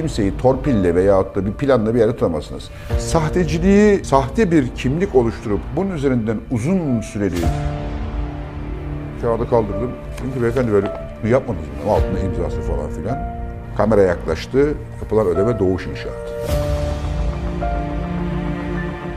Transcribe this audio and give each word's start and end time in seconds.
kimseyi 0.00 0.36
torpille 0.36 0.94
veyahut 0.94 1.36
da 1.36 1.46
bir 1.46 1.52
planla 1.52 1.94
bir 1.94 2.00
yere 2.00 2.12
tutamazsınız. 2.12 2.70
Sahteciliği, 2.98 4.04
sahte 4.04 4.50
bir 4.50 4.68
kimlik 4.68 5.14
oluşturup 5.14 5.60
bunun 5.76 5.90
üzerinden 5.90 6.36
uzun 6.50 7.00
süreli 7.00 7.36
kağıdı 9.22 9.50
kaldırdım. 9.50 9.90
Ki 10.34 10.42
beyefendi 10.42 10.72
böyle 10.72 10.86
yapmadınız 11.28 11.66
mı? 11.68 11.92
Altında 11.92 12.20
imzası 12.20 12.60
falan 12.60 12.90
filan. 12.90 13.18
Kamera 13.76 14.02
yaklaştı. 14.02 14.74
Yapılan 15.02 15.26
ödeme 15.26 15.58
Doğuş 15.58 15.86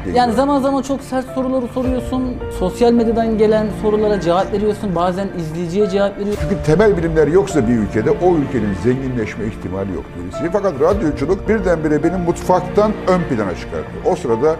İnşaat. 0.06 0.16
Yani 0.18 0.34
zaman 0.34 0.62
zaman 0.62 0.82
çok 0.82 1.02
sert 1.02 1.26
soruları 1.36 1.68
soruyorsun. 1.68 2.24
Sosyal 2.60 2.92
medyadan 2.94 3.38
gelen 3.38 3.68
sorulara 3.82 4.22
cevap 4.22 4.54
veriyorsun. 4.54 4.96
Bazen 4.96 5.28
izleyiciye 5.40 5.90
cevap 5.90 6.18
veriyorsun. 6.20 6.44
Çünkü 6.50 6.64
temel 6.64 6.98
bilimler 6.98 7.28
yoksa 7.28 7.68
bir 7.68 7.74
ülkede 7.78 8.12
o 8.12 8.36
ülkenin 8.36 8.74
zenginleşme 8.84 9.46
ihtimali 9.46 9.94
yok 9.94 10.06
birisi. 10.18 10.50
Fakat 10.54 10.74
radyoculuk 10.82 11.50
birdenbire 11.50 12.04
benim 12.04 12.20
mutfaktan 12.20 12.92
ön 13.08 13.22
plana 13.36 13.56
çıkardı. 13.56 13.88
O 14.06 14.16
sırada 14.16 14.56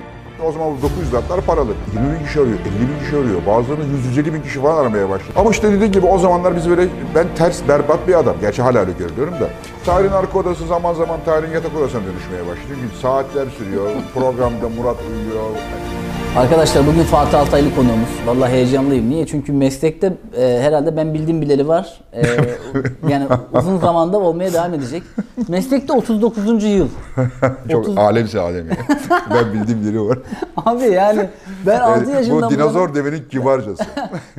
o 0.46 0.52
zaman 0.52 0.78
bu 0.78 0.82
900 0.82 1.14
latlar 1.14 1.42
paralı. 1.42 1.72
20 1.94 2.20
bin 2.20 2.26
kişi 2.26 2.40
arıyor, 2.40 2.58
50 2.60 2.66
bin 2.90 3.00
kişi 3.04 3.18
arıyor. 3.18 3.46
Bazılarının 3.48 3.98
150 4.08 4.34
bin 4.34 4.42
kişi 4.42 4.62
falan 4.62 4.78
aramaya 4.82 5.10
başladı. 5.10 5.32
Ama 5.36 5.52
işte 5.52 5.72
dediğim 5.72 5.92
gibi 5.92 6.06
o 6.06 6.18
zamanlar 6.18 6.56
biz 6.56 6.70
böyle, 6.70 6.88
ben 7.16 7.28
ters, 7.36 7.68
berbat 7.68 8.08
bir 8.08 8.20
adam. 8.20 8.36
Gerçi 8.42 8.62
hala 8.62 8.80
öyle 8.80 8.92
görüyorum 8.92 9.34
da. 9.34 9.50
Tarihin 9.86 10.12
arka 10.12 10.40
odası 10.40 10.68
zaman 10.68 10.94
zaman 10.94 11.20
tarihin 11.26 11.54
yatak 11.54 11.76
odasına 11.76 12.02
dönüşmeye 12.02 12.42
başladı. 12.42 12.68
Çünkü 12.82 12.96
saatler 13.02 13.48
sürüyor. 13.58 13.90
Programda 14.14 14.70
Murat 14.70 14.98
uyuyor. 15.10 15.50
Arkadaşlar 16.38 16.88
bugün 16.88 17.04
Fatih 17.04 17.40
Altaylı 17.40 17.76
konuğumuz. 17.76 18.10
Vallahi 18.26 18.52
heyecanlıyım. 18.52 19.10
Niye? 19.10 19.28
Çünkü 19.28 19.52
meslekte 19.54 20.14
e, 20.38 20.60
herhalde 20.62 20.98
ben 20.98 21.14
bildiğim 21.14 21.42
bileli 21.42 21.68
var. 21.68 22.00
E, 22.14 22.22
yani 23.10 23.28
uzun 23.54 23.78
zamanda 23.78 24.18
olmaya 24.20 24.54
devam 24.54 24.74
edecek. 24.74 25.04
Meslekte 25.48 25.94
39. 25.94 26.64
yıl. 26.64 26.88
Çok 27.72 27.82
30 27.84 27.98
alemse 27.98 28.40
alem 28.40 28.70
ya. 28.70 28.76
ben 29.34 29.54
bildiğim 29.54 29.86
biri 29.86 30.02
var. 30.02 30.20
Abi 30.66 30.84
yani 30.84 31.30
ben 31.66 31.80
6 31.80 32.00
Evet, 32.04 32.14
yaşından 32.16 32.42
bu 32.42 32.46
bu 32.46 32.50
dinozor 32.50 32.82
yana- 32.90 32.96
devenin 32.96 33.24
kibarcası. 33.32 33.84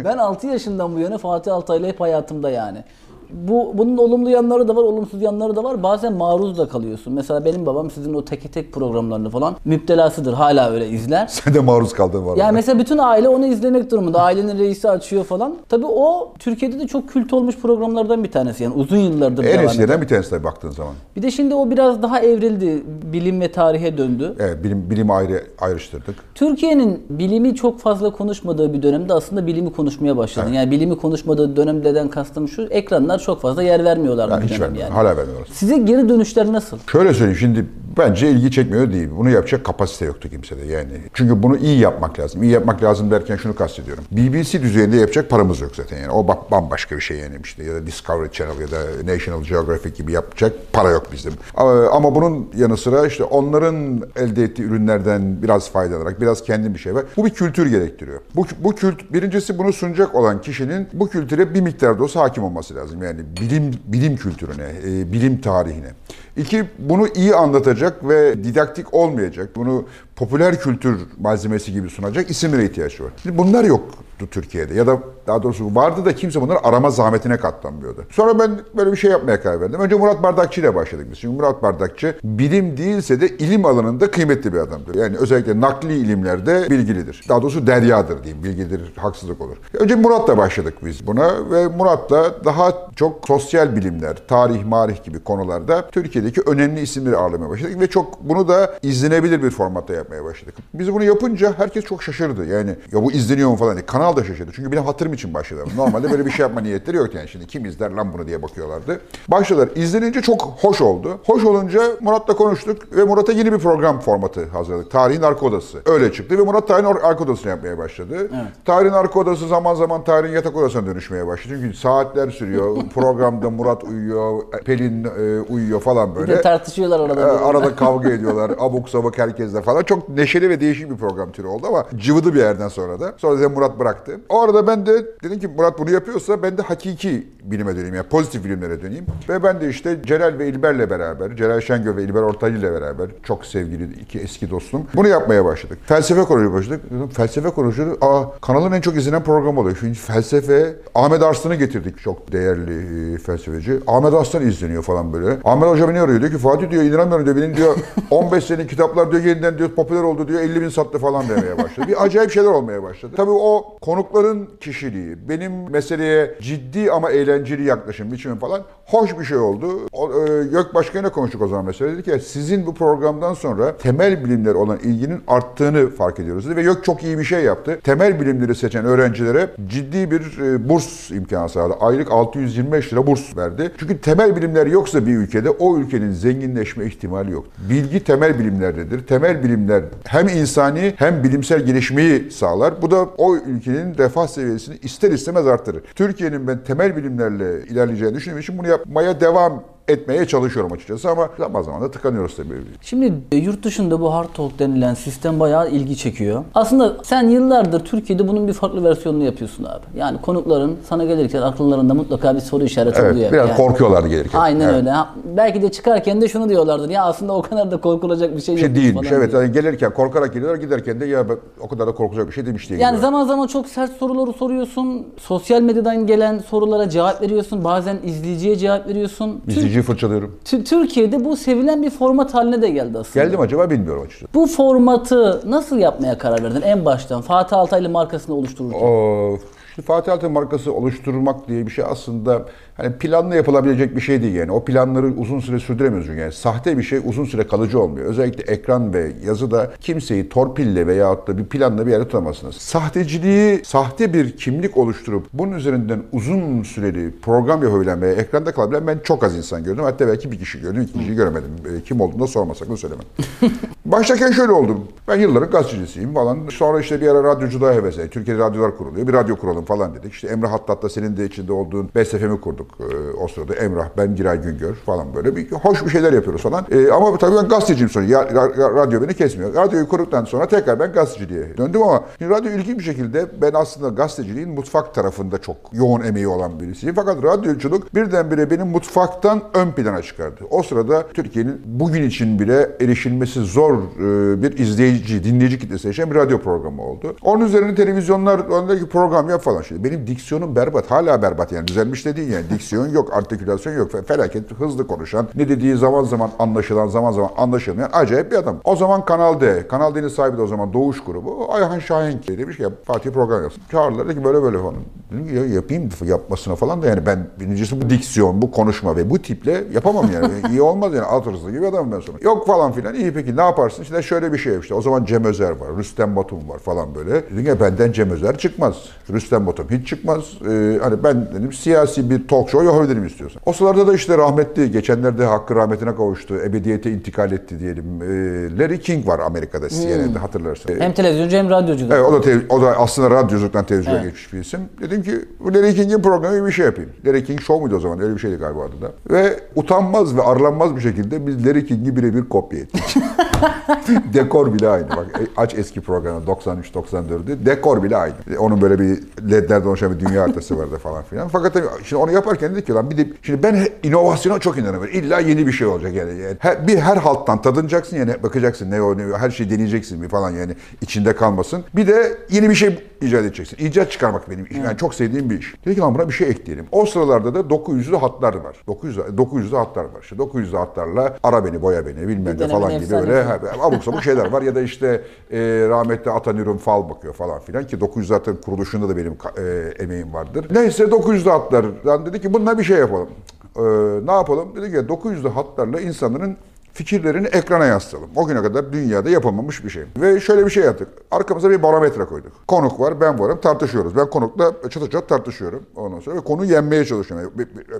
ben 0.05 0.19
6 0.19 0.47
yaşından 0.47 0.95
bu 0.95 0.99
yana 1.01 1.19
Fatih 1.19 1.55
Altaylı 1.55 1.87
hep 1.87 2.01
hayatımda 2.01 2.51
yani. 2.51 2.85
Bu 3.33 3.73
bunun 3.75 3.97
olumlu 3.97 4.31
yanları 4.31 4.69
da 4.69 4.77
var, 4.77 4.83
olumsuz 4.83 5.23
yanları 5.23 5.57
da 5.57 5.65
var. 5.65 5.83
Bazen 5.83 6.13
maruz 6.13 6.59
da 6.59 6.69
kalıyorsun. 6.69 7.13
Mesela 7.13 7.45
benim 7.45 7.67
babam 7.67 7.91
sizin 7.91 8.15
o 8.15 8.25
teke 8.25 8.49
tek 8.49 8.73
programlarını 8.73 9.31
falan 9.31 9.55
müptelasıdır. 9.65 10.33
Hala 10.33 10.71
öyle 10.71 10.89
izler. 10.89 11.27
Sen 11.31 11.55
de 11.55 11.61
maruz 11.61 11.93
kaldın 11.93 12.27
var. 12.27 12.37
Yani 12.37 12.53
mesela 12.53 12.79
bütün 12.79 12.99
aile 12.99 13.29
onu 13.29 13.47
izlemek 13.47 13.91
durumunda. 13.91 14.23
Ailenin 14.23 14.59
reisi 14.59 14.91
açıyor 14.91 15.25
falan. 15.25 15.57
Tabii 15.69 15.87
o 15.87 16.33
Türkiye'de 16.39 16.79
de 16.81 16.87
çok 16.87 17.09
kült 17.09 17.33
olmuş 17.33 17.59
programlardan 17.59 18.25
bir 18.25 18.31
tanesi. 18.31 18.65
Yani 18.65 18.75
uzun 18.75 18.97
yıllardır 18.97 19.45
en 19.45 19.59
eskilerden 19.59 20.01
bir 20.01 20.09
tanesi 20.09 20.31
tabii 20.31 20.45
baktığın 20.45 20.71
zaman. 20.71 20.93
Bir 21.17 21.23
de 21.23 21.31
şimdi 21.31 21.55
o 21.55 21.71
biraz 21.71 22.03
daha 22.03 22.21
evrildi. 22.21 22.83
Bilim 23.13 23.41
ve 23.41 23.53
tarihe 23.53 23.99
döndü. 23.99 24.35
Evet, 24.39 24.65
bilim, 24.65 24.91
bilimi 24.91 25.13
ayrı 25.13 25.43
ayrıştırdık. 25.61 26.15
Türkiye'nin 26.35 27.03
bilimi 27.11 27.55
çok 27.55 27.81
fazla 27.81 28.11
konuşmadığı 28.11 28.73
bir 28.73 28.83
dönemde 28.83 29.15
aslında 29.15 29.47
bilimi 29.47 29.73
konuşmaya 29.73 30.17
başladı. 30.17 30.51
Yani 30.53 30.71
bilimi 30.71 30.97
konuşmadığı 30.97 31.57
dönemden 31.57 32.09
kastım 32.09 32.49
şu, 32.49 32.63
ekranlar 32.63 33.19
çok 33.23 33.41
fazla 33.43 33.63
yer 33.63 33.85
vermiyorlardı 33.85 34.33
Yani 34.33 34.45
hiç 34.45 34.51
vermiyorum. 34.61 34.77
yani. 34.81 34.91
Hala 34.93 35.17
vermiyorlar. 35.17 35.49
Size 35.53 35.77
geri 35.79 36.09
dönüşler 36.09 36.53
nasıl? 36.53 36.79
Şöyle 36.93 37.15
söyleyeyim 37.15 37.39
şimdi 37.39 37.67
bence 37.99 38.31
ilgi 38.31 38.51
çekmiyor 38.51 38.93
değil. 38.93 39.09
Bunu 39.17 39.31
yapacak 39.31 39.65
kapasite 39.65 40.05
yoktu 40.05 40.31
kimsede 40.31 40.65
yani. 40.65 40.93
Çünkü 41.15 41.43
bunu 41.43 41.57
iyi 41.57 41.79
yapmak 41.79 42.19
lazım. 42.19 42.43
İyi 42.43 42.53
yapmak 42.53 42.83
lazım 42.83 43.11
derken 43.11 43.37
şunu 43.37 43.55
kastediyorum. 43.55 44.05
BBC 44.11 44.63
düzeyinde 44.63 44.97
yapacak 44.97 45.31
paramız 45.31 45.61
yok 45.61 45.73
zaten 45.77 45.99
yani. 45.99 46.11
O 46.11 46.29
bambaşka 46.51 46.97
bir 46.97 47.01
şey 47.01 47.19
yani 47.19 47.37
işte 47.45 47.65
ya 47.65 47.75
da 47.75 47.87
Discovery 47.87 48.31
Channel 48.31 48.61
ya 48.61 48.71
da 48.71 49.13
National 49.13 49.43
Geographic 49.43 49.91
gibi 49.91 50.13
yapacak 50.13 50.53
para 50.73 50.91
yok 50.91 51.07
bizim. 51.13 51.33
Ama, 51.55 51.89
ama 51.89 52.15
bunun 52.15 52.51
yanı 52.57 52.77
sıra 52.77 53.07
işte 53.07 53.25
onların 53.25 54.03
elde 54.17 54.43
ettiği 54.43 54.63
ürünlerden 54.63 55.43
biraz 55.43 55.71
faydalanarak 55.71 56.21
biraz 56.21 56.43
kendi 56.43 56.75
bir 56.75 56.79
şey 56.79 56.95
var. 56.95 57.05
Bu 57.17 57.25
bir 57.25 57.31
kültür 57.31 57.67
gerektiriyor. 57.67 58.21
Bu, 58.35 58.47
bu 58.59 58.75
kült 58.75 59.13
birincisi 59.13 59.59
bunu 59.59 59.73
sunacak 59.73 60.15
olan 60.15 60.41
kişinin 60.41 60.89
bu 60.93 61.09
kültüre 61.09 61.55
bir 61.55 61.61
miktar 61.61 61.99
da 61.99 62.03
olsa 62.03 62.21
hakim 62.21 62.45
olması 62.45 62.75
lazım. 62.75 63.03
Yani 63.03 63.21
bilim 63.41 63.75
bilim 63.87 64.17
kültürüne, 64.17 64.69
e, 64.87 65.13
bilim 65.13 65.41
tarihine. 65.41 65.91
İki, 66.37 66.65
bunu 66.79 67.09
iyi 67.09 67.35
anlatacak 67.35 68.09
ve 68.09 68.45
didaktik 68.45 68.95
olmayacak, 68.95 69.51
bunu 69.57 69.87
popüler 70.23 70.61
kültür 70.61 71.01
malzemesi 71.21 71.73
gibi 71.73 71.91
sunacak 71.91 72.31
isimlere 72.31 72.65
ihtiyaç 72.65 73.01
var. 73.01 73.11
Şimdi 73.23 73.39
bunlar 73.39 73.65
yoktu 73.65 73.99
Türkiye'de 74.31 74.75
ya 74.75 74.87
da 74.87 74.99
daha 75.27 75.43
doğrusu 75.43 75.75
vardı 75.75 76.05
da 76.05 76.15
kimse 76.15 76.41
bunları 76.41 76.67
arama 76.67 76.91
zahmetine 76.91 77.37
katlanmıyordu. 77.37 78.05
Sonra 78.11 78.39
ben 78.39 78.61
böyle 78.77 78.93
bir 78.93 78.97
şey 78.97 79.11
yapmaya 79.11 79.43
karar 79.43 79.61
verdim. 79.61 79.81
Önce 79.81 79.95
Murat 79.95 80.23
Bardakçı 80.23 80.61
ile 80.61 80.75
başladık 80.75 81.07
biz. 81.11 81.19
Çünkü 81.19 81.37
Murat 81.37 81.63
Bardakçı 81.63 82.19
bilim 82.25 82.77
değilse 82.77 83.21
de 83.21 83.29
ilim 83.29 83.67
alanında 83.67 84.11
kıymetli 84.11 84.53
bir 84.53 84.59
adamdır. 84.59 84.95
Yani 84.95 85.17
özellikle 85.17 85.61
nakli 85.61 85.95
ilimlerde 85.95 86.71
bilgilidir. 86.71 87.25
Daha 87.29 87.43
doğrusu 87.43 87.67
deryadır 87.67 88.25
diyeyim. 88.25 88.45
Bilgidir, 88.45 88.93
haksızlık 88.97 89.41
olur. 89.41 89.57
Önce 89.75 89.95
Murat'la 89.95 90.39
başladık 90.39 90.75
biz 90.85 91.07
buna 91.07 91.51
ve 91.51 91.69
Murat'la 91.69 92.45
daha 92.45 92.73
çok 92.97 93.27
sosyal 93.27 93.77
bilimler, 93.77 94.17
tarih, 94.29 94.65
marih 94.65 95.05
gibi 95.05 95.19
konularda 95.19 95.89
Türkiye'deki 95.91 96.41
önemli 96.47 96.81
isimleri 96.81 97.17
ağırlamaya 97.17 97.51
başladık 97.51 97.81
ve 97.81 97.87
çok 97.87 98.23
bunu 98.29 98.49
da 98.49 98.75
izlenebilir 98.83 99.43
bir 99.43 99.51
formatta 99.51 99.93
yapmaya 100.13 100.31
başladık. 100.31 100.55
Biz 100.75 100.95
bunu 100.95 101.05
yapınca 101.05 101.55
herkes 101.59 101.85
çok 101.85 102.03
şaşırdı. 102.03 102.47
Yani 102.47 102.71
ya 102.93 103.03
bu 103.05 103.13
izleniyor 103.13 103.51
mu 103.51 103.57
falan 103.57 103.77
diye. 103.77 103.87
Kanal 103.87 104.17
da 104.17 104.25
şaşırdı. 104.25 104.51
Çünkü 104.57 104.73
benim 104.73 104.85
hatırım 104.85 105.13
için 105.13 105.35
başladılar. 105.35 105.69
Normalde 105.77 106.11
böyle 106.11 106.27
bir 106.27 106.31
şey 106.31 106.43
yapma 106.43 106.61
niyetleri 106.61 106.97
yok 106.97 107.15
yani. 107.15 107.29
Şimdi 107.29 107.47
kim 107.47 107.65
izler 107.65 107.91
lan 107.91 108.13
bunu 108.15 108.27
diye 108.27 108.43
bakıyorlardı. 108.43 109.01
Başladılar. 109.29 109.69
İzlenince 109.75 110.23
çok 110.23 110.43
hoş 110.61 110.81
oldu. 110.81 111.19
Hoş 111.27 111.45
olunca 111.45 111.83
Murat'la 112.01 112.37
konuştuk 112.37 112.97
ve 112.97 113.05
Murat'a 113.05 113.33
yeni 113.33 113.53
bir 113.53 113.59
program 113.59 114.01
formatı 114.01 114.47
hazırladık. 114.47 114.91
Tarihin 114.91 115.23
Arka 115.23 115.47
Odası. 115.47 115.79
Öyle 115.87 116.13
çıktı 116.13 116.39
ve 116.39 116.43
Murat 116.43 116.69
Tarihin 116.69 116.87
Ar- 116.87 117.03
Arka 117.03 117.25
Odası'nı 117.25 117.51
yapmaya 117.51 117.79
başladı. 117.79 118.31
Tarihin 118.65 118.93
Arka 118.93 119.19
Odası 119.21 119.49
zaman 119.49 119.75
zaman 119.75 120.05
Tarihin 120.05 120.35
Yatak 120.35 120.57
Odası'na 120.57 120.87
dönüşmeye 120.87 121.27
başladı. 121.27 121.55
Çünkü 121.63 121.77
saatler 121.77 122.31
sürüyor. 122.31 122.77
Programda 122.95 123.51
Murat 123.51 123.85
uyuyor, 123.85 124.43
Pelin 124.65 125.05
e, 125.05 125.41
uyuyor 125.41 125.81
falan 125.81 126.15
Bir 126.15 126.21
böyle. 126.21 126.37
de 126.37 126.43
tartışıyorlar 126.43 127.01
arada. 127.01 127.47
arada 127.47 127.77
kavga 127.77 128.11
ediyorlar. 128.11 128.51
Abuk 128.59 128.89
sabuk 128.89 129.19
herkesle 129.19 129.63
falan. 129.63 129.83
Çok 129.83 129.92
neşeli 130.09 130.51
ve 130.51 130.61
değişik 130.61 130.91
bir 130.91 130.97
program 130.97 131.33
türü 131.33 131.47
oldu 131.47 131.67
ama 131.67 131.87
cıvıdı 131.97 132.35
bir 132.35 132.39
yerden 132.39 132.69
sonra 132.69 133.01
da. 133.01 133.15
Sonra 133.17 133.41
da 133.43 133.49
Murat 133.49 133.79
bıraktı. 133.79 134.21
O 134.29 134.41
arada 134.41 134.67
ben 134.67 134.87
de 134.87 135.07
dedim 135.23 135.41
ki 135.41 135.49
Murat 135.49 135.79
bunu 135.79 135.91
yapıyorsa 135.91 136.43
ben 136.43 136.59
de 136.59 136.63
hakiki 136.63 137.27
bilime 137.45 137.77
döneyim. 137.77 137.95
Yani 137.95 138.09
pozitif 138.09 138.45
bilimlere 138.45 138.83
döneyim. 138.83 139.07
Ve 139.29 139.43
ben 139.43 139.61
de 139.61 139.69
işte 139.69 139.99
Celal 140.07 140.39
ve 140.39 140.49
İlber'le 140.49 140.91
beraber, 140.91 141.37
Celal 141.37 141.61
Şengör 141.61 141.97
ve 141.97 142.03
İlber 142.03 142.23
Ortaylı 142.23 142.59
ile 142.59 142.73
beraber 142.73 143.11
çok 143.23 143.47
sevgili 143.47 144.01
iki 144.01 144.19
eski 144.19 144.51
dostum. 144.51 144.87
Bunu 144.95 145.09
yapmaya 145.09 145.45
başladık. 145.45 145.79
Felsefe 145.87 146.23
konuşmaya 146.23 146.53
başladık. 146.53 146.81
Dedim, 146.91 147.09
felsefe 147.09 147.51
konuşuyoruz. 147.51 147.99
Aa 148.01 148.23
kanalın 148.41 148.73
en 148.73 148.81
çok 148.81 148.97
izlenen 148.97 149.23
programı 149.23 149.61
oluyor. 149.61 149.77
Şimdi 149.81 149.95
felsefe 149.95 150.75
Ahmet 150.95 151.23
Arslan'ı 151.23 151.55
getirdik. 151.55 151.99
Çok 151.99 152.33
değerli 152.33 153.15
e, 153.15 153.19
felsefeci. 153.19 153.81
Ahmet 153.87 154.15
Arslan 154.15 154.47
izleniyor 154.47 154.83
falan 154.83 155.13
böyle. 155.13 155.39
Ahmet 155.45 155.69
Hoca 155.69 155.89
beni 155.89 156.01
arıyor. 156.01 156.21
Diyor 156.21 156.33
ki 156.33 156.39
Fatih 156.39 156.71
diyor 156.71 156.83
inanamıyorum 156.83 157.27
diyor. 157.27 157.37
Benim 157.37 157.57
diyor 157.57 157.77
15 158.11 158.45
senelik 158.45 158.71
kitaplar 158.71 159.13
diyor 159.13 159.25
yeniden 159.25 159.59
diyor 159.59 159.69
popüler 159.83 160.03
oldu 160.03 160.29
diyor. 160.29 160.41
50 160.41 160.61
bin 160.61 160.69
sattı 160.69 160.99
falan 160.99 161.29
demeye 161.29 161.59
başladı. 161.59 161.89
Bir 161.89 162.05
acayip 162.05 162.31
şeyler 162.31 162.49
olmaya 162.49 162.83
başladı. 162.83 163.13
Tabii 163.17 163.31
o 163.31 163.79
konukların 163.81 164.49
kişiliği, 164.61 165.29
benim 165.29 165.71
meseleye 165.71 166.35
ciddi 166.41 166.93
ama 166.93 167.11
eğlenceli 167.11 167.65
yaklaşım 167.65 168.13
biçimi 168.13 168.39
falan 168.39 168.63
hoş 168.87 169.19
bir 169.19 169.25
şey 169.25 169.39
oldu. 169.39 169.67
O, 169.93 170.11
e, 170.13 170.75
Başkan'la 170.75 171.13
konuştuk 171.13 171.43
o 171.43 171.49
zaman 171.49 171.65
mesela. 171.65 171.93
Dedi 171.93 172.03
ki 172.03 172.21
sizin 172.27 172.67
bu 172.67 172.75
programdan 172.75 173.35
sonra 173.35 173.77
temel 173.77 174.25
bilimler 174.25 174.55
olan 174.55 174.79
ilginin 174.79 175.21
arttığını 175.27 175.91
fark 175.91 176.21
ediyoruz 176.21 176.47
dedi. 176.47 176.57
Ve 176.57 176.63
Gök 176.63 176.85
çok 176.85 177.03
iyi 177.03 177.19
bir 177.19 177.25
şey 177.25 177.45
yaptı. 177.45 177.81
Temel 177.85 178.21
bilimleri 178.21 178.55
seçen 178.55 178.85
öğrencilere 178.85 179.51
ciddi 179.69 180.11
bir 180.11 180.39
e, 180.39 180.69
burs 180.69 181.11
imkanı 181.11 181.49
sağladı. 181.49 181.77
Aylık 181.81 182.13
625 182.13 182.93
lira 182.93 183.07
burs 183.07 183.37
verdi. 183.37 183.73
Çünkü 183.79 184.01
temel 184.01 184.37
bilimler 184.37 184.67
yoksa 184.67 185.07
bir 185.07 185.17
ülkede 185.17 185.51
o 185.51 185.79
ülkenin 185.79 186.11
zenginleşme 186.11 186.87
ihtimali 186.87 187.33
yok. 187.33 187.45
Bilgi 187.71 188.05
temel 188.05 188.39
bilimlerdedir. 188.39 189.07
Temel 189.07 189.43
bilimler 189.43 189.72
hem 190.05 190.29
insani 190.29 190.95
hem 190.97 191.25
bilimsel 191.25 191.61
gelişmeyi 191.67 192.31
sağlar. 192.31 192.83
Bu 192.83 192.91
da 192.91 193.05
o 193.05 193.37
ülkenin 193.37 193.99
refah 193.99 194.27
seviyesini 194.27 194.77
ister 194.83 195.11
istemez 195.11 195.47
arttırır. 195.47 195.83
Türkiye'nin 195.95 196.49
ben 196.49 196.65
temel 196.65 196.97
bilimlerle 196.97 197.63
ilerleyeceğini 197.63 198.15
düşündüğüm 198.15 198.39
için 198.39 198.59
bunu 198.59 198.69
yapmaya 198.69 199.21
devam 199.21 199.65
etmeye 199.93 200.27
çalışıyorum 200.27 200.73
açıkçası 200.73 201.11
ama 201.11 201.29
zaman 201.39 201.63
zaman 201.63 201.83
da 201.83 201.91
tıkanıyoruz 201.91 202.37
tabii. 202.37 202.49
Şimdi 202.83 203.13
e, 203.33 203.37
yurt 203.37 203.63
dışında 203.65 204.01
bu 204.01 204.15
hard 204.15 204.29
talk 204.35 204.59
denilen 204.59 204.95
sistem 204.95 205.41
bayağı 205.41 205.71
ilgi 205.71 205.97
çekiyor. 205.97 206.45
Aslında 206.55 206.97
sen 207.03 207.29
yıllardır 207.29 207.85
Türkiye'de 207.85 208.29
bunun 208.29 208.49
bir 208.49 208.53
farklı 208.53 208.85
versiyonunu 208.85 209.25
yapıyorsun 209.25 209.65
abi. 209.65 209.99
Yani 209.99 210.21
konukların 210.21 210.77
sana 210.89 211.05
gelirken 211.05 211.43
akıllarında 211.43 211.95
mutlaka 211.95 212.35
bir 212.35 212.41
soru 212.41 212.65
işareti 212.65 213.01
Evet, 213.01 213.15
oluyor. 213.15 213.33
biraz 213.33 213.49
yani. 213.49 213.57
korkuyorlardı 213.57 214.09
gelirken. 214.09 214.39
Aynen 214.39 214.65
Evet. 214.65 214.75
öyle. 214.75 214.91
Ha, 214.91 215.15
belki 215.37 215.63
de 215.63 215.73
çıkarken 215.73 216.21
de 216.21 216.29
şunu 216.29 216.49
diyorlardır. 216.49 216.89
Ya 216.89 217.05
aslında 217.05 217.33
o 217.33 217.43
kadar 217.43 217.71
da 217.71 217.77
korkulacak 217.81 218.37
bir 218.37 218.43
şey, 218.43 218.57
şey 218.57 218.75
değilmiş. 218.75 219.09
Evet 219.13 219.35
yani 219.35 219.53
gelirken 219.53 219.93
korkarak 219.95 220.35
geliyorlar 220.35 220.61
giderken 220.61 221.01
de 221.01 221.07
ya 221.07 221.27
o 221.61 221.69
kadar 221.69 221.87
da 221.87 221.93
korkacak 221.95 222.29
bir 222.29 222.33
şey 222.33 222.47
demiş 222.47 222.69
diye 222.69 222.81
Yani 222.81 222.99
zaman 222.99 223.25
zaman 223.27 223.47
çok 223.47 223.67
sert 223.69 223.93
soruları 223.93 224.33
soruyorsun. 224.33 225.07
Sosyal 225.17 225.61
medyadan 225.63 226.07
gelen 226.07 226.39
sorulara 226.39 226.89
cevap 226.89 227.23
veriyorsun. 227.23 227.65
Bazen 227.65 227.97
izleyiciye 228.05 228.57
cevap 228.57 228.89
veriyorsun. 228.89 229.41
İzleyici 229.49 229.82
Gazeteciyi 229.83 229.97
fırçalıyorum. 229.97 230.37
Tü- 230.45 230.65
Türkiye'de 230.65 231.25
bu 231.25 231.37
sevilen 231.37 231.83
bir 231.83 231.91
format 231.91 232.35
haline 232.35 232.63
de 232.63 232.69
geldi 232.71 232.99
aslında. 232.99 233.25
Geldim 233.25 233.41
acaba 233.41 233.71
bilmiyorum 233.71 234.03
açıkçası. 234.07 234.35
Bu 234.35 234.47
formatı 234.47 235.43
nasıl 235.47 235.79
yapmaya 235.79 236.19
karar 236.19 236.43
verdin 236.43 236.63
en 236.63 236.85
baştan? 236.85 237.23
Fatih 237.23 237.57
Altaylı 237.57 237.89
markasını 237.89 238.35
oluştururken. 238.35 238.81
O, 238.81 239.39
şimdi 239.75 239.87
Fatih 239.87 240.13
Altın 240.13 240.33
markası 240.33 240.73
oluşturmak 240.73 241.49
diye 241.49 241.67
bir 241.67 241.71
şey 241.71 241.85
aslında 241.89 242.47
hani 242.77 242.93
planla 242.93 243.35
yapılabilecek 243.35 243.97
bir 243.97 244.01
şey 244.01 244.23
değil 244.23 244.35
yani. 244.35 244.53
O 244.53 244.65
planları 244.65 245.07
uzun 245.07 245.41
süre 245.41 245.59
sürdüremiyoruz 245.59 246.07
çünkü 246.07 246.21
yani. 246.21 246.33
Sahte 246.33 246.79
bir 246.79 246.83
şey 246.83 247.01
uzun 247.05 247.25
süre 247.25 247.47
kalıcı 247.47 247.81
olmuyor. 247.81 248.07
Özellikle 248.07 248.53
ekran 248.53 248.95
ve 248.95 249.13
yazıda 249.27 249.73
kimseyi 249.81 250.29
torpille 250.29 250.87
veyahut 250.87 251.29
da 251.29 251.39
bir 251.39 251.45
planla 251.45 251.87
bir 251.87 251.93
yere 251.93 252.05
tutamazsınız. 252.05 252.55
Sahteciliği, 252.55 253.65
sahte 253.65 254.15
bir 254.15 254.37
kimlik 254.37 254.77
oluşturup 254.77 255.27
bunun 255.33 255.53
üzerinden 255.53 256.03
uzun 256.13 256.63
süreli 256.63 257.21
program 257.23 257.63
yapabilen 257.63 258.03
ve 258.03 258.13
ekranda 258.13 258.53
kalabilen 258.53 258.87
ben 258.87 258.99
çok 259.05 259.25
az 259.25 259.37
insan 259.37 259.65
gördüm. 259.65 259.85
Hatta 259.85 260.09
belki 260.09 260.33
bir 260.33 260.39
kişi 260.39 260.61
gördüm, 260.61 260.83
iki 260.83 260.99
kişi 260.99 261.15
göremedim. 261.15 261.51
E, 261.79 261.83
Kim 261.83 262.01
olduğunu 262.01 262.21
da 262.21 262.27
sormasak 262.27 262.71
da 262.71 262.77
söylemem. 262.77 263.05
Başlarken 263.85 264.31
şöyle 264.31 264.53
oldum. 264.53 264.85
Ben 265.09 265.17
yılların 265.21 265.51
gazetecisiyim 265.51 266.15
falan. 266.15 266.39
Sonra 266.51 266.81
işte 266.81 267.01
bir 267.01 267.09
ara 267.09 267.25
radyoculuğa 267.25 267.73
heves 267.73 267.99
ettim. 267.99 268.11
Türkiye'de 268.11 268.41
radyolar 268.41 268.77
kuruluyor. 268.77 269.07
Bir 269.07 269.13
radyo 269.13 269.37
kuralım 269.37 269.62
falan 269.65 269.95
dedik. 269.95 270.13
İşte 270.13 270.29
Emrah 270.29 270.53
Hattat'la 270.53 270.89
senin 270.89 271.17
de 271.17 271.25
içinde 271.25 271.53
olduğun 271.53 271.89
BSFM'i 271.95 272.41
kurduk 272.41 272.71
ee, 272.81 273.13
o 273.25 273.29
sırada. 273.29 273.55
Emrah, 273.55 273.89
ben 273.97 274.17
Giray 274.17 274.43
Güngör 274.43 274.75
falan 274.75 275.15
böyle. 275.15 275.37
Bir, 275.37 275.51
hoş 275.53 275.85
bir 275.85 275.91
şeyler 275.91 276.13
yapıyoruz 276.13 276.43
falan. 276.43 276.67
Ee, 276.71 276.91
ama 276.91 277.19
tabii 277.19 277.37
ben 277.37 277.49
gazeteciyim 277.49 277.89
sonra. 277.91 278.05
Ya, 278.05 278.23
ra- 278.23 278.55
ra- 278.55 278.75
radyo 278.75 279.03
beni 279.03 279.15
kesmiyor. 279.15 279.55
Radyoyu 279.55 279.89
kurduktan 279.89 280.25
sonra 280.25 280.47
tekrar 280.49 280.81
ben 280.81 280.93
gazeteciliğe 280.93 281.57
döndüm 281.57 281.83
ama 281.83 282.05
şimdi 282.19 282.31
radyo 282.31 282.51
ilginç 282.51 282.79
bir 282.79 282.85
şekilde 282.85 283.27
ben 283.43 283.51
aslında 283.55 283.89
gazeteciliğin 283.89 284.51
mutfak 284.51 284.95
tarafında 284.95 285.39
çok 285.39 285.57
yoğun 285.73 286.01
emeği 286.01 286.29
olan 286.29 286.61
birisiyim. 286.61 286.95
Fakat 286.95 287.25
radyoculuk 287.25 287.95
birdenbire 287.95 288.51
benim 288.51 288.67
mutfaktan 288.67 289.43
ön 289.55 289.71
plana 289.71 290.03
çıkardı. 290.03 290.45
O 290.51 290.63
sırada 290.63 291.07
Türkiye'nin 291.15 291.63
bugün 291.65 292.03
için 292.03 292.39
bile 292.39 292.77
erişilmesi 292.81 293.41
zor 293.41 293.75
e, 293.75 294.43
bir 294.43 294.59
izleyici, 294.59 295.25
dinleyici 295.25 295.59
kitlesi 295.59 295.87
yaşayan 295.87 296.11
bir 296.11 296.17
radyo 296.17 296.39
programı 296.39 296.83
oldu. 296.83 297.17
Onun 297.23 297.45
üzerine 297.45 297.75
televizyonlar 297.75 298.39
öndeki 298.39 298.89
program 298.89 299.29
yap. 299.29 299.43
Şimdi 299.63 299.85
benim 299.85 300.07
diksiyonum 300.07 300.57
berbat. 300.57 300.91
Hala 300.91 301.23
berbat 301.23 301.53
yani. 301.53 301.69
Düzelmiş 301.69 302.07
de 302.07 302.17
değil 302.17 302.29
yani. 302.33 302.45
Diksiyon 302.51 302.89
yok, 302.89 303.13
artikülasyon 303.17 303.73
yok. 303.73 303.93
Fe- 303.93 304.03
Felaket 304.03 304.53
hızlı 304.53 304.87
konuşan, 304.87 305.29
ne 305.35 305.49
dediği 305.49 305.77
zaman 305.77 306.05
zaman 306.05 306.31
anlaşılan, 306.39 306.87
zaman 306.87 307.13
zaman 307.13 307.31
anlaşılmayan 307.37 307.91
acayip 307.93 308.33
bir 308.33 308.37
adam. 308.37 308.57
O 308.65 308.77
zaman 308.77 309.05
Kanal 309.05 309.41
D, 309.41 309.69
Kanal 309.69 309.95
D'nin 309.95 310.09
sahibi 310.09 310.37
de 310.39 310.43
o 310.43 310.47
zaman 310.47 310.73
Doğuş 310.73 311.05
grubu. 311.05 311.53
Ayhan 311.53 311.79
Şahin 311.79 312.21
demiş 312.29 312.57
ki 312.57 312.63
ya 312.63 312.71
Fatih 312.85 313.11
program 313.11 313.43
yapsın. 313.43 313.63
Çağırdılar 313.71 314.09
dedi 314.09 314.19
ki 314.19 314.25
böyle 314.25 314.43
böyle 314.43 314.59
falan. 314.59 314.75
Dedim 315.13 315.29
ki 315.29 315.35
ya 315.35 315.47
yapayım 315.47 315.89
yapmasına 316.05 316.55
falan 316.55 316.83
da 316.83 316.87
yani 316.87 317.07
ben 317.07 317.27
birincisi 317.41 317.83
bu 317.83 317.91
diksiyon, 317.91 318.43
bu 318.43 318.51
konuşma 318.51 318.97
ve 318.97 319.11
bu 319.11 319.19
tiple 319.19 319.65
yapamam 319.75 320.07
yani. 320.15 320.33
İyi 320.51 320.63
olmaz 320.63 320.95
yani 320.95 321.05
alt 321.05 321.27
hırsızı 321.27 321.51
gibi 321.51 321.67
adamım 321.67 321.93
ben 321.93 322.01
sonra. 322.01 322.19
Yok 322.23 322.47
falan 322.47 322.73
filan. 322.73 322.95
İyi 322.95 323.13
peki 323.15 323.37
ne 323.37 323.43
yaparsın? 323.43 323.83
İşte 323.83 324.03
şöyle 324.03 324.33
bir 324.33 324.39
şey 324.39 324.59
işte. 324.59 324.75
O 324.75 324.83
zaman 324.83 325.05
Cem 325.05 325.25
Özer 325.25 325.51
var, 325.51 325.77
Rüstem 325.77 326.17
Batum 326.17 326.49
var 326.49 326.59
falan 326.59 326.95
böyle. 326.95 327.11
Dedim 327.31 327.47
ya 327.47 327.61
benden 327.61 327.93
Cem 327.93 328.11
Özer 328.11 328.39
çıkmaz. 328.39 328.77
Rüstem 329.11 329.42
Batum 329.47 329.67
hiç 329.71 329.89
çıkmaz. 329.89 330.25
Ee, 330.51 330.79
hani 330.83 331.05
ben 331.05 331.27
dedim 331.27 331.53
siyasi 331.53 332.11
bir 332.11 332.29
talk 332.29 332.51
show 332.51 332.67
yapabilirim 332.67 333.07
istiyorsan. 333.07 333.43
O 333.47 333.53
sıralarda 333.53 333.87
da 333.87 333.95
işte 333.95 334.19
rahmetli, 334.19 334.71
geçenlerde 334.71 335.25
hakkı 335.25 335.57
rahmetine 335.57 335.95
kavuştu. 335.95 336.35
Ebediyete 336.35 336.91
intikal 336.91 337.33
etti 337.33 337.61
diyelim. 337.61 338.03
Ee, 338.03 338.59
Larry 338.59 338.81
King 338.81 339.09
var 339.09 339.19
Amerika'da 339.19 339.69
CNN'de 339.69 340.19
hatırlarsın. 340.19 340.81
Hem 340.81 340.93
televizyoncu 340.95 341.37
hem 341.37 341.51
radyocu. 341.51 341.87
Evet, 341.91 342.05
o 342.05 342.13
da 342.13 342.31
o 342.49 342.63
da 342.63 342.77
aslında 342.77 343.11
radyoculuktan 343.11 343.65
televizyona 343.65 344.03
geçmiş 344.03 344.33
bir 344.33 344.39
isim. 344.39 344.61
Dedim 344.81 345.03
ki 345.03 345.13
bu 345.41 345.55
Larry 345.55 345.75
King'in 345.75 346.03
programı 346.03 346.37
gibi 346.37 346.47
bir 346.47 346.53
şey 346.53 346.67
yapayım. 346.67 346.91
Larry 347.07 347.25
King 347.25 347.41
Show 347.41 347.63
muydu 347.63 347.77
o 347.77 347.81
zaman? 347.81 348.01
Öyle 348.01 348.15
bir 348.15 348.21
şeydi 348.21 348.37
galiba 348.37 348.65
adı 348.65 348.83
da. 348.83 348.93
Ve 349.11 349.41
utanmaz 349.57 350.17
ve 350.17 350.23
arlanmaz 350.23 350.77
bir 350.77 350.81
şekilde 350.81 351.27
biz 351.27 351.47
Larry 351.47 351.67
King'i 351.67 351.97
birebir 351.97 352.29
kopya 352.29 352.59
ettik. 352.59 352.97
Dekor 354.15 354.55
bile 354.55 354.69
aynı. 354.69 354.91
Bak 354.91 355.07
e, 355.21 355.23
aç 355.37 355.55
eski 355.55 355.81
programı 355.81 356.21
93-94'ü. 356.27 357.47
Dekor 357.47 357.83
bile 357.83 357.97
aynı. 357.97 358.15
Onun 358.39 358.61
böyle 358.61 358.79
bir 358.79 358.99
ledlerden 359.33 359.67
oluşan 359.69 359.95
bir 359.95 360.07
dünya 360.07 360.23
haritası 360.23 360.59
vardı 360.59 360.79
falan 360.79 361.03
filan. 361.03 361.29
Fakat 361.29 361.55
tabii 361.55 361.67
şimdi 361.85 362.03
onu 362.03 362.13
yaparken 362.13 362.53
dedik 362.55 362.67
ki 362.67 362.73
lan 362.73 362.91
bir 362.91 362.97
de 362.97 363.07
şimdi 363.23 363.43
ben 363.43 363.69
inovasyona 363.83 364.39
çok 364.39 364.59
inanıyorum. 364.59 364.91
İlla 364.93 365.21
yeni 365.21 365.47
bir 365.47 365.53
şey 365.53 365.67
olacak 365.67 365.95
yani. 365.95 366.21
yani 366.21 366.37
her, 366.39 366.67
bir 366.69 366.79
her 366.79 366.97
halttan 366.97 367.43
tadınacaksın 367.43 367.97
yani 367.97 368.23
bakacaksın 368.23 368.71
ne 368.71 368.83
o 368.83 368.99
ne 368.99 369.07
o, 369.07 369.19
her 369.19 369.31
şeyi 369.31 369.51
deneyeceksin 369.51 370.03
bir 370.03 370.09
falan 370.09 370.31
yani 370.31 370.57
içinde 370.81 371.17
kalmasın. 371.17 371.65
Bir 371.77 371.87
de 371.87 372.19
yeni 372.31 372.51
bir 372.51 372.55
şey 372.55 372.87
icat 373.01 373.21
edeceksin. 373.21 373.57
İcat 373.57 373.91
çıkarmak 373.91 374.31
benim 374.31 374.47
işim. 374.47 374.65
Yani 374.65 374.77
çok 374.77 374.95
sevdiğim 374.95 375.31
bir 375.31 375.39
iş. 375.39 375.55
Dedik 375.65 375.77
ki 375.77 375.81
lan 375.81 375.95
buna 375.95 376.09
bir 376.09 376.15
şey 376.15 376.29
ekleyelim. 376.29 376.67
O 376.73 376.87
sıralarda 376.87 377.35
da 377.35 377.39
900'lü 377.41 377.97
hatlar 377.97 378.35
var. 378.35 378.57
900 378.67 378.99
900'lü 378.99 379.57
hatlar 379.57 379.85
var. 379.85 380.03
İşte 380.03 380.17
900'lü 380.17 380.57
hatlarla 380.57 381.17
ara 381.23 381.45
beni 381.45 381.63
boya 381.63 381.87
beni 381.87 382.09
bilmem 382.09 382.39
ne 382.39 382.49
falan 382.49 382.81
gibi 382.81 382.95
öyle 382.95 383.25
abuk 383.63 383.85
sabuk 383.85 384.03
şeyler 384.03 384.27
var. 384.27 384.43
Ya 384.43 384.55
da 384.55 384.63
işte 384.63 385.03
e, 385.31 385.39
rahmetli 385.69 386.11
Atanürüm 386.11 386.59
fal 386.59 386.91
bakıyor 386.91 387.15
falan 387.15 387.41
filan 387.41 387.67
ki 387.67 387.81
900 387.81 388.11
hatların 388.11 388.37
kuruluşunda 388.37 388.89
da 388.89 388.97
benim 388.97 389.17
e, 389.37 389.75
emeğim 389.79 390.15
vardır. 390.15 390.47
Neyse 390.51 390.85
900'lü 390.85 391.31
hatlardan 391.31 392.07
dedi 392.07 392.21
ki 392.21 392.35
bununla 392.35 392.59
bir 392.59 392.65
şey 392.65 392.79
yapalım. 392.79 393.09
E, 393.57 393.63
ne 394.07 394.13
yapalım? 394.13 394.57
Dedi 394.57 394.71
ki 394.71 394.77
900'lü 394.77 395.29
hatlarla 395.29 395.81
insanların 395.81 396.37
fikirlerini 396.73 397.27
ekrana 397.27 397.65
yansıtalım. 397.65 398.11
O 398.17 398.27
güne 398.27 398.43
kadar 398.43 398.73
dünyada 398.73 399.11
yapılmamış 399.11 399.65
bir 399.65 399.71
şey. 399.71 399.83
Ve 400.01 400.21
şöyle 400.21 400.47
bir 400.47 400.51
şey 400.51 400.65
yaptık. 400.65 400.89
Arkamıza 401.11 401.51
bir 401.51 401.63
barometre 401.63 402.05
koyduk. 402.05 402.33
Konuk 402.49 402.81
var, 402.81 403.01
ben 403.01 403.19
varım, 403.19 403.41
tartışıyoruz. 403.41 403.97
Ben 403.97 404.11
konukla 404.11 404.53
çatı 404.71 404.91
çat 404.91 405.09
tartışıyorum. 405.09 405.63
Ondan 405.77 406.01
sonra 406.01 406.17
ve 406.17 406.21
konuyu 406.21 406.51
yenmeye 406.51 406.85
çalışıyorum. 406.85 407.33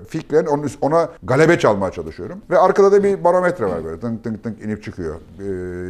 Fikren 0.07 0.45
ona 0.81 1.09
galebe 1.23 1.59
çalmaya 1.59 1.91
çalışıyorum. 1.91 2.39
Ve 2.49 2.59
arkada 2.59 2.91
da 2.91 3.03
bir 3.03 3.23
barometre 3.23 3.65
var 3.65 3.85
böyle. 3.85 3.99
Tınk 3.99 4.23
tınk 4.23 4.43
tınk 4.43 4.61
inip 4.61 4.83
çıkıyor. 4.83 5.15
Ee, 5.15 5.43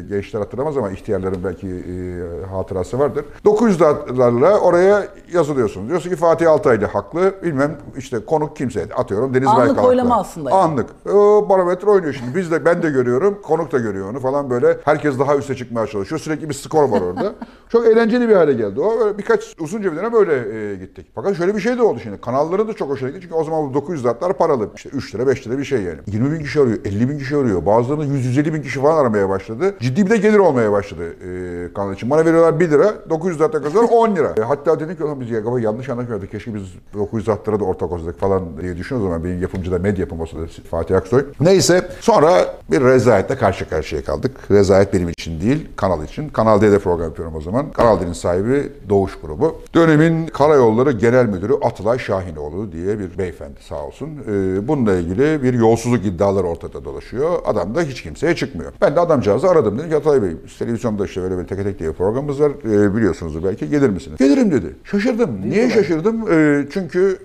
gençler 0.09 0.39
hatırlamaz 0.39 0.77
ama 0.77 0.91
ihtiyarların 0.91 1.43
belki 1.43 1.67
e, 1.67 2.45
hatırası 2.45 2.99
vardır. 2.99 3.25
900'larla 3.45 4.57
oraya 4.57 5.07
yazılıyorsunuz. 5.33 5.89
Diyorsun 5.89 6.09
ki 6.09 6.15
Fatih 6.15 6.51
Altaylı 6.51 6.85
haklı. 6.85 7.33
Bilmem 7.43 7.77
işte 7.97 8.25
konuk 8.25 8.55
kimse. 8.55 8.87
Atıyorum 8.95 9.33
Deniz 9.33 9.47
Anlık 9.47 9.59
Baykal 9.59 9.75
haklı. 9.75 9.87
oylama 9.87 10.19
aslında 10.19 10.49
yani. 10.49 10.59
Anlık. 10.59 10.89
O 11.13 11.49
barometre 11.49 11.89
oynuyor 11.89 12.13
şimdi. 12.13 12.35
Biz 12.35 12.51
de 12.51 12.65
ben 12.65 12.83
de 12.83 12.89
görüyorum. 12.93 13.41
Konuk 13.41 13.71
da 13.71 13.79
görüyor 13.79 14.09
onu 14.09 14.19
falan 14.19 14.49
böyle. 14.49 14.77
Herkes 14.85 15.19
daha 15.19 15.37
üste 15.37 15.55
çıkmaya 15.55 15.87
çalışıyor. 15.87 16.19
Sürekli 16.19 16.49
bir 16.49 16.53
skor 16.53 16.89
var 16.89 17.01
orada. 17.01 17.35
çok 17.73 17.87
eğlenceli 17.87 18.29
bir 18.29 18.35
hale 18.35 18.53
geldi. 18.53 18.79
O 18.81 19.17
birkaç 19.17 19.55
uzunca 19.59 19.91
bir 19.91 19.97
dönem 19.97 20.13
böyle 20.13 20.33
e, 20.71 20.75
gittik. 20.75 21.07
Fakat 21.15 21.37
şöyle 21.37 21.55
bir 21.55 21.59
şey 21.59 21.77
de 21.77 21.81
oldu 21.81 21.99
şimdi. 22.03 22.21
Kanalların 22.21 22.67
da 22.67 22.73
çok 22.73 22.89
hoşuna 22.89 23.09
gitti. 23.09 23.21
Çünkü 23.21 23.35
o 23.35 23.43
zaman 23.43 23.69
bu 23.69 23.73
900 23.73 24.05
latlar 24.05 24.33
paralı. 24.33 24.69
İşte 24.75 24.89
3 24.89 25.15
lira 25.15 25.27
5 25.27 25.47
lira 25.47 25.57
bir 25.57 25.63
şey 25.63 25.81
yani. 25.81 25.97
20 26.07 26.31
bin 26.31 26.39
kişi 26.39 26.59
arıyor. 26.61 26.77
50 26.85 27.09
bin 27.09 27.17
kişi 27.17 27.37
arıyor. 27.37 27.65
Bazılarının 27.65 28.05
100-150 28.17 28.53
bin 28.53 28.61
kişi 28.61 28.81
falan 28.81 28.97
aramaya 28.97 29.29
başladı. 29.29 29.75
Ciddi 29.79 30.05
bir 30.05 30.09
de 30.09 30.17
gelir 30.17 30.39
olmaya 30.39 30.71
başladı 30.71 31.03
e, 31.03 31.73
kanal 31.73 31.93
için. 31.93 32.09
Bana 32.09 32.25
veriyorlar 32.25 32.59
1 32.59 32.71
lira. 32.71 32.93
900 33.09 33.41
latta 33.41 33.61
kazanır 33.61 33.87
10 33.91 34.15
lira. 34.15 34.33
E, 34.37 34.41
hatta 34.41 34.79
dedik 34.79 34.97
ki 34.97 35.03
"Ulan 35.03 35.21
biz 35.21 35.29
ya 35.29 35.39
yanlış 35.59 35.89
anlaşmıyorduk. 35.89 36.31
Keşke 36.31 36.55
biz 36.55 36.63
900 36.93 37.29
latlara 37.29 37.59
da 37.59 37.63
ortak 37.63 37.91
olsaydık 37.91 38.19
falan 38.19 38.61
diye 38.61 38.77
düşünüyoruz 38.77 39.13
ama 39.13 39.23
benim 39.23 39.41
yapımcı 39.41 39.71
da 39.71 39.79
medya 39.79 40.01
yapım 40.01 40.21
olsa 40.21 40.37
Fatih 40.71 40.97
Aksoy. 40.97 41.25
Neyse 41.39 41.89
sonra 41.99 42.55
bir 42.71 42.81
rezaletle 42.81 43.35
karşı 43.37 43.69
karşıya 43.69 44.03
kaldık. 44.03 44.31
Rezalet 44.51 44.93
benim 44.93 45.09
için 45.09 45.41
değil, 45.41 45.67
kanal 45.75 46.03
için. 46.03 46.29
Kanal 46.29 46.61
D'de 46.61 46.79
program 46.79 47.07
yapıyorum 47.07 47.35
o 47.35 47.41
zaman. 47.41 47.62
Kanal 47.71 48.01
D'nin 48.01 48.13
sahibi 48.13 48.71
Doğuş 48.89 49.19
grubu. 49.21 49.61
Dönemin 49.75 50.27
Karayolları 50.27 50.91
Genel 50.91 51.25
Müdürü 51.25 51.53
Atılay 51.61 51.99
Şahinoğlu 51.99 52.71
diye 52.71 52.99
bir 52.99 53.17
beyefendi 53.17 53.59
sağ 53.69 53.85
olsun. 53.85 54.09
Ee, 54.09 54.67
bununla 54.67 54.95
ilgili 54.95 55.43
bir 55.43 55.53
yolsuzluk 55.53 56.05
iddiaları 56.05 56.47
ortada 56.47 56.85
dolaşıyor. 56.85 57.39
Adam 57.45 57.75
da 57.75 57.81
hiç 57.81 58.03
kimseye 58.03 58.35
çıkmıyor. 58.35 58.73
Ben 58.81 58.95
de 58.95 58.99
adamcağızı 58.99 59.49
aradım. 59.49 59.77
Dedim 59.77 59.89
ki 59.89 59.95
Atılay 59.95 60.21
Bey, 60.21 60.31
televizyonda 60.59 61.05
işte 61.05 61.21
böyle 61.21 61.37
bir 61.37 61.47
teke 61.47 61.63
tek 61.63 61.79
diye 61.79 61.91
programımız 61.91 62.41
var. 62.41 62.51
Ee, 62.65 62.95
biliyorsunuzdur 62.95 63.43
belki. 63.43 63.69
Gelir 63.69 63.89
misiniz? 63.89 64.17
Gelirim 64.17 64.51
dedi. 64.51 64.75
Şaşırdım. 64.83 65.49
Niye 65.49 65.69
şaşırdım? 65.69 66.31
Ee, 66.31 66.67
çünkü 66.73 67.17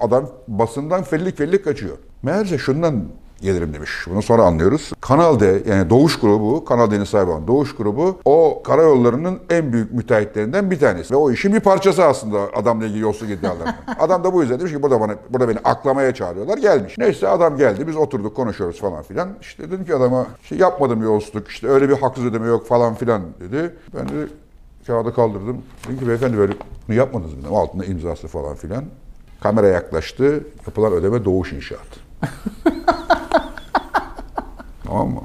adam 0.00 0.30
basından 0.48 1.02
fellik 1.02 1.38
fellik 1.38 1.64
kaçıyor. 1.64 1.96
Meğerse 2.22 2.58
şundan 2.58 3.04
gelirim 3.40 3.74
demiş. 3.74 3.90
Bunu 4.10 4.22
sonra 4.22 4.42
anlıyoruz. 4.42 4.92
Kanal 5.00 5.40
D 5.40 5.62
yani 5.68 5.90
Doğuş 5.90 6.20
grubu, 6.20 6.64
Kanal 6.64 6.90
D'nin 6.90 7.04
sahibi 7.04 7.30
olan 7.30 7.46
Doğuş 7.46 7.76
grubu 7.76 8.18
o 8.24 8.62
karayollarının 8.64 9.38
en 9.50 9.72
büyük 9.72 9.92
müteahhitlerinden 9.92 10.70
bir 10.70 10.78
tanesi. 10.78 11.14
Ve 11.14 11.16
o 11.16 11.30
işin 11.30 11.54
bir 11.54 11.60
parçası 11.60 12.04
aslında 12.04 12.38
adamla 12.54 12.86
ilgili 12.86 13.00
yolsuzluk 13.00 13.38
iddialarının. 13.38 13.74
adam 13.98 14.24
da 14.24 14.34
bu 14.34 14.42
yüzden 14.42 14.60
demiş 14.60 14.72
ki 14.72 14.82
burada 14.82 15.00
bana 15.00 15.14
burada 15.30 15.48
beni 15.48 15.58
aklamaya 15.64 16.14
çağırıyorlar. 16.14 16.58
Gelmiş. 16.58 16.98
Neyse 16.98 17.28
adam 17.28 17.56
geldi. 17.56 17.86
Biz 17.86 17.96
oturduk 17.96 18.36
konuşuyoruz 18.36 18.80
falan 18.80 19.02
filan. 19.02 19.28
İşte 19.40 19.70
dedim 19.70 19.84
ki 19.84 19.94
adama 19.94 20.26
şey 20.42 20.58
yapmadım 20.58 21.02
yolsuzluk. 21.02 21.48
işte 21.48 21.68
öyle 21.68 21.88
bir 21.88 21.96
haksız 21.96 22.24
ödeme 22.24 22.46
yok 22.46 22.66
falan 22.66 22.94
filan 22.94 23.22
dedi. 23.40 23.74
Ben 23.94 24.08
de 24.08 24.28
kağıdı 24.86 25.14
kaldırdım. 25.14 25.62
Dedim 25.84 25.98
ki 25.98 26.08
beyefendi 26.08 26.38
böyle 26.38 26.52
bunu 26.88 26.96
yapmadınız 26.96 27.34
mı? 27.34 27.58
Altında 27.58 27.84
imzası 27.84 28.28
falan 28.28 28.54
filan. 28.54 28.84
Kamera 29.40 29.66
yaklaştı. 29.66 30.44
Yapılan 30.66 30.92
ödeme 30.92 31.24
Doğuş 31.24 31.52
İnşaat. 31.52 31.80
Tamam 34.90 35.08
mı? 35.08 35.20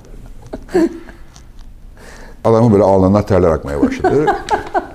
Adamın 2.43 2.73
böyle 2.73 2.83
alnından 2.83 3.25
terler 3.25 3.49
akmaya 3.49 3.81
başladı. 3.81 4.25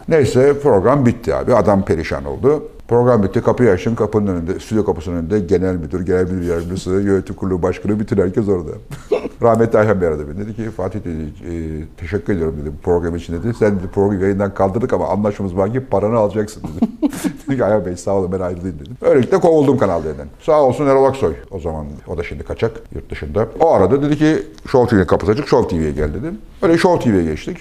Neyse 0.09 0.61
program 0.61 1.07
bitti 1.07 1.35
abi. 1.35 1.55
Adam 1.55 1.85
perişan 1.85 2.25
oldu. 2.25 2.69
Program 2.91 3.23
bitti. 3.23 3.43
Kapıyı 3.43 3.71
açtım. 3.71 3.95
Kapının 3.95 4.27
önünde, 4.27 4.61
stüdyo 4.61 4.85
kapısının 4.85 5.17
önünde 5.17 5.41
genel 5.41 5.75
müdür, 5.75 6.07
genel 6.07 6.25
müdür 6.25 6.49
yardımcısı, 6.49 6.91
yönetim 6.91 7.35
kurulu 7.35 7.63
başkanı, 7.63 8.01
bütün 8.01 8.17
herkes 8.17 8.49
orada. 8.49 8.71
Rahmetli 9.43 9.79
Ayhan 9.79 10.01
Bey 10.01 10.09
aradı 10.09 10.29
beni. 10.29 10.39
Dedi 10.39 10.57
ki 10.57 10.71
Fatih 10.71 11.01
dedi, 11.05 11.23
e, 11.51 11.53
teşekkür 11.97 12.33
ediyorum 12.33 12.57
dedi 12.61 12.73
bu 12.79 12.83
program 12.83 13.17
için 13.17 13.33
dedi. 13.33 13.55
Sen 13.59 13.79
dedi 13.79 13.89
programı 13.95 14.23
yayından 14.23 14.55
kaldırdık 14.55 14.93
ama 14.93 15.09
anlaşmamız 15.09 15.57
var 15.57 15.73
ki 15.73 15.81
paranı 15.81 16.17
alacaksın 16.17 16.63
dedi. 16.63 16.91
dedi 17.49 17.57
ki 17.57 17.65
Ayhan 17.65 17.87
Bey 17.87 17.97
sağ 17.97 18.15
olun 18.15 18.33
ben 18.33 18.41
ayrılayım 18.41 18.79
dedim. 18.81 18.97
Böylelikle 19.03 19.41
kovuldum 19.41 19.79
Kanal 19.79 20.05
D'den. 20.05 20.29
Sağ 20.41 20.63
olsun 20.63 20.87
Erol 20.87 21.05
Aksoy 21.05 21.35
o 21.51 21.61
zaman. 21.61 21.87
O 22.09 22.19
da 22.19 22.23
şimdi 22.23 22.45
kaçak 22.45 22.73
yurt 22.95 23.11
dışında. 23.11 23.47
O 23.61 23.71
arada 23.71 24.03
dedi 24.03 24.19
ki 24.19 24.43
Show 24.69 24.97
TV'nin 24.97 25.07
kapısı 25.07 25.33
açık. 25.33 25.49
Show 25.49 25.77
TV'ye 25.77 25.91
gel 25.91 26.15
dedim. 26.15 26.39
Öyle 26.63 26.79
Show 26.79 27.11
TV'ye 27.11 27.25
geçtik. 27.25 27.59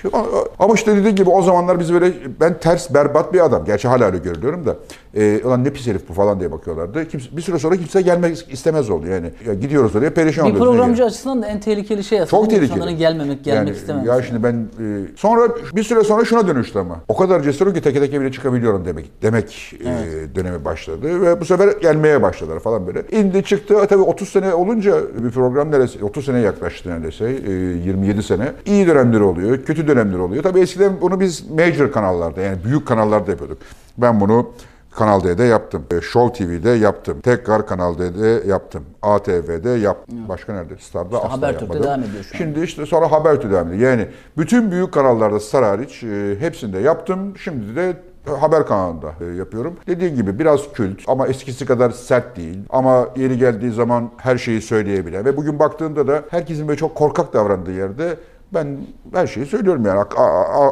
Ama 0.60 0.74
işte 0.74 0.96
dediğim 0.96 1.16
gibi 1.16 1.30
o 1.30 1.42
zamanlar 1.42 1.80
biz 1.80 1.94
böyle 1.94 2.14
ben 2.42 2.60
ters 2.60 2.94
berbat 2.94 3.34
bir 3.34 3.46
adam. 3.46 3.66
Gerçi 3.66 3.88
hala 3.88 4.06
öyle 4.06 4.18
görülüyorum 4.18 4.66
da. 4.66 4.76
E, 5.16 5.19
ulan 5.44 5.64
ne 5.64 5.74
pis 5.74 5.88
herif 5.88 6.10
bu 6.10 6.14
falan 6.14 6.40
diye 6.40 6.52
bakıyorlardı. 6.52 7.08
Kimse, 7.08 7.38
bir 7.38 7.42
süre 7.42 7.60
sonra 7.60 7.78
kimse 7.78 8.02
gelmek 8.02 8.54
istemez 8.54 8.90
oldu 8.90 9.08
yani. 9.08 9.32
Ya 9.48 9.54
gidiyoruz 9.54 9.96
oraya 9.96 10.14
perişan 10.14 10.46
Bir 10.46 10.52
oluyoruz. 10.52 10.72
programcı 10.72 11.06
açısından 11.06 11.42
da 11.42 11.48
en 11.48 11.60
tehlikeli 11.60 12.04
şey 12.04 12.22
aslında. 12.22 12.42
Çok 12.42 12.50
tehlikeli. 12.50 12.72
İnsanların 12.72 12.98
gelmemek, 12.98 13.44
gelmek 13.44 13.68
yani, 13.68 13.78
istememesi. 13.78 14.10
Ya 14.10 14.22
şimdi 14.22 14.44
ben 14.44 14.54
e, 14.54 15.16
sonra 15.16 15.42
bir 15.76 15.84
süre 15.84 16.04
sonra 16.04 16.26
şuna 16.26 16.48
dönüştü 16.48 16.80
ama. 16.80 17.00
O 17.08 17.18
kadar 17.18 17.44
cesurum 17.44 17.74
ki 17.74 17.82
teke 17.82 18.00
teke 18.00 18.22
bile 18.22 18.32
çıkabiliyorum 18.32 18.86
demek 18.86 19.22
demek 19.22 19.74
e, 19.86 20.36
dönemi 20.36 20.66
başladı 20.66 21.22
ve 21.22 21.42
bu 21.42 21.46
sefer 21.46 21.68
gelmeye 21.82 22.22
başladılar 22.22 22.60
falan 22.60 22.88
böyle. 22.88 23.04
İndi 23.12 23.44
çıktı. 23.44 23.76
E, 23.84 23.88
tabii 23.88 24.02
30 24.02 24.30
sene 24.30 24.54
olunca 24.54 24.96
bir 25.24 25.32
program 25.32 25.72
neresi 25.72 26.06
30 26.06 26.26
sene 26.26 26.40
yaklaştı 26.40 26.90
neredeyse. 26.90 27.26
E, 27.26 27.52
27 27.52 28.24
sene. 28.24 28.52
İyi 28.66 28.88
dönemleri 28.88 29.24
oluyor, 29.24 29.66
kötü 29.66 29.88
dönemleri 29.88 30.22
oluyor. 30.22 30.44
Tabii 30.44 30.60
eskiden 30.60 30.92
bunu 31.02 31.20
biz 31.20 31.50
major 31.50 31.92
kanallarda 31.92 32.42
yani 32.42 32.58
büyük 32.66 32.88
kanallarda 32.88 33.32
yapıyorduk. 33.32 33.58
Ben 33.98 34.20
bunu 34.20 34.50
Kanal 34.96 35.24
D'de 35.24 35.43
yaptım. 35.43 35.84
E, 35.91 36.01
Show 36.01 36.46
TV'de 36.46 36.69
yaptım. 36.69 37.22
Tekrar 37.22 37.67
Kanal 37.67 37.98
D'de 37.98 38.48
yaptım. 38.48 38.84
ATV'de 39.01 39.69
yaptım. 39.69 40.29
Başka 40.29 40.53
nerede? 40.53 40.74
Star'da 40.79 41.17
asla 41.17 41.31
Habertürk'te 41.31 41.65
yapmadım. 41.65 41.84
devam 41.84 42.03
ediyor 42.03 42.24
şu 42.24 42.36
an. 42.36 42.38
Şimdi 42.38 42.60
işte 42.60 42.86
sonra 42.86 43.12
Habertürk 43.12 43.51
devam 43.51 43.74
ediyor. 43.74 43.91
Yani 43.91 44.08
bütün 44.38 44.72
büyük 44.72 44.91
kanallarda 44.93 45.39
Star 45.39 45.63
hariç 45.63 46.03
e, 46.03 46.36
hepsinde 46.39 46.79
yaptım. 46.79 47.38
Şimdi 47.38 47.75
de 47.75 47.93
haber 48.41 48.67
kanalında 48.67 49.13
e, 49.22 49.25
yapıyorum. 49.25 49.75
Dediğim 49.88 50.15
gibi 50.15 50.39
biraz 50.39 50.74
kült 50.74 51.00
ama 51.08 51.27
eskisi 51.27 51.65
kadar 51.65 51.89
sert 51.91 52.38
değil. 52.38 52.58
Ama 52.69 53.08
yeri 53.15 53.38
geldiği 53.38 53.72
zaman 53.72 54.12
her 54.17 54.38
şeyi 54.38 54.62
söyleyebilen 54.62 55.25
ve 55.25 55.38
bugün 55.38 55.60
baktığında 55.60 56.08
da 56.08 56.24
herkesin 56.29 56.67
böyle 56.67 56.77
çok 56.77 56.96
korkak 56.96 57.34
davrandığı 57.34 57.72
yerde 57.72 58.15
ben 58.53 58.77
her 59.13 59.27
şeyi 59.27 59.46
söylüyorum 59.46 59.86
yani 59.86 60.00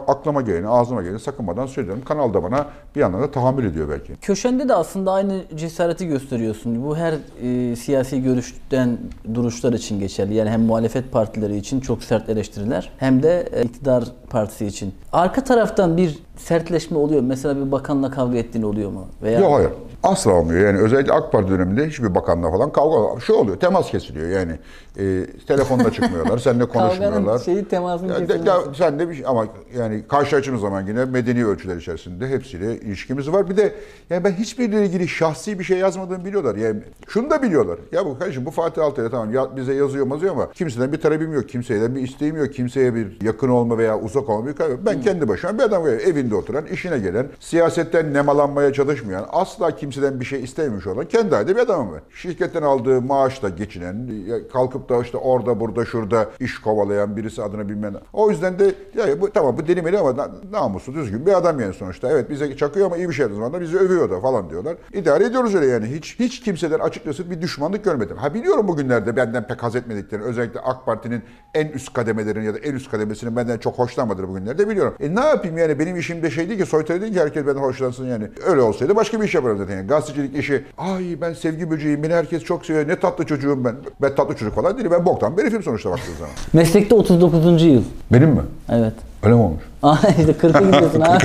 aklıma 0.07 0.41
geleni, 0.41 0.67
ağzıma 0.67 1.01
geleni 1.01 1.19
sakınmadan 1.19 1.65
söylüyorum. 1.65 2.03
Kanal 2.05 2.33
da 2.33 2.43
bana 2.43 2.65
bir 2.95 3.01
yandan 3.01 3.21
da 3.21 3.31
tahammül 3.31 3.65
ediyor 3.65 3.89
belki. 3.89 4.15
Köşende 4.15 4.69
de 4.69 4.73
aslında 4.73 5.11
aynı 5.11 5.41
cesareti 5.55 6.07
gösteriyorsun. 6.07 6.85
Bu 6.85 6.97
her 6.97 7.13
e, 7.41 7.75
siyasi 7.75 8.23
görüşten 8.23 8.97
duruşlar 9.33 9.73
için 9.73 9.99
geçerli. 9.99 10.33
Yani 10.33 10.49
hem 10.49 10.61
muhalefet 10.61 11.11
partileri 11.11 11.57
için 11.57 11.79
çok 11.79 12.03
sert 12.03 12.29
eleştiriler 12.29 12.91
hem 12.97 13.23
de 13.23 13.49
e, 13.51 13.63
iktidar 13.63 14.03
partisi 14.29 14.65
için. 14.65 14.93
Arka 15.13 15.43
taraftan 15.43 15.97
bir 15.97 16.19
sertleşme 16.37 16.97
oluyor. 16.97 17.21
Mesela 17.21 17.65
bir 17.65 17.71
bakanla 17.71 18.11
kavga 18.11 18.37
ettiğin 18.37 18.63
oluyor 18.65 18.91
mu? 18.91 19.05
Veya 19.21 19.39
Yok 19.39 19.53
hayır. 19.53 19.69
Asla 20.03 20.31
olmuyor. 20.33 20.67
Yani 20.67 20.79
özellikle 20.79 21.13
AK 21.13 21.31
Parti 21.31 21.49
döneminde 21.51 21.87
hiçbir 21.87 22.15
bakanla 22.15 22.51
falan 22.51 22.71
kavga 22.71 23.19
şu 23.19 23.33
oluyor. 23.33 23.57
Temas 23.57 23.91
kesiliyor 23.91 24.29
yani. 24.29 24.51
E, 24.99 25.25
telefonla 25.47 25.91
çıkmıyorlar. 25.91 26.37
Seninle 26.37 26.65
konuşmuyorlar. 26.69 27.19
Kavganın 27.23 27.37
şeyi 27.37 27.65
temasın 27.65 28.07
Ya, 28.07 28.15
de- 28.15 28.25
kesilmesi. 28.27 28.45
de- 28.45 28.73
sen 28.77 28.99
de 28.99 29.09
bir 29.09 29.13
şey 29.15 29.25
ama 29.27 29.45
yani 29.77 30.03
karşılaştığımız 30.07 30.61
zaman 30.61 30.87
yine 30.87 31.05
medeni 31.05 31.45
ölçüler 31.45 31.75
içerisinde 31.75 32.27
hepsiyle 32.27 32.79
ilişkimiz 32.79 33.31
var. 33.31 33.49
Bir 33.49 33.57
de 33.57 33.75
yani 34.09 34.23
ben 34.23 34.31
hiçbiriyle 34.31 34.85
ilgili 34.85 35.07
şahsi 35.07 35.59
bir 35.59 35.63
şey 35.63 35.77
yazmadığımı 35.77 36.25
biliyorlar. 36.25 36.55
Yani 36.55 36.79
şunu 37.07 37.29
da 37.29 37.41
biliyorlar. 37.43 37.79
Ya 37.91 38.05
bu 38.05 38.19
kardeşim 38.19 38.45
bu 38.45 38.51
Fatih 38.51 38.83
Altaylı 38.83 39.09
tamam 39.11 39.33
ya, 39.33 39.55
bize 39.55 39.73
yazıyor 39.73 40.05
mazıyor 40.07 40.33
ama 40.33 40.51
kimseden 40.51 40.91
bir 40.93 41.01
talebim 41.01 41.33
yok. 41.33 41.49
Kimseden 41.49 41.95
bir 41.95 42.01
isteğim 42.01 42.35
yok. 42.37 42.53
Kimseye 42.53 42.95
bir 42.95 43.21
yakın 43.25 43.49
olma 43.49 43.77
veya 43.77 43.99
uzak 43.99 44.16
olma 44.25 44.47
bir 44.47 44.53
kaybı. 44.53 44.85
Ben 44.85 45.01
kendi 45.01 45.27
başıma 45.27 45.57
bir 45.57 45.63
adam 45.63 45.83
böyle 45.83 46.03
evinde 46.03 46.35
oturan, 46.35 46.65
işine 46.65 46.99
gelen, 46.99 47.27
siyasetten 47.39 48.13
nemalanmaya 48.13 48.73
çalışmayan, 48.73 49.25
asla 49.31 49.75
kimseden 49.75 50.19
bir 50.19 50.25
şey 50.25 50.43
istememiş 50.43 50.87
olan 50.87 51.05
kendi 51.05 51.35
halinde 51.35 51.55
bir 51.55 51.61
adamım 51.61 51.93
ben. 51.93 52.01
Şirketten 52.15 52.61
aldığı 52.61 53.01
maaşla 53.01 53.49
geçinen, 53.49 54.09
kalkıp 54.53 54.89
da 54.89 55.01
işte 55.01 55.17
orada 55.17 55.59
burada 55.59 55.85
şurada 55.85 56.29
iş 56.39 56.61
kovalayan 56.61 57.17
birisi 57.17 57.43
adına 57.43 57.69
bilmem. 57.69 57.93
O 58.13 58.29
yüzden 58.29 58.59
de 58.59 58.75
ya 58.97 59.21
bu 59.21 59.31
tamam 59.31 59.57
bu 59.57 59.67
delimeli 59.67 59.97
ama 59.99 60.17
na- 60.17 60.31
namuslu 60.51 60.93
düzgün 60.93 61.25
bir 61.25 61.37
adam 61.37 61.59
yani 61.59 61.73
sonuçta. 61.73 62.09
Evet 62.11 62.29
bize 62.29 62.57
çakıyor 62.57 62.85
ama 62.85 62.97
iyi 62.97 63.09
bir 63.09 63.13
şey 63.13 63.25
zaman 63.25 63.53
da 63.53 63.61
bizi 63.61 63.77
övüyor 63.77 64.09
da 64.11 64.19
falan 64.19 64.49
diyorlar. 64.49 64.77
İdare 64.93 65.23
ediyoruz 65.23 65.55
öyle 65.55 65.65
yani. 65.65 65.85
Hiç 65.85 66.19
hiç 66.19 66.41
kimseden 66.41 66.79
açıkçası 66.79 67.31
bir 67.31 67.41
düşmanlık 67.41 67.83
görmedim. 67.83 68.17
Ha 68.17 68.33
biliyorum 68.33 68.67
bugünlerde 68.67 69.15
benden 69.15 69.47
pek 69.47 69.63
haz 69.63 69.75
etmediklerini. 69.75 70.25
Özellikle 70.25 70.59
AK 70.59 70.85
Parti'nin 70.85 71.23
en 71.53 71.67
üst 71.67 71.93
kademelerin 71.93 72.41
ya 72.41 72.53
da 72.53 72.57
en 72.57 72.73
üst 72.73 72.91
kademesinin 72.91 73.35
benden 73.35 73.57
çok 73.57 73.79
hoşlanmadığını 73.79 74.06
bugünlerde 74.09 74.69
biliyorum. 74.69 74.93
E 74.99 75.15
ne 75.15 75.19
yapayım 75.19 75.57
yani 75.57 75.79
benim 75.79 75.97
işim 75.97 76.23
de 76.23 76.31
şey 76.31 76.49
değil 76.49 76.59
ki 76.59 76.65
soytarı 76.65 77.01
değil 77.01 77.13
ki 77.13 77.19
herkes 77.19 77.47
benden 77.47 77.61
hoşlansın 77.61 78.07
yani. 78.07 78.27
Öyle 78.45 78.61
olsaydı 78.61 78.95
başka 78.95 79.21
bir 79.21 79.25
iş 79.25 79.35
yaparım 79.35 79.57
zaten. 79.57 79.75
Yani 79.75 79.87
gazetecilik 79.87 80.37
işi 80.37 80.63
ay 80.77 81.17
ben 81.21 81.33
sevgi 81.33 81.71
böceğiyim 81.71 82.03
beni 82.03 82.13
herkes 82.13 82.43
çok 82.43 82.65
seviyor 82.65 82.87
ne 82.87 82.99
tatlı 82.99 83.25
çocuğum 83.25 83.65
ben. 83.65 83.75
Ben 84.01 84.15
tatlı 84.15 84.35
çocuk 84.35 84.55
falan 84.55 84.77
değilim 84.77 84.91
ben 84.91 85.05
boktan 85.05 85.37
bir 85.37 85.41
herifim 85.41 85.63
sonuçta 85.63 85.91
baktığın 85.91 86.13
zaman. 86.13 86.31
Meslekte 86.53 86.95
39. 86.95 87.63
yıl. 87.63 87.83
Benim 88.13 88.29
mi? 88.29 88.41
Evet. 88.69 88.93
Öyle 89.23 89.35
mi 89.35 89.41
olmuş? 89.41 89.63
Aa, 89.87 89.97
işte 90.19 90.31
40'a 90.31 90.61
gidiyorsun 90.61 90.99
ha. 91.01 91.17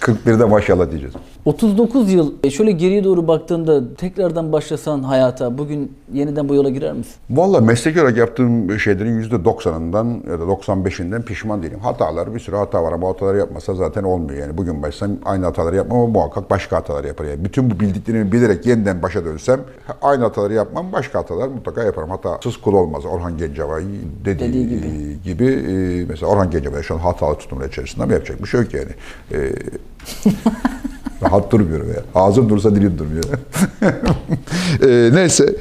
41'de 0.00 0.44
maşallah 0.44 0.90
diyeceğiz. 0.90 1.14
39 1.44 2.12
yıl 2.12 2.32
e, 2.44 2.50
şöyle 2.50 2.72
geriye 2.72 3.04
doğru 3.04 3.28
baktığında 3.28 3.94
tekrardan 3.94 4.52
başlasan 4.52 5.02
hayata 5.02 5.58
bugün 5.58 5.92
yeniden 6.12 6.48
bu 6.48 6.54
yola 6.54 6.68
girer 6.70 6.92
misin? 6.92 7.14
Valla 7.30 7.60
meslek 7.60 7.96
olarak 7.96 8.16
yaptığım 8.16 8.78
şeylerin 8.80 9.22
%90'ından 9.22 10.30
ya 10.30 10.40
da 10.40 10.44
95'inden 10.44 11.22
pişman 11.22 11.62
değilim. 11.62 11.78
Hatalar 11.80 12.34
bir 12.34 12.40
sürü 12.40 12.56
hata 12.56 12.82
var 12.82 12.92
ama 12.92 13.08
hataları 13.08 13.38
yapmasa 13.38 13.74
zaten 13.74 14.02
olmuyor. 14.02 14.38
Yani 14.40 14.58
bugün 14.58 14.82
başlasam 14.82 15.16
aynı 15.24 15.44
hataları 15.44 15.76
yapmam 15.76 15.98
ama 15.98 16.06
muhakkak 16.08 16.50
başka 16.50 16.76
hatalar 16.76 17.04
yapar. 17.04 17.24
Yani 17.24 17.44
bütün 17.44 17.70
bu 17.70 17.80
bildiklerimi 17.80 18.32
bilerek 18.32 18.66
yeniden 18.66 19.02
başa 19.02 19.24
dönsem 19.24 19.60
aynı 20.02 20.22
hataları 20.24 20.54
yapmam 20.54 20.92
başka 20.92 21.18
hatalar 21.18 21.48
mutlaka 21.48 21.82
yaparım. 21.82 22.10
Hatasız 22.10 22.56
kul 22.56 22.74
olmaz. 22.74 23.04
Orhan 23.04 23.38
Gencebay 23.38 23.82
dediği, 24.24 24.48
Dediği 24.48 24.68
gibi. 24.68 25.22
gibi. 25.24 25.44
e, 25.44 26.04
mesela 26.08 26.26
Orhan 26.32 26.50
Gencebay 26.50 26.82
şu 26.82 26.94
an 26.94 26.98
hatalı 27.12 27.38
tutumlar 27.38 27.68
içerisinde 27.68 28.04
ama 28.04 28.12
yapacak 28.12 28.42
bir 28.42 28.48
şey 28.48 28.60
yok 28.60 28.74
yani. 28.74 28.90
E, 29.32 29.52
Rahat 31.22 31.52
durmuyorum 31.52 31.88
ya. 31.88 32.02
Ağzım 32.14 32.48
dursa 32.48 32.74
dilim 32.76 32.98
durmuyor. 32.98 33.24
Ee, 34.82 35.10
neyse. 35.12 35.56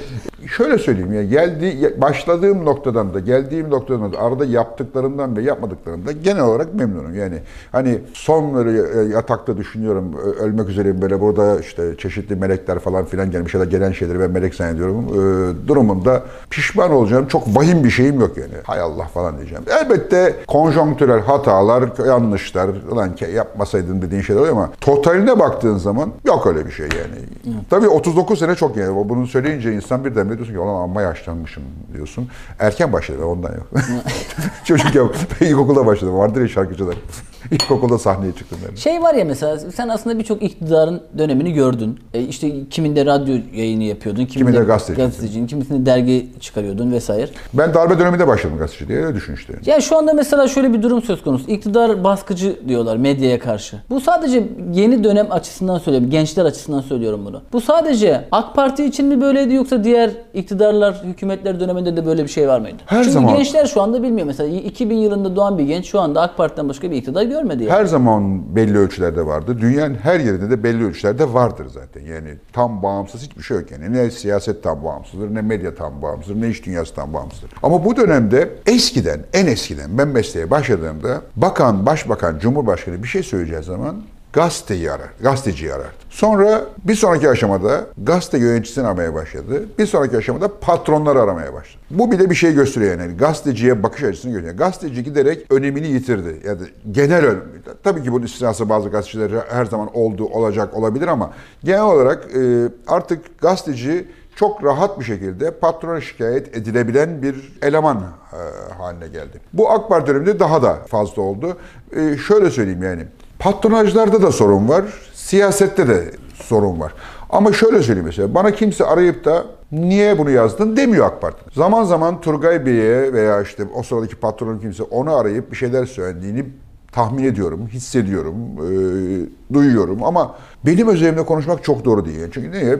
Şöyle 0.57 0.77
söyleyeyim 0.77 1.13
ya 1.13 1.23
geldi 1.23 1.93
başladığım 2.01 2.65
noktadan 2.65 3.13
da 3.13 3.19
geldiğim 3.19 3.69
noktadan 3.69 4.13
da 4.13 4.19
arada 4.19 4.45
yaptıklarımdan 4.45 5.37
ve 5.37 5.41
yapmadıklarımdan 5.41 6.13
genel 6.23 6.43
olarak 6.43 6.73
memnunum. 6.75 7.15
Yani 7.15 7.35
hani 7.71 7.99
son 8.13 8.53
böyle 8.55 8.71
yatakta 9.13 9.57
düşünüyorum 9.57 10.13
ö- 10.25 10.43
ölmek 10.43 10.69
üzereyim 10.69 11.01
böyle 11.01 11.21
burada 11.21 11.59
işte 11.59 11.97
çeşitli 11.97 12.35
melekler 12.35 12.79
falan 12.79 13.05
filan 13.05 13.31
gelmiş 13.31 13.53
ya 13.53 13.59
da 13.59 13.65
gelen 13.65 13.91
şeyleri 13.91 14.19
ben 14.19 14.31
melek 14.31 14.55
zannediyorum. 14.55 15.05
Ee, 15.09 15.67
durumunda 15.67 16.23
pişman 16.49 16.91
olacağım 16.91 17.27
çok 17.27 17.47
vahim 17.47 17.83
bir 17.83 17.89
şeyim 17.89 18.19
yok 18.19 18.37
yani. 18.37 18.53
Hay 18.63 18.79
Allah 18.79 19.03
falan 19.13 19.37
diyeceğim. 19.37 19.63
Elbette 19.81 20.35
konjonktürel 20.47 21.19
hatalar, 21.21 21.83
yanlışlar, 22.07 22.69
ulan 22.91 23.09
ke- 23.15 23.31
yapmasaydın 23.31 24.01
dediğin 24.01 24.21
şeyler 24.21 24.39
oluyor 24.41 24.55
ama 24.55 24.69
totaline 24.81 25.39
baktığın 25.39 25.77
zaman 25.77 26.09
yok 26.25 26.47
öyle 26.47 26.65
bir 26.65 26.71
şey 26.71 26.85
yani. 26.85 27.55
Tabii 27.69 27.87
39 27.87 28.39
sene 28.39 28.55
çok 28.55 28.77
yani. 28.77 29.09
Bunu 29.09 29.27
söyleyince 29.27 29.73
insan 29.73 30.05
birden 30.05 30.29
bir 30.31 30.40
diyorsun 30.41 30.53
ki 30.53 30.59
ulan 30.59 30.83
amma 30.83 31.01
yaşlanmışım 31.01 31.63
diyorsun. 31.93 32.29
Erken 32.59 32.93
başladı 32.93 33.25
ondan 33.25 33.53
yok. 33.53 33.67
Çocukken 34.65 35.09
ilkokulda 35.41 35.85
başladım. 35.85 36.17
Vardır 36.17 36.41
ya 36.41 36.47
şarkıcılar. 36.47 36.95
İlkokulda 37.51 37.97
sahneye 37.97 38.31
çıktım 38.31 38.57
ben. 38.69 38.75
Şey 38.75 39.01
var 39.01 39.13
ya 39.15 39.25
mesela 39.25 39.57
sen 39.59 39.87
aslında 39.89 40.19
birçok 40.19 40.43
iktidarın 40.43 41.01
dönemini 41.17 41.53
gördün. 41.53 41.99
E 42.13 42.21
işte 42.21 42.51
kiminde 42.69 43.05
radyo 43.05 43.35
yayını 43.53 43.83
yapıyordun, 43.83 44.25
kiminde, 44.25 44.51
Kiminde 44.51 44.65
gazeteci. 44.67 45.01
gazeteciydin, 45.01 45.47
kimisinde 45.47 45.85
dergi 45.85 46.27
çıkarıyordun 46.39 46.91
vesaire. 46.91 47.27
Ben 47.53 47.73
darbe 47.73 47.99
döneminde 47.99 48.27
başladım 48.27 48.57
gazeteci 48.57 48.87
diye 48.87 48.99
öyle 49.05 49.15
düşün 49.15 49.33
işte. 49.33 49.53
Ya 49.65 49.81
şu 49.81 49.97
anda 49.97 50.13
mesela 50.13 50.47
şöyle 50.47 50.73
bir 50.73 50.81
durum 50.81 51.01
söz 51.01 51.23
konusu. 51.23 51.51
İktidar 51.51 52.03
baskıcı 52.03 52.59
diyorlar 52.67 52.97
medyaya 52.97 53.39
karşı. 53.39 53.77
Bu 53.89 54.01
sadece 54.01 54.43
yeni 54.73 55.03
dönem 55.03 55.27
açısından 55.31 55.77
söylüyorum. 55.77 56.09
Gençler 56.09 56.45
açısından 56.45 56.81
söylüyorum 56.81 57.21
bunu. 57.25 57.41
Bu 57.53 57.61
sadece 57.61 58.21
AK 58.31 58.55
Parti 58.55 58.85
için 58.85 59.05
mi 59.07 59.21
böyleydi 59.21 59.53
yoksa 59.53 59.83
diğer 59.83 60.11
iktidarlar, 60.33 61.01
hükümetler 61.03 61.59
döneminde 61.59 61.97
de 61.97 62.05
böyle 62.05 62.23
bir 62.23 62.29
şey 62.29 62.47
var 62.47 62.59
mıydı? 62.59 62.77
Her 62.85 62.97
Çünkü 63.03 63.11
zaman- 63.13 63.35
gençler 63.37 63.65
şu 63.65 63.81
anda 63.81 64.03
bilmiyor. 64.03 64.27
Mesela 64.27 64.49
2000 64.57 64.97
yılında 64.97 65.35
doğan 65.35 65.57
bir 65.57 65.63
genç 65.63 65.85
şu 65.85 65.99
anda 65.99 66.21
AK 66.21 66.37
Parti'den 66.37 66.69
başka 66.69 66.91
bir 66.91 66.95
iktidar 66.95 67.21
görmedi. 67.31 67.63
Yani. 67.63 67.73
Her 67.73 67.85
zaman 67.85 68.55
belli 68.55 68.77
ölçülerde 68.77 69.25
vardı. 69.25 69.57
Dünyanın 69.61 69.95
her 69.95 70.19
yerinde 70.19 70.49
de 70.49 70.63
belli 70.63 70.85
ölçülerde 70.85 71.33
vardır 71.33 71.67
zaten. 71.73 72.01
Yani 72.01 72.29
tam 72.53 72.83
bağımsız 72.83 73.21
hiçbir 73.21 73.43
şey 73.43 73.57
yok 73.57 73.71
yani. 73.71 73.93
Ne 73.93 74.11
siyaset 74.11 74.63
tam 74.63 74.83
bağımsızdır, 74.83 75.35
ne 75.35 75.41
medya 75.41 75.75
tam 75.75 76.01
bağımsızdır, 76.01 76.41
ne 76.41 76.49
iş 76.49 76.65
dünyası 76.65 76.95
tam 76.95 77.13
bağımsızdır. 77.13 77.49
Ama 77.63 77.85
bu 77.85 77.95
dönemde 77.95 78.49
eskiden, 78.65 79.19
en 79.33 79.47
eskiden 79.47 79.97
ben 79.97 80.07
mesleğe 80.07 80.49
başladığımda 80.49 81.21
bakan, 81.35 81.85
başbakan, 81.85 82.39
cumhurbaşkanı 82.39 83.03
bir 83.03 83.07
şey 83.07 83.23
söyleyeceği 83.23 83.63
zaman 83.63 83.95
gazeteyi 84.33 84.91
arar, 84.91 85.09
gazeteciyi 85.21 85.73
arar. 85.73 85.91
Sonra 86.09 86.61
bir 86.87 86.95
sonraki 86.95 87.29
aşamada 87.29 87.85
gazete 87.97 88.37
yöneticisini 88.37 88.87
aramaya 88.87 89.13
başladı. 89.13 89.63
Bir 89.79 89.85
sonraki 89.85 90.17
aşamada 90.17 90.59
patronları 90.59 91.21
aramaya 91.21 91.53
başladı. 91.53 91.83
Bu 91.89 92.11
bile 92.11 92.29
bir 92.29 92.35
şey 92.35 92.53
gösteriyor 92.53 92.99
yani. 92.99 93.17
Gazeteciye 93.17 93.83
bakış 93.83 94.03
açısını 94.03 94.31
gösteriyor. 94.31 94.57
Gazeteci 94.57 95.03
giderek 95.03 95.51
önemini 95.51 95.87
yitirdi. 95.87 96.41
Yani 96.47 96.59
genel 96.91 97.25
önem. 97.25 97.43
Tabii 97.83 98.03
ki 98.03 98.11
bunun 98.11 98.25
istisnası 98.25 98.69
bazı 98.69 98.89
gazeteciler 98.89 99.31
her 99.49 99.65
zaman 99.65 99.97
oldu, 99.97 100.25
olacak, 100.25 100.73
olabilir 100.73 101.07
ama 101.07 101.31
genel 101.63 101.83
olarak 101.83 102.35
e, 102.35 102.69
artık 102.87 103.39
gazeteci 103.41 104.07
çok 104.35 104.63
rahat 104.63 104.99
bir 104.99 105.05
şekilde 105.05 105.51
patrona 105.51 106.01
şikayet 106.01 106.57
edilebilen 106.57 107.21
bir 107.21 107.57
eleman 107.61 107.97
e, 107.97 108.73
haline 108.73 109.07
geldi. 109.07 109.41
Bu 109.53 109.71
AK 109.71 109.89
Parti 109.89 110.07
döneminde 110.07 110.39
daha 110.39 110.61
da 110.61 110.73
fazla 110.73 111.21
oldu. 111.21 111.57
E, 111.95 112.17
şöyle 112.17 112.51
söyleyeyim 112.51 112.83
yani. 112.83 113.05
Patronajlarda 113.41 114.21
da 114.21 114.31
sorun 114.31 114.69
var, 114.69 114.83
siyasette 115.13 115.87
de 115.87 116.11
sorun 116.33 116.79
var. 116.79 116.93
Ama 117.29 117.53
şöyle 117.53 117.83
söyleyeyim 117.83 118.05
mesela, 118.05 118.35
bana 118.35 118.51
kimse 118.51 118.85
arayıp 118.85 119.25
da 119.25 119.45
niye 119.71 120.17
bunu 120.17 120.29
yazdın 120.29 120.77
demiyor 120.77 121.05
AK 121.05 121.21
Parti. 121.21 121.43
Zaman 121.55 121.83
zaman 121.83 122.21
Turgay 122.21 122.65
Bey'e 122.65 123.13
veya 123.13 123.41
işte 123.41 123.63
o 123.75 123.83
sıradaki 123.83 124.15
patronun 124.15 124.59
kimse 124.59 124.83
onu 124.83 125.15
arayıp 125.15 125.51
bir 125.51 125.55
şeyler 125.55 125.85
söylediğini 125.85 126.45
tahmin 126.91 127.23
ediyorum, 127.23 127.67
hissediyorum, 127.67 128.35
e, 128.57 129.53
duyuyorum 129.53 130.03
ama 130.03 130.35
benim 130.65 130.87
özelimde 130.87 131.25
konuşmak 131.25 131.63
çok 131.63 131.85
doğru 131.85 132.05
değil. 132.05 132.19
Yani 132.19 132.31
Çünkü 132.33 132.51
niye? 132.51 132.79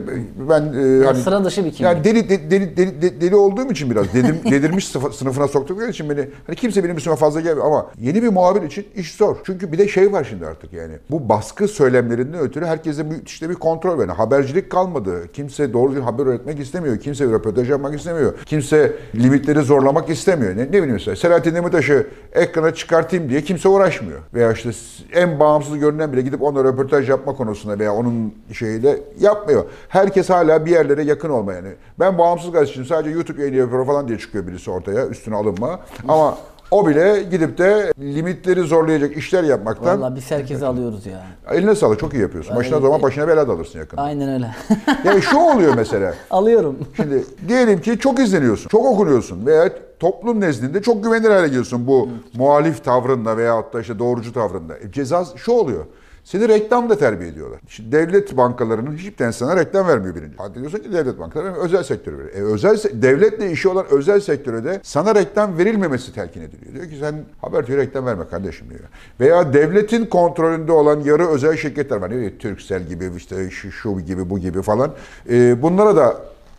Ben 0.50 0.62
e, 0.62 1.04
hani, 1.04 1.18
sıra 1.18 1.44
dışı 1.44 1.64
bir 1.64 1.72
kimlik. 1.72 1.80
Yani 1.80 2.04
deli, 2.04 2.28
deli, 2.28 2.50
deli, 2.50 2.76
deli, 2.76 3.20
deli 3.20 3.36
olduğum 3.36 3.70
için 3.70 3.90
biraz 3.90 4.14
dedim, 4.14 4.38
delirmiş 4.50 4.88
sınıfına 4.88 5.48
soktukları 5.48 5.90
için 5.90 6.10
beni 6.10 6.28
hani 6.46 6.56
kimse 6.56 6.84
benim 6.84 6.96
üstüme 6.96 7.16
fazla 7.16 7.40
gelmiyor 7.40 7.66
ama 7.66 7.86
yeni 8.00 8.22
bir 8.22 8.28
muhabir 8.28 8.62
için 8.62 8.86
iş 8.94 9.14
zor. 9.14 9.36
Çünkü 9.44 9.72
bir 9.72 9.78
de 9.78 9.88
şey 9.88 10.12
var 10.12 10.26
şimdi 10.30 10.46
artık 10.46 10.72
yani 10.72 10.94
bu 11.10 11.28
baskı 11.28 11.68
söylemlerinden 11.68 12.40
ötürü 12.40 12.66
herkese 12.66 13.02
müthiş 13.02 13.42
de 13.42 13.50
bir 13.50 13.54
kontrol 13.54 13.98
var. 13.98 14.00
Yani 14.00 14.12
habercilik 14.12 14.70
kalmadı. 14.70 15.32
Kimse 15.32 15.72
doğru 15.72 15.90
düzgün 15.90 16.04
haber 16.04 16.26
üretmek 16.26 16.60
istemiyor. 16.60 16.98
Kimse 16.98 17.24
röportaj 17.24 17.70
yapmak 17.70 17.98
istemiyor. 17.98 18.38
Kimse 18.46 18.92
limitleri 19.14 19.60
zorlamak 19.60 20.10
istemiyor. 20.10 20.56
Ne, 20.56 20.62
ne 20.62 20.72
bileyim 20.72 20.92
mesela 20.92 21.16
Selahattin 21.16 21.54
Demirtaş'ı 21.54 22.06
ekrana 22.32 22.74
çıkartayım 22.74 23.28
diye 23.28 23.42
kimse 23.42 23.68
uğraşmıyor. 23.68 24.20
Veya 24.34 24.52
işte 24.52 24.70
en 25.12 25.40
bağımsız 25.40 25.78
görünen 25.78 26.12
bile 26.12 26.22
gidip 26.22 26.42
onunla 26.42 26.64
röportaj 26.64 27.08
yapma 27.08 27.36
konusunda 27.36 27.71
veya 27.78 27.94
onun 27.94 28.34
şeyiyle 28.52 29.00
yapmıyor. 29.20 29.64
Herkes 29.88 30.30
hala 30.30 30.66
bir 30.66 30.70
yerlere 30.70 31.02
yakın 31.02 31.28
olma 31.30 31.52
yani. 31.52 31.68
Ben 32.00 32.18
bağımsız 32.18 32.52
gazeteciyim 32.52 32.88
sadece 32.88 33.10
YouTube 33.10 33.40
yayını 33.40 33.56
yapıyorum 33.56 33.86
falan 33.86 34.08
diye 34.08 34.18
çıkıyor 34.18 34.46
birisi 34.46 34.70
ortaya 34.70 35.06
üstüne 35.08 35.36
alınma. 35.36 35.80
Ama 36.08 36.38
o 36.70 36.86
bile 36.86 37.22
gidip 37.22 37.58
de 37.58 37.92
limitleri 37.98 38.60
zorlayacak 38.60 39.16
işler 39.16 39.44
yapmaktan 39.44 40.00
Vallahi 40.00 40.14
biz 40.16 40.30
herkese 40.30 40.66
alıyoruz 40.66 41.06
ya. 41.06 41.20
eline 41.50 41.74
sağlık 41.74 42.00
çok 42.00 42.14
iyi 42.14 42.22
yapıyorsun. 42.22 42.56
Başına 42.56 42.74
Evet. 42.74 42.82
zaman 42.84 43.02
başına 43.02 43.28
bela 43.28 43.48
da 43.48 43.52
alırsın 43.52 43.78
yakında. 43.78 44.02
Aynen 44.02 44.28
öyle. 44.28 44.50
Yani 45.04 45.22
şu 45.22 45.38
oluyor 45.38 45.74
mesela. 45.76 46.14
Alıyorum. 46.30 46.78
Şimdi 46.96 47.24
diyelim 47.48 47.80
ki 47.80 47.98
çok 47.98 48.18
izleniyorsun, 48.18 48.68
çok 48.68 48.86
okunuyorsun 48.86 49.46
veya 49.46 49.70
toplum 50.00 50.40
nezdinde 50.40 50.82
çok 50.82 51.04
güvenilir 51.04 51.30
hale 51.30 51.46
geliyorsun 51.46 51.86
bu 51.86 52.08
muhalif 52.34 52.84
tavrınla 52.84 53.36
veya 53.36 53.64
da 53.72 53.80
işte 53.80 53.98
doğrucu 53.98 54.32
tavrında. 54.32 54.78
E, 54.78 54.92
ceza 54.92 55.24
şu 55.36 55.52
oluyor. 55.52 55.84
Seni 56.24 56.48
reklamda 56.48 56.98
terbiye 56.98 57.30
ediyorlar. 57.30 57.60
Şimdi 57.68 57.92
devlet 57.92 58.36
bankalarının 58.36 58.96
hiçbir 58.96 59.16
tanesi 59.16 59.38
sana 59.38 59.56
reklam 59.56 59.88
vermiyor 59.88 60.14
birinci. 60.14 60.34
Hadi 60.36 60.58
diyorsun 60.60 60.78
ki 60.78 60.92
devlet 60.92 61.18
bankaları 61.18 61.54
özel 61.54 61.82
sektörü 61.82 62.18
veriyor. 62.18 62.34
E, 62.34 62.52
özel 62.52 62.78
devletle 62.92 63.50
işi 63.50 63.68
olan 63.68 63.86
özel 63.90 64.20
sektöre 64.20 64.64
de 64.64 64.80
sana 64.82 65.14
reklam 65.14 65.58
verilmemesi 65.58 66.14
telkin 66.14 66.40
ediliyor. 66.40 66.74
Diyor 66.74 66.88
ki 66.88 66.96
sen 67.00 67.24
Habertürk'e 67.40 67.76
reklam 67.76 68.06
verme 68.06 68.28
kardeşim 68.28 68.70
diyor. 68.70 68.80
Veya 69.20 69.52
devletin 69.52 70.06
kontrolünde 70.06 70.72
olan 70.72 71.00
yarı 71.00 71.28
özel 71.28 71.56
şirketler 71.56 71.96
var. 71.96 72.10
Bileyim, 72.10 72.38
Turkcell 72.38 72.82
gibi 72.82 73.10
işte 73.16 73.50
şu, 73.50 73.72
şu 73.72 74.00
gibi 74.00 74.30
bu 74.30 74.38
gibi 74.38 74.62
falan. 74.62 74.92
E, 75.30 75.62
bunlara 75.62 75.96
da 75.96 76.16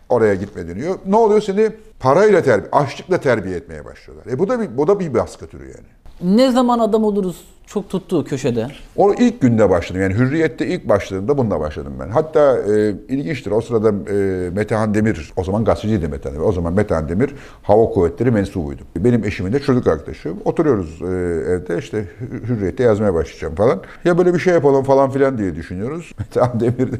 oraya 0.08 0.34
gitme 0.34 0.68
deniyor. 0.68 0.94
Ne 1.06 1.16
oluyor 1.16 1.40
seni 1.40 1.70
parayla 2.00 2.42
terbiye, 2.42 2.70
açlıkla 2.72 3.18
terbiye 3.18 3.56
etmeye 3.56 3.84
başlıyorlar. 3.84 4.32
E 4.32 4.38
bu 4.38 4.48
da 4.48 4.60
bir 4.60 4.76
bu 4.76 4.88
da 4.88 5.00
bir 5.00 5.14
baskı 5.14 5.46
türü 5.46 5.64
yani. 5.64 6.03
Ne 6.22 6.50
zaman 6.50 6.78
adam 6.78 7.04
oluruz 7.04 7.44
çok 7.66 7.88
tuttu 7.90 8.24
köşede. 8.24 8.66
O 8.96 9.14
ilk 9.14 9.40
günde 9.40 9.70
başladım. 9.70 10.02
Yani 10.02 10.14
Hürriyet'te 10.14 10.66
ilk 10.66 10.88
başladığımda 10.88 11.38
bununla 11.38 11.60
başladım 11.60 11.92
ben. 12.00 12.08
Hatta 12.08 12.58
e, 12.58 12.94
ilginçtir. 13.08 13.50
O 13.50 13.60
sırada 13.60 13.88
e, 14.12 14.50
Metehan 14.50 14.94
Demir, 14.94 15.32
o 15.36 15.44
zaman 15.44 15.64
gazeteciydi 15.64 16.08
Metehan 16.08 16.34
Demir. 16.36 16.46
O 16.46 16.52
zaman 16.52 16.72
Metehan 16.72 17.08
Demir 17.08 17.34
Hava 17.62 17.84
Kuvvetleri 17.90 18.30
mensubuydu. 18.30 18.82
Benim 18.96 19.24
eşimin 19.24 19.52
de 19.52 19.60
çocuk 19.60 19.86
arkadaşı. 19.86 20.32
Oturuyoruz 20.44 21.02
e, 21.02 21.04
evde 21.52 21.78
işte 21.78 21.98
Hür- 22.20 22.48
Hürriyet'te 22.48 22.82
yazmaya 22.82 23.14
başlayacağım 23.14 23.54
falan. 23.54 23.82
Ya 24.04 24.18
böyle 24.18 24.34
bir 24.34 24.38
şey 24.38 24.54
yapalım 24.54 24.84
falan 24.84 25.10
filan 25.10 25.38
diye 25.38 25.56
düşünüyoruz. 25.56 26.12
Metehan 26.18 26.60
Demir 26.60 26.92
de 26.92 26.96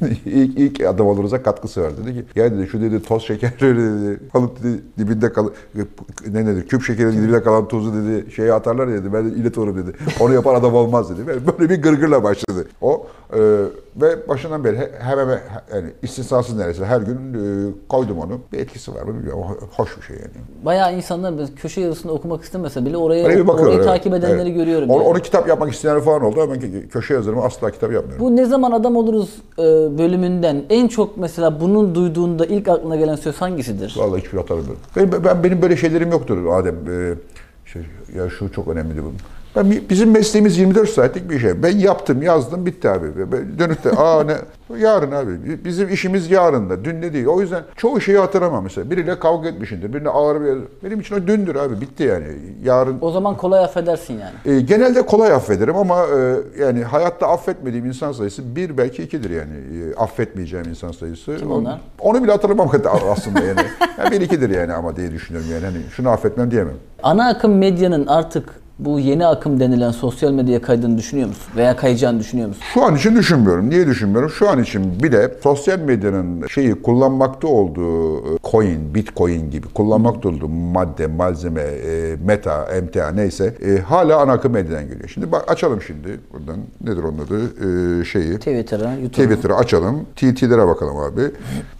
ilk, 0.26 0.58
ilk 0.58 0.80
adam 0.80 1.06
olursa 1.06 1.42
katkısı 1.42 1.82
var 1.82 1.92
dedi 1.96 2.14
ki 2.14 2.24
ya 2.34 2.52
dedi 2.52 2.68
şu 2.68 2.80
dedi 2.80 3.02
toz 3.02 3.22
şekerleri 3.22 3.76
dedi 4.02 4.20
kalıp 4.32 4.62
dedi 4.62 4.80
dibinde 4.98 5.32
kal 5.32 5.48
ne 6.32 6.44
nedir 6.44 6.68
küp 6.68 6.82
şekerin 6.82 7.12
dibinde 7.12 7.42
kalan 7.42 7.68
tuzu 7.68 7.94
dedi 7.94 8.32
şeye 8.32 8.52
atarlar 8.52 8.92
dedi 8.92 9.12
ben 9.12 9.24
iletiyorum 9.24 9.76
dedi. 9.76 9.96
Onu 10.20 10.34
yapan 10.34 10.54
adam 10.54 10.74
olmaz 10.74 11.10
dedi. 11.10 11.26
Böyle 11.26 11.70
bir 11.70 11.82
gırgırla 11.82 12.22
başladı. 12.22 12.68
O 12.80 13.06
e, 13.32 13.38
ve 14.02 14.28
başından 14.28 14.64
beri 14.64 14.78
he- 14.78 14.92
hemen 14.98 15.22
hemen 15.22 15.40
yani 15.74 15.90
istisnasız 16.02 16.56
neredeyse 16.56 16.84
her 16.84 17.00
gün 17.00 17.34
e, 17.34 17.70
koydum 17.88 18.18
onu 18.18 18.40
bir 18.52 18.58
etkisi 18.58 18.94
var 18.94 19.02
mı 19.02 19.14
bilmiyorum 19.14 19.40
Ho- 19.42 19.66
hoş 19.76 19.96
bir 19.98 20.02
şey 20.02 20.16
yani. 20.16 20.30
Bayağı 20.64 20.96
insanlar 20.96 21.34
köşe 21.56 21.80
yazısında 21.80 22.12
okumak 22.12 22.42
istemese 22.44 22.84
bile 22.86 22.96
oraya 22.96 23.24
orayı 23.24 23.44
evet. 23.74 23.84
takip 23.84 24.14
edenleri 24.14 24.48
Evet. 24.48 24.54
görüyorum. 24.54 24.90
Onu, 24.90 24.98
yani. 24.98 25.08
onu 25.08 25.18
kitap 25.18 25.48
yapmak 25.48 25.72
isteyenler 25.72 26.02
falan 26.02 26.22
oldu 26.22 26.40
ama 26.40 26.54
köşe 26.90 27.14
yazarımı 27.14 27.42
asla 27.42 27.70
kitap 27.70 27.92
yapmıyorum. 27.92 28.26
Bu 28.26 28.36
ne 28.36 28.44
zaman 28.44 28.72
adam 28.72 28.96
oluruz 28.96 29.34
e, 29.58 29.62
bölümünden 29.98 30.62
en 30.70 30.88
çok 30.88 31.16
mesela 31.16 31.60
bunun 31.60 31.94
duyduğunda 31.94 32.46
ilk 32.46 32.68
aklına 32.68 32.96
gelen 32.96 33.16
söz 33.16 33.36
hangisidir? 33.40 33.94
Vallahi 33.98 34.20
hiçbir 34.20 34.38
hatırlamıyorum. 34.38 34.80
Benim, 34.96 35.24
ben, 35.24 35.44
benim 35.44 35.62
böyle 35.62 35.76
şeylerim 35.76 36.10
yoktur 36.10 36.46
Adem. 36.52 36.74
Ee, 36.74 37.14
şey, 37.72 37.82
ya 38.16 38.30
şu 38.30 38.52
çok 38.52 38.68
önemli 38.68 39.04
bu. 39.04 39.12
Ben, 39.56 39.74
bizim 39.90 40.10
mesleğimiz 40.10 40.58
24 40.58 40.90
saatlik 40.90 41.30
bir 41.30 41.38
şey. 41.38 41.62
Ben 41.62 41.78
yaptım, 41.78 42.22
yazdım, 42.22 42.66
bitti 42.66 42.90
abi. 42.90 43.06
Ben 43.32 43.58
dönüp 43.58 43.84
de 43.84 43.90
aa 43.90 44.24
ne 44.24 44.34
yarın 44.78 45.12
abi. 45.12 45.64
Bizim 45.64 45.88
işimiz 45.88 46.30
yarında, 46.30 46.84
dün 46.84 47.02
de 47.02 47.12
değil. 47.12 47.26
O 47.26 47.40
yüzden 47.40 47.62
çoğu 47.76 48.00
şeyi 48.00 48.18
hatırlamam 48.18 48.64
mesela. 48.64 48.90
Biriyle 48.90 49.18
kavga 49.18 49.48
etmişindir, 49.48 49.92
birine 49.94 50.08
ağır 50.08 50.40
bir 50.40 50.58
benim 50.84 51.00
için 51.00 51.14
o 51.14 51.26
dündür 51.26 51.56
abi, 51.56 51.80
bitti 51.80 52.02
yani. 52.02 52.26
Yarın 52.64 52.98
O 53.00 53.10
zaman 53.10 53.36
kolay 53.36 53.64
affedersin 53.64 54.14
yani. 54.14 54.56
e, 54.56 54.60
genelde 54.60 55.02
kolay 55.06 55.32
affederim 55.32 55.76
ama 55.76 56.06
e, 56.06 56.36
yani 56.62 56.84
hayatta 56.84 57.28
affetmediğim 57.28 57.86
insan 57.86 58.12
sayısı 58.12 58.56
bir 58.56 58.78
belki 58.78 59.02
ikidir 59.02 59.30
yani. 59.30 59.52
E, 59.52 59.94
affetmeyeceğim 59.94 60.68
insan 60.68 60.92
sayısı. 60.92 61.36
Kim 61.36 61.50
Onu- 61.50 61.60
onlar? 61.60 61.80
Onu 61.98 62.22
bile 62.22 62.32
hatırlamam 62.32 62.70
aslında 63.10 63.40
yani. 63.40 63.60
yani 63.98 64.10
bir 64.10 64.20
ikidir 64.20 64.50
yani 64.50 64.72
ama 64.72 64.96
diye 64.96 65.10
düşünüyorum 65.12 65.50
yani. 65.52 65.64
Hani 65.64 65.78
şunu 65.96 66.08
affetmem 66.08 66.50
diyemem. 66.50 66.74
Ana 67.02 67.28
akım 67.28 67.58
medyanın 67.58 68.06
artık 68.06 68.59
bu 68.84 69.00
yeni 69.00 69.26
akım 69.26 69.60
denilen 69.60 69.90
sosyal 69.90 70.32
medyaya 70.32 70.62
kaydığını 70.62 70.98
düşünüyor 70.98 71.28
musun? 71.28 71.44
Veya 71.56 71.76
kayacağını 71.76 72.20
düşünüyor 72.20 72.48
musun? 72.48 72.62
Şu 72.74 72.84
an 72.84 72.96
için 72.96 73.16
düşünmüyorum. 73.16 73.70
Niye 73.70 73.86
düşünmüyorum? 73.86 74.30
Şu 74.30 74.48
an 74.48 74.62
için 74.62 75.02
bile 75.02 75.34
sosyal 75.42 75.78
medyanın 75.78 76.46
şeyi 76.46 76.82
kullanmakta 76.82 77.48
olduğu 77.48 78.18
e, 78.18 78.38
coin, 78.50 78.94
bitcoin 78.94 79.50
gibi 79.50 79.68
kullanmakta 79.68 80.28
olduğu 80.28 80.48
madde, 80.48 81.06
malzeme, 81.06 81.60
e, 81.60 82.16
meta, 82.24 82.64
emtia 82.64 83.10
neyse 83.10 83.54
e, 83.66 83.80
hala 83.80 84.20
ana 84.20 84.32
akım 84.32 84.52
medyadan 84.52 84.88
geliyor. 84.88 85.08
Şimdi 85.08 85.32
bak 85.32 85.44
açalım 85.48 85.82
şimdi 85.82 86.20
buradan 86.32 86.58
nedir 86.84 87.02
onun 87.02 87.18
adı 87.18 88.04
şeyi. 88.04 88.34
Twitter'a, 88.34 88.94
YouTube'a. 88.94 89.26
Twitter'ı 89.26 89.56
açalım. 89.56 90.06
TT'lere 90.16 90.66
bakalım 90.66 90.96
abi. 90.96 91.22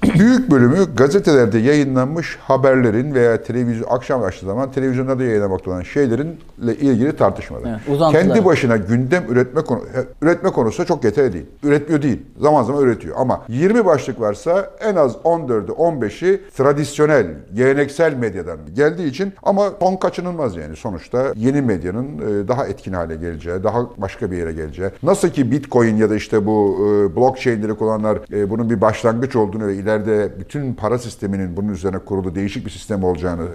Büyük 0.18 0.50
bölümü 0.50 0.96
gazetelerde 0.96 1.58
yayınlanmış 1.58 2.38
haberlerin 2.42 3.14
veya 3.14 3.42
televizyon 3.42 3.88
akşam 3.90 4.22
açtığı 4.22 4.46
zaman 4.46 4.72
televizyonlarda 4.72 5.24
yayınlamakta 5.24 5.70
olan 5.70 5.82
şeylerinle 5.82 6.76
ilgili 6.92 7.16
tartışmalar. 7.16 7.80
Evet. 7.88 8.12
Kendi 8.12 8.44
başına 8.44 8.76
gündem 8.76 9.24
üretme 9.28 9.60
konu 9.60 9.80
üretme 10.22 10.50
konusu 10.50 10.86
çok 10.86 11.04
yeterli 11.04 11.32
değil. 11.32 11.46
Üretmiyor 11.62 12.02
değil. 12.02 12.22
Zaman 12.40 12.62
zaman 12.62 12.82
üretiyor 12.82 13.16
ama 13.18 13.42
20 13.48 13.84
başlık 13.84 14.20
varsa 14.20 14.70
en 14.80 14.96
az 14.96 15.12
14'ü 15.12 15.70
15'i 15.70 16.40
tradisyonel, 16.56 17.26
geleneksel 17.54 18.14
medyadan 18.14 18.58
geldiği 18.74 19.08
için 19.08 19.32
ama 19.42 19.70
son 19.80 19.96
kaçınılmaz 19.96 20.56
yani. 20.56 20.76
Sonuçta 20.76 21.32
yeni 21.36 21.62
medyanın 21.62 22.06
e, 22.18 22.48
daha 22.48 22.66
etkin 22.66 22.92
hale 22.92 23.16
geleceği, 23.16 23.64
daha 23.64 23.86
başka 23.96 24.30
bir 24.30 24.36
yere 24.36 24.52
geleceği. 24.52 24.90
Nasıl 25.02 25.28
ki 25.28 25.50
Bitcoin 25.50 25.96
ya 25.96 26.10
da 26.10 26.16
işte 26.16 26.46
bu 26.46 26.76
e, 26.78 27.16
blockchain'leri 27.16 27.74
kullananlar 27.74 28.18
e, 28.32 28.50
bunun 28.50 28.70
bir 28.70 28.80
başlangıç 28.80 29.36
olduğunu 29.36 29.66
ve 29.66 29.74
ileride 29.74 30.32
bütün 30.38 30.74
para 30.74 30.98
sisteminin 30.98 31.56
bunun 31.56 31.68
üzerine 31.68 31.98
kurulu 31.98 32.34
değişik 32.34 32.66
bir 32.66 32.70
sistem 32.70 33.04
olacağını 33.04 33.46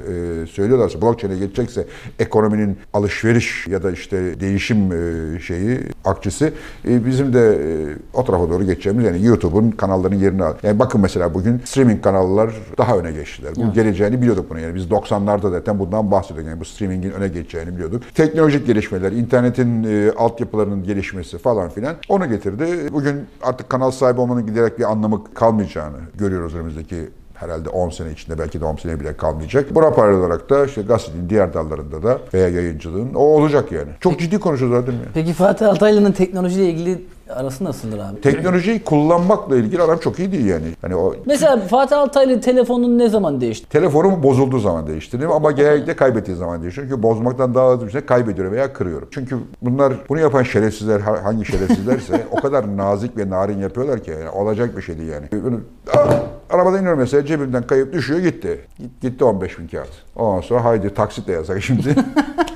söylüyorlarsa, 0.48 1.02
blockchain'e 1.02 1.38
geçecekse 1.38 1.86
ekonominin 2.20 2.78
alışveriş 2.94 3.25
alışveriş 3.26 3.68
ya 3.68 3.84
da 3.84 3.92
işte 3.92 4.40
değişim 4.40 4.92
e, 4.92 5.40
şeyi 5.40 5.80
akçesi 6.06 6.54
e, 6.88 7.06
bizim 7.06 7.34
de 7.34 7.40
e, 7.40 7.98
o 8.14 8.26
tarafa 8.26 8.50
doğru 8.50 8.64
geçeceğimiz 8.64 9.06
yani 9.06 9.26
YouTube'un 9.26 9.72
kanalların 9.72 10.16
yerini 10.16 10.44
al. 10.44 10.54
Yani 10.64 10.80
bakın 10.80 11.02
mesela 11.02 11.34
bugün 11.34 11.62
streaming 11.66 12.04
kanallar 12.04 12.54
daha 12.78 12.98
öne 12.98 13.12
geçtiler. 13.12 13.54
Bu 13.56 13.74
geleceğini 13.74 14.22
biliyorduk 14.22 14.50
bunu. 14.50 14.60
Yani 14.60 14.76
biz 14.76 14.86
90'larda 14.86 15.52
zaten 15.52 15.80
bundan 15.80 16.12
bahsediyorduk. 16.12 16.50
Yani 16.50 16.60
bu 16.60 16.66
streamingin 16.66 17.12
öne 17.12 17.28
geçeceğini 17.28 17.74
biliyorduk. 17.74 18.04
Teknolojik 18.16 18.68
gelişmeler, 18.68 19.12
internetin 19.12 19.88
altyapılarının 20.18 20.84
gelişmesi 20.84 21.38
falan 21.38 21.70
filan 21.70 21.96
onu 22.10 22.30
getirdi. 22.30 22.66
Bugün 22.94 23.16
artık 23.44 23.70
kanal 23.70 23.92
sahibi 23.92 24.22
olmanın 24.22 24.46
giderek 24.46 24.80
bir 24.80 24.92
anlamı 24.92 25.24
kalmayacağını 25.34 25.98
görüyoruz 26.18 26.56
önümüzdeki 26.56 26.96
herhalde 27.36 27.70
10 27.70 27.90
sene 27.90 28.12
içinde 28.12 28.40
belki 28.40 28.62
de 28.62 28.66
10 28.66 28.76
sene 28.76 29.00
bile 29.00 29.18
kalmayacak. 29.18 29.76
Buna 29.76 29.90
paralel 29.92 30.20
olarak 30.20 30.50
da 30.50 30.66
işte 30.66 30.82
gazetenin 30.82 31.30
diğer 31.30 31.54
dallarında 31.54 32.04
da 32.04 32.18
veya 32.34 32.50
yayıncılığın 32.50 33.14
o 33.14 33.20
olacak 33.20 33.72
yani. 33.72 33.90
Çok 34.00 34.20
ciddi 34.20 34.40
konuşuyoruz 34.40 34.78
zaten 34.80 34.94
ya. 34.94 35.06
Peki 35.14 35.34
Fatih 35.34 35.70
Altaylı'nın 35.70 36.12
teknolojiyle 36.12 36.70
ilgili 36.70 37.06
arası 37.30 37.64
nasıldır 37.64 38.00
abi? 38.00 38.22
Teknolojiyi 38.22 38.84
kullanmakla 38.84 39.56
ilgili 39.58 39.82
adam 39.82 39.98
çok 39.98 40.20
iyi 40.20 40.32
değil 40.32 40.46
yani. 40.46 40.66
Hani 40.82 40.96
o 40.96 41.16
Mesela 41.26 41.60
Fatih 41.60 41.98
Altaylı 42.00 42.42
telefonunu 42.42 42.98
ne 42.98 43.10
zaman 43.10 43.42
değişti? 43.42 43.70
telefonum 43.70 44.24
bozulduğu 44.24 44.60
zaman 44.60 44.88
değiştirdim 44.88 45.32
ama 45.32 45.52
genellikle 45.52 45.96
kaybettiği 45.96 46.38
zaman 46.38 46.62
değiştiriyorum. 46.62 46.96
Çünkü 46.96 47.04
bozmaktan 47.04 47.56
daha 47.56 47.72
hızlı 47.74 47.86
bir 47.88 47.92
şey 47.92 48.02
kaybediyorum 48.02 48.54
veya 48.54 48.74
kırıyorum. 48.74 49.08
Çünkü 49.12 49.38
bunlar 49.62 49.94
bunu 50.10 50.20
yapan 50.20 50.44
şerefsizler 50.44 51.00
ha- 51.00 51.24
hangi 51.24 51.46
şerefsizlerse 51.46 52.26
o 52.32 52.36
kadar 52.36 52.78
nazik 52.78 53.18
ve 53.18 53.30
narin 53.30 53.60
yapıyorlar 53.60 54.04
ki 54.04 54.12
yani 54.12 54.30
olacak 54.30 54.78
bir 54.78 54.82
şey 54.82 54.98
değil 54.98 55.10
yani. 55.12 55.26
Bunu, 55.46 55.60
Aa, 55.98 56.14
arabadan 56.50 56.80
iniyorum 56.80 57.00
mesela 57.00 57.26
cebimden 57.26 57.68
kayıp 57.68 57.94
düşüyor 57.94 58.20
gitti. 58.20 58.66
Gitti 59.02 59.24
15 59.24 59.60
bin 59.60 59.68
kağıt. 59.68 59.90
Ondan 60.16 60.42
sonra 60.42 60.64
haydi 60.64 60.94
taksitle 60.94 61.34
yazsak 61.34 61.64
şimdi. 61.64 61.96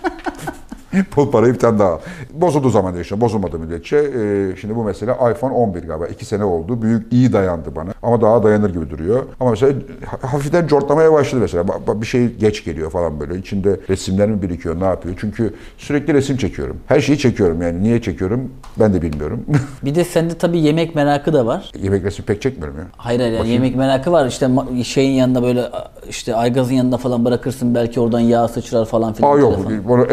Pul 1.11 1.31
parayı 1.31 1.53
bir 1.53 1.59
tane 1.59 1.79
daha. 1.79 1.99
Bozulduğu 2.33 2.69
zaman 2.69 2.95
değişiyor. 2.95 3.21
Bozulmadı 3.21 3.59
müddetçe. 3.59 3.97
Ee, 3.97 4.55
şimdi 4.61 4.75
bu 4.75 4.83
mesela 4.83 5.31
iPhone 5.31 5.53
11 5.53 5.83
galiba. 5.83 6.07
2 6.07 6.25
sene 6.25 6.43
oldu. 6.43 6.81
Büyük 6.81 7.13
iyi 7.13 7.33
dayandı 7.33 7.75
bana. 7.75 7.89
Ama 8.03 8.21
daha 8.21 8.43
dayanır 8.43 8.69
gibi 8.73 8.89
duruyor. 8.89 9.23
Ama 9.39 9.49
mesela 9.49 9.73
ha- 10.05 10.31
hafiften 10.33 10.67
cortlamaya 10.67 11.13
başladı 11.13 11.41
mesela. 11.41 11.65
Bir 12.01 12.05
şey 12.05 12.27
geç 12.35 12.65
geliyor 12.65 12.91
falan 12.91 13.19
böyle. 13.19 13.37
İçinde 13.37 13.79
resimler 13.89 14.29
mi 14.29 14.41
birikiyor 14.41 14.79
ne 14.79 14.85
yapıyor? 14.85 15.15
Çünkü 15.19 15.53
sürekli 15.77 16.13
resim 16.13 16.37
çekiyorum. 16.37 16.77
Her 16.87 17.01
şeyi 17.01 17.17
çekiyorum 17.17 17.61
yani. 17.61 17.83
Niye 17.83 18.01
çekiyorum 18.01 18.49
ben 18.79 18.93
de 18.93 19.01
bilmiyorum. 19.01 19.45
Bir 19.85 19.95
de 19.95 20.03
sende 20.03 20.37
tabii 20.37 20.59
yemek 20.59 20.95
merakı 20.95 21.33
da 21.33 21.45
var. 21.45 21.71
Yemek 21.81 22.03
resmi 22.03 22.25
pek 22.25 22.41
çekmiyorum 22.41 22.77
ya. 22.77 22.83
Hayır 22.97 23.19
hayır 23.19 23.33
yani 23.33 23.49
yemek 23.49 23.75
merakı 23.75 24.11
var. 24.11 24.27
İşte 24.27 24.49
şeyin 24.83 25.11
yanında 25.11 25.43
böyle 25.43 25.69
işte 26.09 26.35
aygazın 26.35 26.73
yanında 26.73 26.97
falan 26.97 27.25
bırakırsın 27.25 27.75
belki 27.75 27.99
oradan 27.99 28.19
yağ 28.19 28.47
sıçrar 28.47 28.85
falan 28.85 29.13
filan. 29.13 29.35
Aa 29.35 29.39
yok 29.39 29.59
bunu 29.87 30.05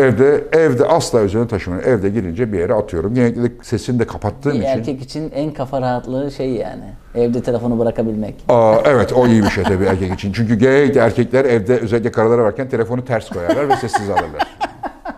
evde 0.67 0.85
asla 0.87 1.23
üzerine 1.23 1.49
taşımıyorum. 1.49 1.91
Evde 1.91 2.09
girince 2.09 2.53
bir 2.53 2.59
yere 2.59 2.75
atıyorum. 2.75 3.15
Genellikle 3.15 3.65
sesini 3.65 3.99
de 3.99 4.07
kapattığım 4.07 4.53
Bir 4.53 4.59
için. 4.59 4.69
erkek 4.69 5.03
için 5.03 5.31
en 5.35 5.53
kafa 5.53 5.81
rahatlığı 5.81 6.31
şey 6.31 6.51
yani. 6.51 6.85
Evde 7.15 7.43
telefonu 7.43 7.79
bırakabilmek. 7.79 8.35
Aa, 8.49 8.77
evet 8.85 9.13
o 9.13 9.27
iyi 9.27 9.43
bir 9.43 9.49
şey 9.51 9.65
tabii 9.65 9.85
erkek 9.85 10.15
için. 10.15 10.33
Çünkü 10.33 10.55
genellikle 10.55 11.01
erkekler 11.01 11.45
evde 11.45 11.79
özellikle 11.79 12.11
karılara 12.13 12.45
varken 12.45 12.69
telefonu 12.69 13.05
ters 13.05 13.29
koyarlar 13.31 13.69
ve 13.69 13.77
sessiz 13.77 14.11
alırlar. 14.11 14.57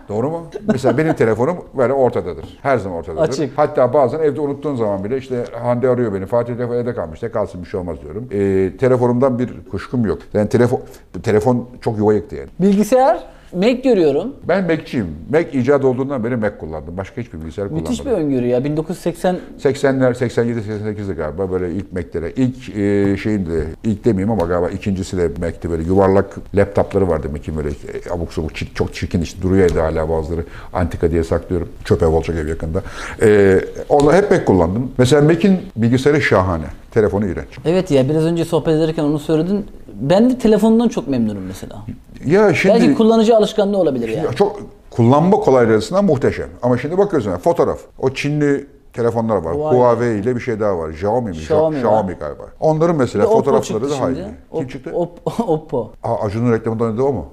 Doğru 0.09 0.29
mu? 0.29 0.41
Mesela 0.67 0.97
benim 0.97 1.13
telefonum 1.13 1.57
böyle 1.77 1.93
ortadadır. 1.93 2.59
Her 2.61 2.77
zaman 2.77 2.97
ortadadır. 2.97 3.21
Açık. 3.21 3.57
Hatta 3.57 3.93
bazen 3.93 4.19
evde 4.19 4.41
unuttuğun 4.41 4.75
zaman 4.75 5.03
bile 5.03 5.17
işte 5.17 5.43
Hande 5.63 5.89
arıyor 5.89 6.13
beni. 6.13 6.25
Fatih 6.25 6.53
telefon 6.55 6.75
evde 6.75 6.93
kalmış. 6.95 7.21
De 7.21 7.31
kalsın 7.31 7.63
bir 7.63 7.67
şey 7.67 7.79
olmaz 7.79 7.97
diyorum. 8.01 8.27
Ee, 8.31 8.77
telefonumdan 8.77 9.39
bir 9.39 9.49
kuşkum 9.71 10.05
yok. 10.05 10.19
Yani 10.33 10.49
telefon 10.49 10.81
telefon 11.23 11.69
çok 11.81 11.97
yuva 11.97 12.13
yıktı 12.13 12.35
yani. 12.35 12.49
Bilgisayar, 12.59 13.23
Mac 13.53 13.81
görüyorum. 13.81 14.35
Ben 14.47 14.67
Mac'ciyim. 14.67 15.07
Mac 15.29 15.59
icat 15.59 15.85
olduğundan 15.85 16.23
beri 16.23 16.35
Mac 16.35 16.57
kullandım. 16.57 16.97
Başka 16.97 17.21
hiçbir 17.21 17.39
bilgisayar 17.41 17.67
kullanmadım. 17.67 17.91
Müthiş 17.91 18.05
bir 18.05 18.11
öngörü 18.11 18.47
ya. 18.47 18.63
1980 18.63 19.37
80'ler, 19.63 20.15
87, 20.15 20.59
88'de 20.59 21.13
galiba 21.13 21.51
böyle 21.51 21.71
ilk 21.71 21.93
Mac'lere. 21.93 22.31
İlk 22.31 22.69
e, 22.69 23.17
şeyin 23.17 23.45
de, 23.45 23.63
ilk 23.83 24.05
demeyeyim 24.05 24.31
ama 24.31 24.45
galiba 24.45 24.69
ikincisi 24.69 25.17
de 25.17 25.29
Mac'ti 25.39 25.69
böyle 25.69 25.83
yuvarlak 25.83 26.37
laptopları 26.55 27.09
vardı 27.09 27.27
Mac'in 27.31 27.57
böyle 27.57 27.69
e, 27.69 28.13
abuk 28.13 28.33
sabuk 28.33 28.75
çok 28.75 28.93
çirkin 28.93 29.21
işte 29.21 29.41
duruyor 29.41 29.69
evde 29.71 29.81
hala 29.81 30.09
bazıları. 30.09 30.43
Antika 30.73 31.11
diye 31.11 31.23
saklıyorum. 31.23 31.69
Çöp 31.85 32.03
ev 32.03 32.07
olacak 32.07 32.37
ev 32.37 32.47
yakında. 32.47 32.83
E, 33.21 33.59
onu 33.89 34.13
hep 34.13 34.31
Mac 34.31 34.45
kullandım. 34.45 34.91
Mesela 34.97 35.21
Mac'in 35.21 35.59
bilgisayarı 35.75 36.21
şahane. 36.21 36.65
Telefonu 36.91 37.25
iğrenç. 37.25 37.47
Evet 37.65 37.91
ya 37.91 38.09
biraz 38.09 38.23
önce 38.23 38.45
sohbet 38.45 38.73
ederken 38.75 39.03
onu 39.03 39.19
söyledin. 39.19 39.65
Ben 39.93 40.29
de 40.29 40.37
telefonundan 40.37 40.87
çok 40.89 41.07
memnunum 41.07 41.43
mesela. 41.47 41.75
Ya 42.25 42.53
şimdi... 42.53 42.75
Belki 42.75 42.95
kullanıcı 42.95 43.37
alışkanlığı 43.37 43.77
olabilir 43.77 44.09
yani. 44.09 44.25
Ya 44.25 44.33
çok 44.33 44.61
kullanma 44.91 45.37
kolaylığı 45.37 45.75
açısından 45.75 46.05
muhteşem. 46.05 46.49
Ama 46.61 46.77
şimdi 46.77 46.97
bakıyorsun 46.97 47.29
yani 47.31 47.39
fotoğraf. 47.41 47.79
O 47.99 48.09
Çinli 48.09 48.67
telefonlar 48.93 49.35
var. 49.35 49.55
Huawei. 49.55 49.79
Huawei 49.79 50.19
ile 50.19 50.35
bir 50.35 50.41
şey 50.41 50.59
daha 50.59 50.77
var. 50.77 50.89
Xiaomi 50.89 51.29
mi? 51.29 51.35
Xiaomi 51.35 51.75
var. 51.75 51.79
Xiaomi 51.81 52.13
galiba. 52.19 52.43
Onların 52.59 52.95
mesela 52.95 53.25
Oppo 53.25 53.37
fotoğrafları 53.37 53.79
çıktı 53.83 53.97
daha 53.99 54.07
şimdi. 54.07 54.19
iyi. 54.19 54.25
Op- 54.53 54.57
Kim 54.59 54.67
çıktı? 54.67 54.89
Op- 54.89 55.43
Oppo. 55.47 55.91
Aa, 56.03 56.15
Acun'un 56.15 56.51
reklamında 56.51 56.83
oynadı 56.83 57.03
o 57.03 57.13
mu? 57.13 57.25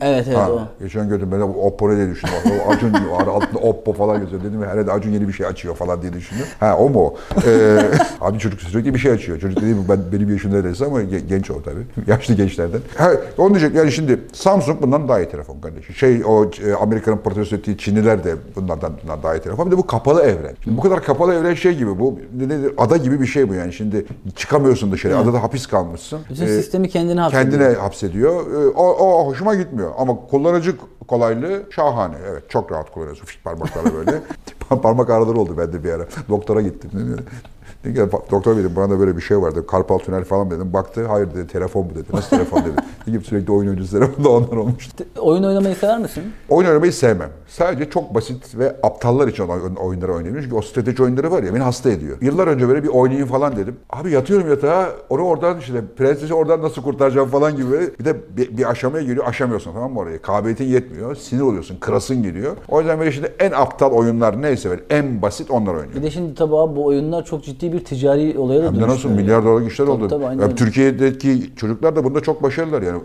Evet 0.00 0.24
evet 0.28 0.36
Ha, 0.38 0.50
o. 0.50 0.60
geçen 0.82 1.08
gördüm 1.08 1.28
ben 1.32 1.40
de 1.40 1.44
Oppo 1.44 1.90
ne 1.90 1.96
diye 1.96 2.08
düşündüm. 2.10 2.34
O 2.68 2.70
Acun 2.72 2.92
var 2.92 3.26
altında 3.26 3.58
Oppo 3.58 3.92
falan 3.92 4.20
yazıyor. 4.20 4.44
Dedim 4.44 4.62
herhalde 4.62 4.92
Acun 4.92 5.10
yeni 5.12 5.28
bir 5.28 5.32
şey 5.32 5.46
açıyor 5.46 5.74
falan 5.74 6.02
diye 6.02 6.12
düşündüm. 6.12 6.44
Ha 6.60 6.76
o 6.76 6.88
mu? 6.88 7.14
Ee, 7.46 7.78
abi 8.20 8.38
çocuk 8.38 8.60
sürekli 8.60 8.94
bir 8.94 8.98
şey 8.98 9.12
açıyor. 9.12 9.38
Çocuk 9.40 9.56
dediğim 9.60 9.84
ben 9.88 9.98
benim 10.12 10.30
yaşımda 10.32 10.56
neredeyse 10.56 10.84
ama 10.86 11.02
ge- 11.02 11.26
genç 11.28 11.50
o 11.50 11.62
tabii. 11.62 11.86
Yaşlı 12.10 12.34
gençlerden. 12.34 12.80
Ha, 12.96 13.10
onu 13.38 13.50
diyecek 13.50 13.74
yani 13.74 13.92
şimdi 13.92 14.20
Samsung 14.32 14.82
bundan 14.82 15.08
daha 15.08 15.20
iyi 15.20 15.28
telefon 15.28 15.60
kardeşim. 15.60 15.94
Şey 15.94 16.22
o 16.26 16.44
e, 16.44 16.72
Amerika'nın 16.80 17.18
protesto 17.18 17.56
ettiği 17.56 17.78
Çinliler 17.78 18.24
de 18.24 18.34
bunlardan, 18.56 18.92
bundan 19.02 19.22
daha 19.22 19.34
iyi 19.36 19.40
telefon. 19.40 19.66
Bir 19.66 19.72
de 19.72 19.76
bu 19.78 19.86
kapalı 19.86 20.22
evren. 20.22 20.54
Şimdi 20.64 20.76
bu 20.76 20.80
kadar 20.82 21.04
kapalı 21.04 21.34
evren 21.34 21.54
şey 21.54 21.74
gibi 21.76 21.98
bu 21.98 22.18
ne, 22.36 22.44
nedir? 22.48 22.72
ada 22.78 22.96
gibi 22.96 23.20
bir 23.20 23.26
şey 23.26 23.48
bu 23.48 23.54
yani. 23.54 23.72
Şimdi 23.72 24.06
çıkamıyorsun 24.36 24.92
dışarı. 24.92 25.18
Adada 25.18 25.42
hapis 25.42 25.66
kalmışsın. 25.66 26.20
Bütün 26.30 26.44
Ee, 26.44 26.48
sistemi 26.48 26.88
kendine 26.88 27.20
hapsediyor. 27.20 27.50
kendine 27.60 27.78
hapsediyor. 27.78 28.32
Ee, 28.52 28.66
O, 28.76 28.84
o 28.86 29.26
hoşuma 29.26 29.54
gitmiyor. 29.72 29.92
Ama 29.98 30.26
kullanıcı 30.30 30.76
kolaylığı 31.08 31.62
şahane. 31.70 32.14
Evet 32.30 32.50
çok 32.50 32.72
rahat 32.72 32.92
kullanıyorsun. 32.92 33.24
Fişt 33.24 33.44
parmaklarla 33.44 33.94
böyle. 33.94 34.22
Parmak 34.82 35.10
ağrıları 35.10 35.38
oldu 35.38 35.58
bende 35.58 35.84
bir 35.84 35.92
ara. 35.92 36.06
Doktora 36.28 36.60
gittim. 36.60 37.16
Dedim 37.84 38.08
ki, 38.08 38.16
doktor 38.30 38.56
dedim 38.56 38.72
bana 38.76 38.98
böyle 38.98 39.16
bir 39.16 39.22
şey 39.22 39.42
vardı. 39.42 39.66
Karpal 39.66 39.98
tünel 39.98 40.24
falan 40.24 40.50
dedim. 40.50 40.72
Baktı 40.72 41.06
hayır 41.06 41.34
dedi 41.34 41.46
telefon 41.46 41.90
bu 41.90 41.94
dedi. 41.94 42.04
Nasıl 42.12 42.30
telefon 42.30 42.60
dedi. 42.64 42.74
Dedim 43.06 43.24
sürekli 43.24 43.52
oyun 43.52 43.68
oyuncusu 43.68 43.92
telefonda 43.98 44.28
ondan 44.28 44.56
olmuştu. 44.58 45.04
Oyun 45.18 45.42
oynamayı 45.42 45.74
sever 45.74 45.98
misin? 45.98 46.22
Oyun 46.48 46.68
oynamayı 46.68 46.92
sevmem. 46.92 47.28
Sadece 47.46 47.90
çok 47.90 48.14
basit 48.14 48.58
ve 48.58 48.76
aptallar 48.82 49.28
için 49.28 49.44
olan 49.44 49.76
oyunları 49.76 50.14
oynuyorum. 50.14 50.42
Çünkü 50.42 50.56
o 50.56 50.62
strateji 50.62 51.02
oyunları 51.02 51.30
var 51.30 51.42
ya 51.42 51.54
beni 51.54 51.62
hasta 51.62 51.90
ediyor. 51.90 52.16
Yıllar 52.20 52.46
önce 52.46 52.68
böyle 52.68 52.82
bir 52.82 52.88
oynayayım 52.88 53.28
falan 53.28 53.56
dedim. 53.56 53.76
Abi 53.90 54.10
yatıyorum 54.10 54.50
yatağa 54.50 54.88
onu 55.10 55.22
oradan 55.22 55.58
işte 55.58 55.84
prensesi 55.96 56.34
oradan 56.34 56.62
nasıl 56.62 56.82
kurtaracağım 56.82 57.28
falan 57.28 57.56
gibi. 57.56 57.90
Bir 58.00 58.04
de 58.04 58.16
bir, 58.36 58.56
bir 58.56 58.70
aşamaya 58.70 59.04
geliyor 59.04 59.26
aşamıyorsun 59.26 59.72
tamam 59.72 59.92
mı 59.92 59.98
oraya. 60.00 60.22
Kabiliyetin 60.22 60.64
yetmiyor. 60.64 61.14
Sinir 61.16 61.40
oluyorsun. 61.40 61.76
Kırasın 61.80 62.22
geliyor. 62.22 62.56
O 62.68 62.80
yüzden 62.80 62.98
böyle 62.98 63.12
şimdi 63.12 63.32
en 63.38 63.50
aptal 63.50 63.92
oyunlar 63.92 64.42
neyse 64.42 64.70
böyle 64.70 64.82
en 64.90 65.22
basit 65.22 65.50
onlar 65.50 65.72
oynuyorum. 65.74 65.94
Bir 65.96 66.02
de 66.02 66.10
şimdi 66.10 66.34
tabii 66.34 66.56
abi 66.56 66.76
bu 66.76 66.84
oyunlar 66.84 67.24
çok 67.24 67.44
ciddi 67.44 67.71
bir 67.72 67.84
ticari 67.84 68.38
olaya 68.38 68.62
da 68.62 68.66
Hem 68.66 68.80
de 68.80 68.88
nasıl 68.88 69.08
milyar 69.08 69.44
dolarlık 69.44 69.72
işler 69.72 69.86
oldu. 69.86 70.08
tabii, 70.08 70.26
aynen. 70.26 70.54
Türkiye'deki 70.56 71.50
çocuklar 71.56 71.96
da 71.96 72.04
bunda 72.04 72.20
çok 72.20 72.42
başarılılar 72.42 72.82
yani. 72.82 73.00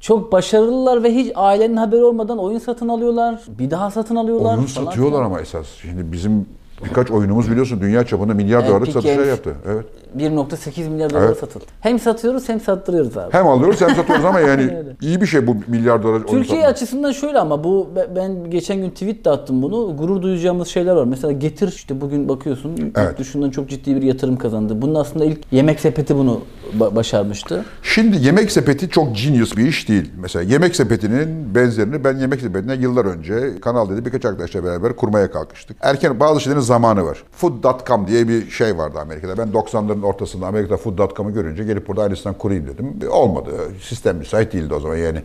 Çok 0.00 0.32
başarılılar 0.32 1.02
ve 1.02 1.14
hiç 1.14 1.32
ailenin 1.34 1.76
haberi 1.76 2.04
olmadan 2.04 2.38
oyun 2.38 2.58
satın 2.58 2.88
alıyorlar. 2.88 3.42
Bir 3.58 3.70
daha 3.70 3.90
satın 3.90 4.16
alıyorlar. 4.16 4.56
Oyun 4.56 4.66
falan 4.66 4.86
satıyorlar 4.86 5.18
filan. 5.18 5.26
ama 5.30 5.40
esas. 5.40 5.66
Şimdi 5.82 6.12
bizim 6.12 6.46
birkaç 6.84 7.10
oyunumuz 7.10 7.50
biliyorsun 7.50 7.80
dünya 7.80 8.06
çapında 8.06 8.34
milyar 8.34 8.68
dolarlık 8.68 8.88
Epic 8.88 9.00
satışlar 9.00 9.26
yaptı. 9.26 9.54
Evet. 9.66 9.84
1.8 10.18 10.88
milyar 10.88 11.10
dolara 11.10 11.24
Evet. 11.26 11.38
satıldı. 11.38 11.64
Hem 11.80 11.98
satıyoruz 11.98 12.48
hem 12.48 12.60
sattırıyoruz 12.60 13.16
abi. 13.16 13.32
Hem 13.32 13.46
alıyoruz 13.46 13.80
hem 13.80 13.94
satıyoruz 13.94 14.24
ama 14.24 14.40
yani 14.50 14.62
öyle. 14.62 14.96
iyi 15.00 15.20
bir 15.20 15.26
şey 15.26 15.46
bu 15.46 15.56
milyar 15.66 16.02
dolar 16.02 16.20
Türkiye 16.20 16.44
satmak. 16.44 16.64
açısından 16.68 17.12
şöyle 17.12 17.38
ama 17.38 17.64
bu 17.64 17.88
be- 17.96 18.08
ben 18.16 18.50
geçen 18.50 18.76
gün 18.76 18.90
tweet 18.90 19.24
de 19.24 19.30
attım 19.30 19.62
bunu. 19.62 19.96
Gurur 19.96 20.22
duyacağımız 20.22 20.68
şeyler 20.68 20.92
var. 20.94 21.04
Mesela 21.04 21.32
Getir 21.32 21.68
işte 21.68 22.00
bugün 22.00 22.28
bakıyorsun 22.28 22.76
yurt 22.76 22.98
Evet. 22.98 23.18
dışından 23.18 23.50
çok 23.50 23.68
ciddi 23.68 23.96
bir 23.96 24.02
yatırım 24.02 24.36
kazandı. 24.36 24.82
Bunun 24.82 24.94
aslında 24.94 25.24
ilk 25.24 25.38
yemek 25.52 25.80
sepeti 25.80 26.16
bunu 26.16 26.40
ba- 26.78 26.96
başarmıştı. 26.96 27.64
Şimdi 27.82 28.16
yemek 28.26 28.52
sepeti 28.52 28.88
çok 28.88 29.16
genius 29.16 29.56
bir 29.56 29.66
iş 29.68 29.88
değil. 29.88 30.12
Mesela 30.20 30.42
yemek 30.42 30.76
sepetinin 30.76 31.54
benzerini 31.54 32.04
ben 32.04 32.16
yemek 32.16 32.40
sepetine 32.40 32.74
yıllar 32.74 33.04
önce 33.04 33.60
Kanal 33.60 33.90
dedi 33.90 34.04
birkaç 34.04 34.24
arkadaşla 34.24 34.64
beraber 34.64 34.96
kurmaya 34.96 35.30
kalkıştık. 35.30 35.76
Erken 35.80 36.20
bazı 36.20 36.40
şeylerin 36.40 36.60
zamanı 36.60 37.04
var. 37.06 37.22
Food.com 37.32 38.06
diye 38.06 38.28
bir 38.28 38.50
şey 38.50 38.78
vardı 38.78 38.98
Amerika'da. 39.00 39.38
Ben 39.38 39.48
90'ların 39.48 40.05
ortasında 40.06 40.46
Amerika'da 40.46 40.76
Food.com'u 40.76 41.34
görünce 41.34 41.64
gelip 41.64 41.88
burada 41.88 42.02
aynısından 42.02 42.38
kurayım 42.38 42.66
dedim. 42.66 43.10
Olmadı. 43.10 43.50
Sistem 43.82 44.16
müsait 44.16 44.52
değildi 44.52 44.74
o 44.74 44.80
zaman. 44.80 44.96
Yani 44.96 45.18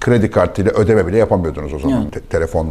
kredi 0.00 0.30
kartıyla 0.30 0.72
ödeme 0.72 1.06
bile 1.06 1.16
yapamıyordunuz 1.18 1.72
o 1.72 1.78
zaman 1.78 1.94
Yani. 1.96 2.10
te- 2.10 2.20
telefon. 2.20 2.66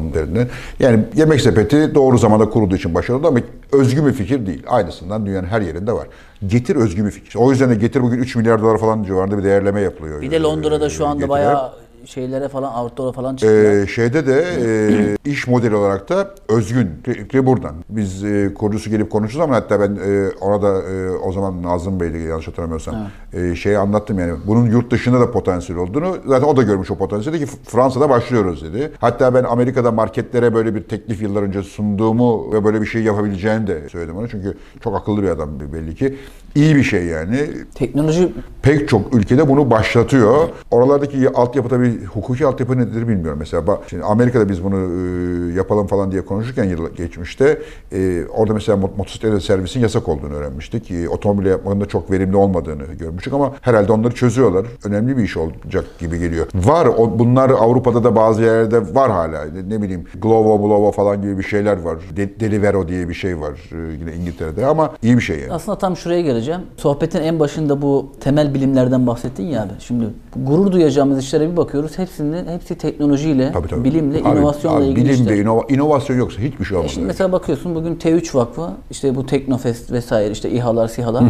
Yani 0.80 0.99
yemek 1.15 1.41
sepeti 1.41 1.95
doğru 1.95 2.17
zamanda 2.17 2.49
kurulduğu 2.49 2.76
için 2.76 2.93
başarılı 2.95 3.28
ama 3.28 3.39
özgü 3.71 4.06
bir 4.06 4.13
fikir 4.13 4.45
değil. 4.47 4.63
Aynısından 4.67 5.26
dünyanın 5.26 5.47
her 5.47 5.62
yerinde 5.62 5.93
var. 5.93 6.08
Getir 6.47 6.76
özgü 6.76 7.06
bir 7.06 7.12
fikir. 7.12 7.36
O 7.39 7.52
yüzden 7.52 7.69
de 7.69 7.76
Getir 7.76 8.02
bugün 8.02 8.17
3 8.17 8.36
milyar 8.36 8.62
dolar 8.62 8.78
falan 8.78 9.04
civarında 9.04 9.38
bir 9.38 9.43
değerleme 9.43 9.82
yapılıyor. 9.82 10.21
Bir 10.21 10.32
de 10.32 10.39
Londra'da 10.41 10.89
şu 10.89 11.06
anda 11.06 11.15
Getir'e. 11.15 11.30
bayağı 11.30 11.71
şeylere 12.05 12.47
falan 12.47 12.83
outdoor'a 12.83 13.11
falan 13.11 13.35
çıktılar. 13.35 13.83
Ee, 13.83 13.87
şeyde 13.87 14.27
de 14.27 14.45
e, 14.61 15.15
iş 15.31 15.47
modeli 15.47 15.75
olarak 15.75 16.09
da 16.09 16.29
özgün 16.49 16.89
fikri 17.03 17.45
buradan. 17.45 17.75
Biz 17.89 18.23
e, 18.23 18.53
kurucusu 18.53 18.89
gelip 18.89 19.11
konuşuruz 19.11 19.43
ama 19.43 19.55
hatta 19.55 19.79
ben 19.79 19.95
e, 19.95 20.29
ona 20.41 20.61
da 20.61 20.81
e, 20.81 21.09
o 21.09 21.31
zaman 21.31 21.63
Nazım 21.63 21.99
Bey'di 21.99 22.17
yanlış 22.17 22.47
hatırlamıyorsam 22.47 22.95
e, 23.33 23.55
şeyi 23.55 23.77
anlattım 23.77 24.19
yani 24.19 24.33
bunun 24.47 24.65
yurt 24.65 24.91
dışında 24.91 25.19
da 25.19 25.31
potansiyel 25.31 25.81
olduğunu 25.81 26.17
zaten 26.27 26.47
o 26.47 26.57
da 26.57 26.63
görmüş 26.63 26.91
o 26.91 26.95
potansiyeli 26.95 27.45
ki 27.45 27.51
Fransa'da 27.63 28.09
başlıyoruz 28.09 28.63
dedi. 28.63 28.91
Hatta 28.99 29.33
ben 29.33 29.43
Amerika'da 29.43 29.91
marketlere 29.91 30.53
böyle 30.53 30.75
bir 30.75 30.83
teklif 30.83 31.21
yıllar 31.21 31.43
önce 31.43 31.63
sunduğumu 31.63 32.53
ve 32.53 32.65
böyle 32.65 32.81
bir 32.81 32.85
şey 32.85 33.03
yapabileceğini 33.03 33.67
de 33.67 33.89
söyledim 33.89 34.17
ona 34.17 34.27
çünkü 34.27 34.57
çok 34.83 34.95
akıllı 34.95 35.23
bir 35.23 35.29
adam 35.29 35.49
belli 35.73 35.95
ki. 35.95 36.17
İyi 36.55 36.75
bir 36.75 36.83
şey 36.83 37.05
yani. 37.05 37.49
Teknoloji 37.75 38.33
Pek 38.61 38.89
çok 38.89 39.15
ülkede 39.15 39.49
bunu 39.49 39.71
başlatıyor. 39.71 40.49
Oralardaki 40.71 41.29
altyapı 41.29 41.69
tabii 41.69 41.92
hukuki 42.06 42.45
altyapı 42.45 42.77
nedir 42.77 43.08
bilmiyorum. 43.08 43.39
Mesela 43.39 43.67
bak, 43.67 43.79
şimdi 43.89 44.03
Amerika'da 44.03 44.49
biz 44.49 44.63
bunu 44.63 44.75
e, 44.77 45.53
yapalım 45.53 45.88
falan 45.88 46.12
diye 46.12 46.25
konuşurken 46.25 46.63
yıl 46.63 46.89
geçmişte 46.95 47.62
e, 47.91 48.23
orada 48.36 48.53
mesela 48.53 48.77
mot- 48.77 48.97
motosiklet 48.97 49.43
servisin 49.43 49.79
yasak 49.79 50.08
olduğunu 50.10 50.34
öğrenmiştik. 50.34 50.91
E, 50.91 51.10
otomobil 51.10 51.45
yapmanın 51.45 51.86
çok 51.86 52.12
verimli 52.12 52.36
olmadığını 52.38 52.84
görmüştük 52.99 53.34
ama 53.34 53.53
herhalde 53.62 53.91
onları 53.91 54.15
çözüyorlar. 54.15 54.65
Önemli 54.86 55.17
bir 55.17 55.23
iş 55.23 55.38
olacak 55.38 55.86
gibi 55.99 56.19
geliyor. 56.19 56.47
Var 56.56 56.86
o, 56.86 57.19
bunlar 57.19 57.49
Avrupa'da 57.49 58.03
da 58.03 58.15
bazı 58.15 58.41
yerlerde 58.43 58.95
var 58.95 59.12
hala. 59.12 59.45
Ne 59.67 59.82
bileyim 59.82 60.03
Glovo, 60.21 60.58
Glovo 60.67 60.91
falan 60.91 61.21
gibi 61.21 61.38
bir 61.38 61.43
şeyler 61.43 61.82
var. 61.82 61.97
De- 62.15 62.39
Delivero 62.39 62.88
diye 62.88 63.10
bir 63.10 63.13
şey 63.13 63.39
var 63.39 63.51
e, 63.71 63.93
yine 63.99 64.13
İngiltere'de 64.13 64.65
ama 64.65 64.91
iyi 65.03 65.15
bir 65.17 65.21
şey 65.21 65.39
yani. 65.39 65.53
aslında 65.53 65.77
tam 65.77 65.97
şuraya 65.97 66.21
geleceğim. 66.21 66.62
Sohbetin 66.77 67.19
en 67.21 67.39
başında 67.39 67.82
bu 67.82 68.12
temel 68.19 68.53
bilimlerden 68.53 69.08
bahsettin 69.08 69.43
ya 69.43 69.62
abi. 69.63 69.69
Şimdi 69.79 70.06
gurur 70.45 70.71
duyacağımız 70.71 71.19
işlere 71.19 71.51
bir 71.51 71.58
bakıyoruz. 71.58 71.83
Hepsinin 71.98 72.48
hepsi 72.48 72.76
teknolojiyle, 72.76 73.52
Tabii, 73.52 73.67
tabii. 73.67 73.84
bilimle, 73.84 74.17
Abi, 74.24 74.39
inovasyonla 74.39 74.78
abi, 74.78 74.86
ilgili 74.86 75.06
bilimde 75.10 75.34
işler. 75.34 75.46
inova- 75.46 75.74
inovasyon 75.74 76.17
yoksa 76.17 76.41
hiçbir 76.41 76.65
şey 76.65 76.78
olmaz. 76.78 76.91
Şimdi 76.91 77.08
mesela 77.08 77.32
bakıyorsun 77.32 77.76
bugün 77.76 77.96
T3 77.96 78.36
Vakfı, 78.38 78.69
işte 78.91 79.15
bu 79.15 79.26
Teknofest 79.26 79.91
vesaire, 79.91 80.32
işte 80.32 80.50
İHA'lar, 80.52 80.88
SİHA'lar 80.88 81.24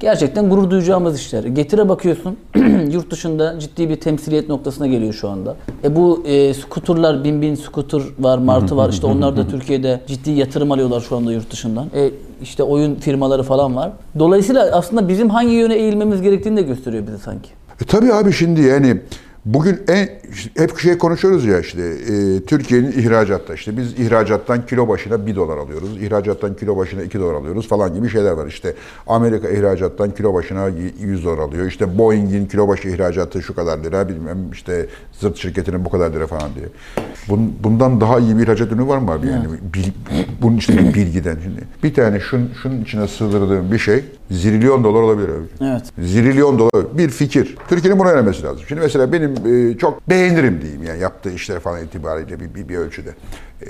gerçekten 0.00 0.50
gurur 0.50 0.70
duyacağımız 0.70 1.18
işler. 1.20 1.44
Getire 1.44 1.88
bakıyorsun, 1.88 2.36
yurt 2.92 3.10
dışında 3.10 3.60
ciddi 3.60 3.88
bir 3.88 3.96
temsiliyet 3.96 4.48
noktasına 4.48 4.86
geliyor 4.86 5.12
şu 5.12 5.28
anda. 5.28 5.56
E 5.84 5.96
bu 5.96 6.22
e, 6.26 6.54
skuturlar, 6.54 7.24
bin 7.24 7.42
bin 7.42 7.54
skutur 7.54 8.14
var, 8.18 8.38
martı 8.38 8.76
var. 8.76 8.88
işte 8.90 9.06
onlar 9.06 9.36
da 9.36 9.48
Türkiye'de 9.48 10.00
ciddi 10.06 10.30
yatırım 10.30 10.72
alıyorlar 10.72 11.00
şu 11.00 11.16
anda 11.16 11.32
yurt 11.32 11.50
dışından. 11.52 11.86
E 11.94 12.10
işte 12.42 12.62
oyun 12.62 12.94
firmaları 12.94 13.42
falan 13.42 13.76
var. 13.76 13.92
Dolayısıyla 14.18 14.70
aslında 14.72 15.08
bizim 15.08 15.30
hangi 15.30 15.52
yöne 15.52 15.74
eğilmemiz 15.74 16.22
gerektiğini 16.22 16.56
de 16.56 16.62
gösteriyor 16.62 17.06
bize 17.06 17.18
sanki. 17.18 17.50
E 17.82 17.84
tabii 17.84 18.12
abi 18.12 18.32
şimdi 18.32 18.60
yani 18.60 19.00
bugün 19.44 19.80
en 19.88 20.08
hep 20.56 20.78
şey 20.78 20.98
konuşuyoruz 20.98 21.44
ya 21.44 21.60
işte 21.60 21.82
e, 21.82 22.40
Türkiye'nin 22.46 22.92
ihracatta 22.92 23.54
işte 23.54 23.76
biz 23.76 23.92
ihracattan 24.00 24.66
kilo 24.66 24.88
başına 24.88 25.26
1 25.26 25.36
dolar 25.36 25.56
alıyoruz. 25.56 26.02
ihracattan 26.02 26.54
kilo 26.56 26.76
başına 26.76 27.02
2 27.02 27.20
dolar 27.20 27.34
alıyoruz 27.34 27.68
falan 27.68 27.94
gibi 27.94 28.08
şeyler 28.08 28.32
var. 28.32 28.46
İşte 28.46 28.74
Amerika 29.06 29.48
ihracattan 29.48 30.10
kilo 30.10 30.34
başına 30.34 30.68
100 31.00 31.24
dolar 31.24 31.38
alıyor. 31.38 31.66
İşte 31.66 31.98
Boeing'in 31.98 32.46
kilo 32.46 32.68
başı 32.68 32.88
ihracatı 32.88 33.42
şu 33.42 33.54
kadar 33.54 33.78
lira 33.78 34.08
bilmem 34.08 34.50
işte 34.52 34.86
zırt 35.20 35.36
şirketinin 35.36 35.84
bu 35.84 35.90
kadar 35.90 36.10
lira 36.12 36.26
falan 36.26 36.50
diye. 36.54 36.66
Bun- 37.28 37.50
bundan 37.64 38.00
daha 38.00 38.18
iyi 38.18 38.38
bir 38.38 38.42
ihracat 38.42 38.72
ürünü 38.72 38.86
var 38.88 38.98
mı 38.98 39.10
abi 39.10 39.26
yani? 39.26 39.44
Bil- 39.74 39.92
bunun 40.42 40.56
işte 40.56 40.78
bir 40.78 40.94
bilgiden 40.94 41.36
şimdi. 41.42 41.60
Bir 41.82 41.94
tane 41.94 42.20
şun, 42.20 42.50
şunun 42.62 42.80
içine 42.82 43.08
sığdırdığım 43.08 43.72
bir 43.72 43.78
şey 43.78 44.04
zilyon 44.30 44.84
dolar 44.84 45.02
olabilir 45.02 45.28
abi. 45.28 45.66
Evet. 45.70 45.82
Zilyon 45.98 46.58
dolar 46.58 46.98
bir 46.98 47.08
fikir. 47.10 47.56
Türkiye'nin 47.68 48.00
bunu 48.00 48.08
öğrenmesi 48.08 48.42
lazım. 48.42 48.62
Şimdi 48.68 48.80
mesela 48.80 49.12
benim 49.12 49.31
e, 49.36 49.78
çok 49.78 50.08
beğenirim 50.08 50.60
diyeyim 50.62 50.82
yani 50.82 51.00
yaptığı 51.00 51.30
işler 51.30 51.60
falan 51.60 51.84
itibariyle 51.84 52.40
bir, 52.40 52.54
bir, 52.54 52.68
bir 52.68 52.76
ölçüde. 52.76 53.10
E, 53.62 53.66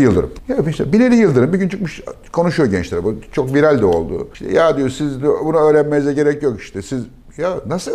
Yıldırım. 0.00 0.30
Ya 0.48 0.56
işte 0.70 0.92
Binali 0.92 1.16
Yıldırım 1.16 1.52
bir 1.52 1.58
gün 1.58 1.68
çıkmış 1.68 2.00
konuşuyor 2.32 2.70
gençlere. 2.70 3.04
Bu 3.04 3.14
çok 3.32 3.54
viral 3.54 3.80
de 3.80 3.84
oldu. 3.84 4.28
İşte 4.32 4.52
ya 4.52 4.76
diyor 4.76 4.90
siz 4.90 5.22
bunu 5.22 5.56
öğrenmenize 5.56 6.12
gerek 6.12 6.42
yok 6.42 6.60
işte. 6.60 6.82
Siz 6.82 7.02
ya 7.38 7.60
nasıl 7.66 7.90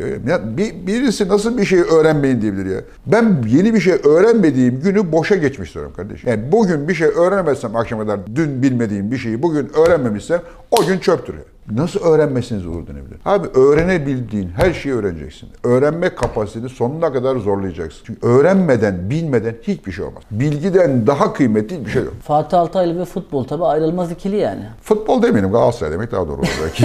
yok? 0.00 0.28
Ya 0.28 0.56
bir, 0.56 0.86
birisi 0.86 1.28
nasıl 1.28 1.58
bir 1.58 1.64
şey 1.64 1.80
öğrenmeyin 1.80 2.40
diyebilir 2.40 2.66
ya? 2.66 2.80
Ben 3.06 3.42
yeni 3.48 3.74
bir 3.74 3.80
şey 3.80 3.94
öğrenmediğim 4.04 4.80
günü 4.80 5.12
boşa 5.12 5.36
geçmiş 5.36 5.74
diyorum 5.74 5.92
kardeşim. 5.96 6.30
Yani 6.30 6.52
bugün 6.52 6.88
bir 6.88 6.94
şey 6.94 7.08
öğrenemezsem 7.08 7.76
akşama 7.76 8.02
kadar 8.02 8.20
dün 8.36 8.62
bilmediğim 8.62 9.10
bir 9.10 9.18
şeyi 9.18 9.42
bugün 9.42 9.70
öğrenmemişsem 9.86 10.40
o 10.70 10.86
gün 10.86 10.98
çöptür. 10.98 11.34
ya. 11.34 11.40
Nasıl 11.72 12.00
öğrenmesiniz 12.00 12.66
olur 12.66 12.86
denebilir. 12.86 13.18
Abi 13.24 13.48
öğrenebildiğin 13.48 14.50
her 14.56 14.72
şeyi 14.72 14.94
öğreneceksin. 14.94 15.48
Öğrenme 15.64 16.14
kapasiteni 16.14 16.68
sonuna 16.68 17.12
kadar 17.12 17.36
zorlayacaksın. 17.36 18.00
Çünkü 18.04 18.26
öğrenmeden, 18.26 19.10
bilmeden 19.10 19.54
hiçbir 19.62 19.92
şey 19.92 20.04
olmaz. 20.04 20.22
Bilgiden 20.30 21.06
daha 21.06 21.32
kıymetli 21.32 21.86
bir 21.86 21.90
şey 21.90 22.02
yok. 22.02 22.14
Fatih 22.22 22.58
Altaylı 22.58 23.00
ve 23.00 23.04
futbol 23.04 23.44
tabi 23.44 23.64
ayrılmaz 23.64 24.12
ikili 24.12 24.36
yani. 24.36 24.62
Futbol 24.82 25.22
demeyelim 25.22 25.52
Galatasaray 25.52 25.92
demek 25.92 26.12
daha 26.12 26.28
doğru 26.28 26.36
olur 26.38 26.60
belki. 26.64 26.84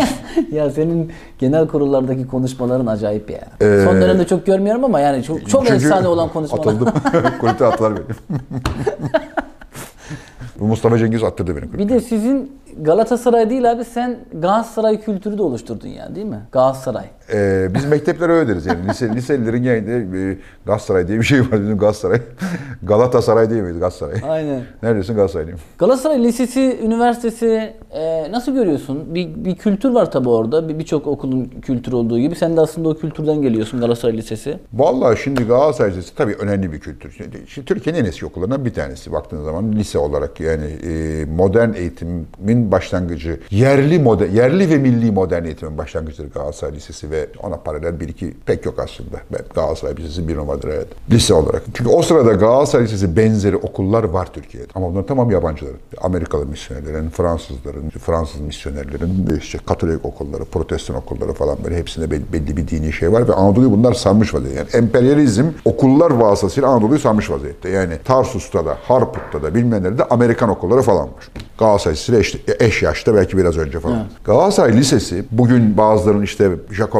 ya 0.55 0.69
senin 0.69 1.11
genel 1.39 1.67
kurullardaki 1.67 2.27
konuşmaların 2.27 2.85
acayip 2.87 3.29
ya. 3.29 3.41
Ee, 3.61 3.81
Son 3.85 4.01
dönemde 4.01 4.27
çok 4.27 4.45
görmüyorum 4.45 4.83
ama 4.83 4.99
yani 4.99 5.23
çok 5.23 5.49
çok 5.49 5.67
Çünkü 5.67 5.85
efsane 5.85 6.07
olan 6.07 6.29
konuşmalar. 6.29 6.61
Atıldım. 6.61 6.93
Kulüpte 7.41 7.65
attılar 7.65 7.93
beni. 7.95 8.39
Bu 10.59 10.65
Mustafa 10.65 10.97
Cengiz 10.97 11.23
attırdı 11.23 11.55
beni 11.55 11.61
kulüpte. 11.65 11.79
Bir 11.79 11.89
de 11.89 11.99
sizin 11.99 12.51
Galatasaray 12.81 13.49
değil 13.49 13.71
abi 13.71 13.83
sen 13.83 14.19
Galatasaray 14.33 15.01
kültürü 15.01 15.37
de 15.37 15.41
oluşturdun 15.43 15.87
yani 15.87 16.15
değil 16.15 16.27
mi? 16.27 16.41
Galatasaray. 16.51 17.05
Ee, 17.33 17.67
biz 17.75 17.85
mekteplere 17.85 18.31
öyle 18.31 18.47
deriz 18.49 18.65
yani. 18.65 18.87
Lise, 18.89 19.15
liselilerin 19.15 19.63
genelinde 19.63 20.31
e, 20.31 20.37
Galatasaray 20.65 21.07
diye 21.07 21.19
bir 21.19 21.23
şey 21.23 21.41
var. 21.41 21.61
Bizim 21.61 21.77
Galatasaray. 21.77 22.21
Galatasaray 22.83 23.49
değil 23.49 23.61
miydi 23.61 23.79
Galatasaray? 23.79 24.15
Aynen. 24.29 24.61
Neredesin 24.83 25.15
Galatasaraylıyım. 25.15 25.59
Galatasaray 25.77 26.23
Lisesi, 26.23 26.79
Üniversitesi 26.83 27.73
e, 27.91 28.31
nasıl 28.31 28.53
görüyorsun? 28.53 29.15
Bir, 29.15 29.45
bir 29.45 29.55
kültür 29.55 29.89
var 29.89 30.11
tabi 30.11 30.29
orada. 30.29 30.69
Bir- 30.69 30.79
Birçok 30.79 31.07
okulun 31.07 31.45
kültürü 31.61 31.95
olduğu 31.95 32.19
gibi. 32.19 32.35
Sen 32.35 32.57
de 32.57 32.61
aslında 32.61 32.89
o 32.89 32.95
kültürden 32.97 33.41
geliyorsun 33.41 33.79
Galatasaray 33.79 34.17
Lisesi. 34.17 34.57
Vallahi 34.73 35.19
şimdi 35.23 35.43
Galatasaray 35.43 35.91
Lisesi 35.91 36.15
tabii 36.15 36.33
önemli 36.33 36.71
bir 36.73 36.79
kültür. 36.79 37.11
Şimdi, 37.11 37.37
şimdi 37.47 37.65
Türkiye'nin 37.67 37.99
en 38.01 38.05
eski 38.05 38.25
okullarından 38.25 38.65
bir 38.65 38.73
tanesi 38.73 39.11
baktığın 39.11 39.43
zaman 39.43 39.71
lise 39.71 39.97
olarak 39.99 40.39
yani 40.39 40.65
e, 40.65 41.25
modern 41.25 41.73
eğitimin 41.73 42.71
başlangıcı, 42.71 43.39
yerli 43.51 43.99
modern, 43.99 44.31
yerli 44.31 44.69
ve 44.69 44.77
milli 44.77 45.11
modern 45.11 45.45
eğitimin 45.45 45.77
başlangıcıdır 45.77 46.31
Galatasaray 46.31 46.75
Lisesi 46.75 47.11
ve 47.15 47.27
ona 47.43 47.57
paralel 47.57 47.99
bir 47.99 48.07
iki 48.09 48.33
pek 48.45 48.65
yok 48.65 48.79
aslında. 48.79 49.21
Galatasaray 49.55 49.95
Lisesi 49.95 50.27
bir 50.27 50.37
numaradır 50.37 50.69
evet. 50.69 50.87
Lise 51.11 51.33
olarak. 51.33 51.63
Çünkü 51.73 51.89
o 51.89 52.01
sırada 52.01 52.33
Galatasaray 52.33 52.85
Lisesi 52.85 53.17
benzeri 53.17 53.57
okullar 53.57 54.03
var 54.03 54.33
Türkiye'de. 54.33 54.67
Ama 54.75 54.89
bunların 54.89 55.05
tamam 55.05 55.31
yabancıların. 55.31 55.77
Amerikalı 56.01 56.45
misyonerlerin, 56.45 57.09
Fransızların, 57.09 57.89
Fransız 57.89 58.41
misyonerlerin, 58.41 59.37
işte 59.39 59.57
Katolik 59.65 60.05
okulları, 60.05 60.45
Protestan 60.45 60.95
okulları 60.95 61.33
falan 61.33 61.57
böyle 61.63 61.77
hepsinde 61.77 62.11
belli, 62.11 62.33
belli 62.33 62.57
bir 62.57 62.67
dini 62.67 62.93
şey 62.93 63.11
var 63.11 63.27
ve 63.27 63.33
Anadolu'yu 63.33 63.71
bunlar 63.71 63.93
sarmış 63.93 64.33
vaziyette. 64.33 64.77
Yani 64.77 64.85
emperyalizm 64.85 65.45
okullar 65.65 66.11
vasıtasıyla 66.11 66.69
Anadolu'yu 66.69 66.99
sarmış 66.99 67.31
vaziyette. 67.31 67.69
Yani 67.69 67.93
Tarsus'ta 68.05 68.65
da, 68.65 68.77
Harput'ta 68.83 69.43
da 69.43 69.55
bilmem 69.55 69.83
nerede 69.83 70.03
Amerikan 70.03 70.49
okulları 70.49 70.81
falan 70.81 71.03
var. 71.03 71.29
Galatasaray 71.59 71.95
Lisesi 71.95 72.17
eş, 72.17 72.37
eş 72.59 72.83
yaşta 72.83 73.15
belki 73.15 73.37
biraz 73.37 73.57
önce 73.57 73.79
falan. 73.79 74.07
Galatasaray 74.25 74.77
Lisesi 74.77 75.25
bugün 75.31 75.77
bazılarının 75.77 76.23
işte 76.23 76.51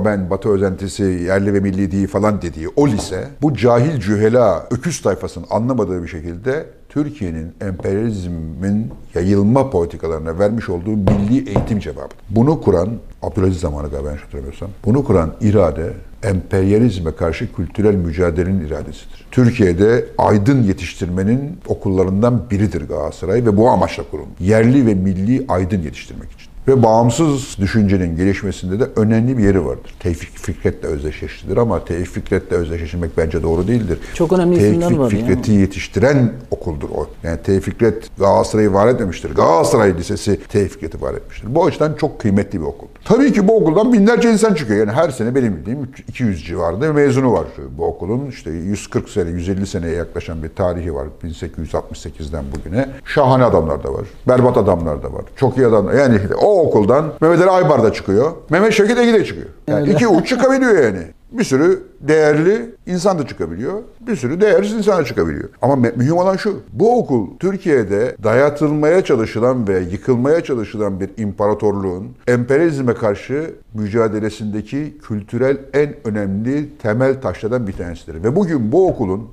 Jacoben, 0.06 0.30
Batı 0.30 0.50
özentisi, 0.50 1.04
yerli 1.04 1.54
ve 1.54 1.60
milli 1.60 1.91
değil 1.91 2.08
falan 2.08 2.41
dediği 2.41 2.68
o 2.76 2.88
lise 2.88 3.28
bu 3.41 3.54
cahil 3.54 4.00
cühela 4.00 4.68
öküz 4.72 5.02
tayfasının 5.02 5.46
anlamadığı 5.50 6.04
bir 6.04 6.08
şekilde 6.08 6.65
Türkiye'nin 6.89 7.54
emperyalizmin 7.62 8.91
yayılma 9.15 9.70
politikalarına 9.70 10.39
vermiş 10.39 10.70
olduğu 10.70 10.89
milli 10.89 11.50
eğitim 11.50 11.80
cevabı. 11.80 12.13
Bunu 12.30 12.62
kuran, 12.62 12.89
Abdülaziz 13.22 13.60
zamanı 13.60 13.89
galiba 13.89 14.10
ben 14.10 14.18
hatırlamıyorsam, 14.18 14.70
bunu 14.86 15.04
kuran 15.04 15.34
irade 15.41 15.94
emperyalizme 16.24 17.12
karşı 17.12 17.56
kültürel 17.56 17.96
mücadelenin 17.96 18.65
iradesidir. 18.65 19.26
Türkiye'de 19.32 20.06
aydın 20.18 20.63
yetiştirmenin 20.63 21.58
okullarından 21.68 22.50
biridir 22.52 22.88
Galatasaray 22.88 23.46
ve 23.46 23.58
bu 23.58 23.70
amaçla 23.70 24.04
kurulmuş. 24.12 24.39
Yerli 24.39 24.86
ve 24.86 24.94
milli 24.94 25.46
aydın 25.48 25.82
yetiştirmek 25.82 26.32
için. 26.32 26.55
Ve 26.67 26.84
bağımsız 26.84 27.58
düşüncenin 27.60 28.15
gelişmesinde 28.15 28.80
de 28.80 28.84
önemli 28.95 29.38
bir 29.38 29.43
yeri 29.43 29.65
vardır. 29.65 29.95
Tevfik 29.99 30.38
Fikret'le 30.38 30.84
özdeşleştirilir 30.84 31.58
ama 31.58 31.86
Tevfik 31.86 32.13
Fikret'le 32.13 32.51
özdeşleştirmek 32.51 33.17
bence 33.17 33.43
doğru 33.43 33.67
değildir. 33.67 33.99
Çok 34.13 34.34
önemli 34.34 34.58
isimler 34.58 34.80
Tevfik 34.80 34.99
var 34.99 35.12
ya. 35.12 35.17
Fikret'i 35.17 35.51
yetiştiren 35.51 36.34
okuldur 36.51 36.89
o. 36.95 37.08
Yani 37.23 37.38
Tevfik 37.43 37.65
Fikret 37.65 38.10
Galatasaray'ı 38.19 38.73
var 38.73 38.88
etmemiştir. 38.88 39.36
Galatasaray 39.36 39.97
Lisesi 39.97 40.39
Tevfik 40.49 40.71
Fikret'i 40.73 41.01
var 41.01 41.13
etmiştir. 41.13 41.56
Bu 41.56 41.65
açıdan 41.65 41.93
çok 41.93 42.19
kıymetli 42.19 42.62
bir 42.62 42.65
okul. 42.65 42.88
Tabii 43.06 43.34
ki 43.34 43.47
bu 43.47 43.58
okuldan 43.58 43.93
binlerce 43.93 44.32
insan 44.32 44.54
çıkıyor. 44.54 44.80
Yani 44.80 44.91
her 44.91 45.10
sene 45.10 45.36
benim 45.36 45.56
bildiğim 45.58 45.89
200 46.08 46.45
civarında 46.45 46.93
mezunu 46.93 47.34
var 47.34 47.45
bu 47.78 47.86
okulun. 47.86 48.28
İşte 48.30 48.51
140 48.51 49.10
sene, 49.10 49.30
150 49.30 49.67
seneye 49.67 49.95
yaklaşan 49.95 50.43
bir 50.43 50.49
tarihi 50.49 50.95
var. 50.95 51.08
1868'den 51.23 52.43
bugüne. 52.56 52.89
Şahane 53.06 53.43
adamlar 53.43 53.84
da 53.84 53.93
var. 53.93 54.06
Berbat 54.28 54.58
adamlar 54.58 55.04
da 55.04 55.13
var. 55.13 55.23
Çok 55.36 55.58
iyi 55.58 55.67
adamlar. 55.67 55.93
Yani 55.93 56.19
o 56.41 56.55
okuldan 56.62 57.13
Mehmet 57.22 57.41
Ali 57.41 57.50
Aybar 57.50 57.84
da 57.84 57.94
çıkıyor. 57.94 58.32
Mehmet 58.50 58.74
Şevket 58.74 58.98
Egi 58.98 59.13
de 59.13 59.26
çıkıyor. 59.26 59.48
Yani 59.68 59.89
iki 59.91 60.08
uç 60.08 60.28
çıkabiliyor 60.30 60.84
yani. 60.84 61.02
Bir 61.32 61.44
sürü 61.44 61.84
değerli 62.08 62.76
insan 62.86 63.20
da 63.20 63.28
çıkabiliyor. 63.28 63.82
Bir 64.08 64.15
sürü 64.15 64.41
değersiz 64.41 64.74
insan 64.74 65.00
da 65.00 65.06
çıkabiliyor. 65.06 65.50
Ama 65.62 65.76
mühim 65.76 66.18
olan 66.18 66.38
şu. 66.38 66.60
Bu 66.74 67.00
okul 67.00 67.28
Türkiye'de 67.39 68.15
dayatılmaya 68.24 69.04
çalışılan 69.04 69.68
ve 69.68 69.80
yıkılmaya 69.80 70.44
çalışılan 70.44 71.00
bir 71.00 71.10
imparatorluğun 71.18 72.15
emperyalizme 72.28 72.94
karşı 72.94 73.54
mücadelesindeki 73.74 74.98
kültürel 75.08 75.58
en 75.74 75.96
önemli 76.04 76.78
temel 76.78 77.22
taşlardan 77.22 77.68
bir 77.68 77.74
tanesidir. 77.74 78.24
Ve 78.24 78.36
bugün 78.36 78.72
bu 78.72 78.88
okulun 78.88 79.30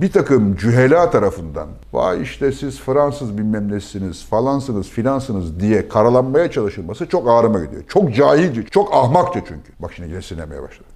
bir 0.00 0.12
takım 0.12 0.56
cühela 0.56 1.10
tarafından 1.10 1.68
vay 1.92 2.22
işte 2.22 2.52
siz 2.52 2.80
Fransız 2.80 3.38
bilmem 3.38 3.72
nesiniz 3.72 4.24
falansınız 4.24 4.88
filansınız 4.88 5.60
diye 5.60 5.88
karalanmaya 5.88 6.50
çalışılması 6.50 7.06
çok 7.06 7.28
ağrıma 7.28 7.64
gidiyor. 7.64 7.82
Çok 7.88 8.14
cahilce, 8.14 8.64
çok 8.64 8.94
ahmakça 8.94 9.40
çünkü. 9.48 9.72
Bak 9.78 9.92
şimdi 9.94 10.08
yine 10.08 10.22
sinirlenmeye 10.22 10.62
başladı. 10.62 10.88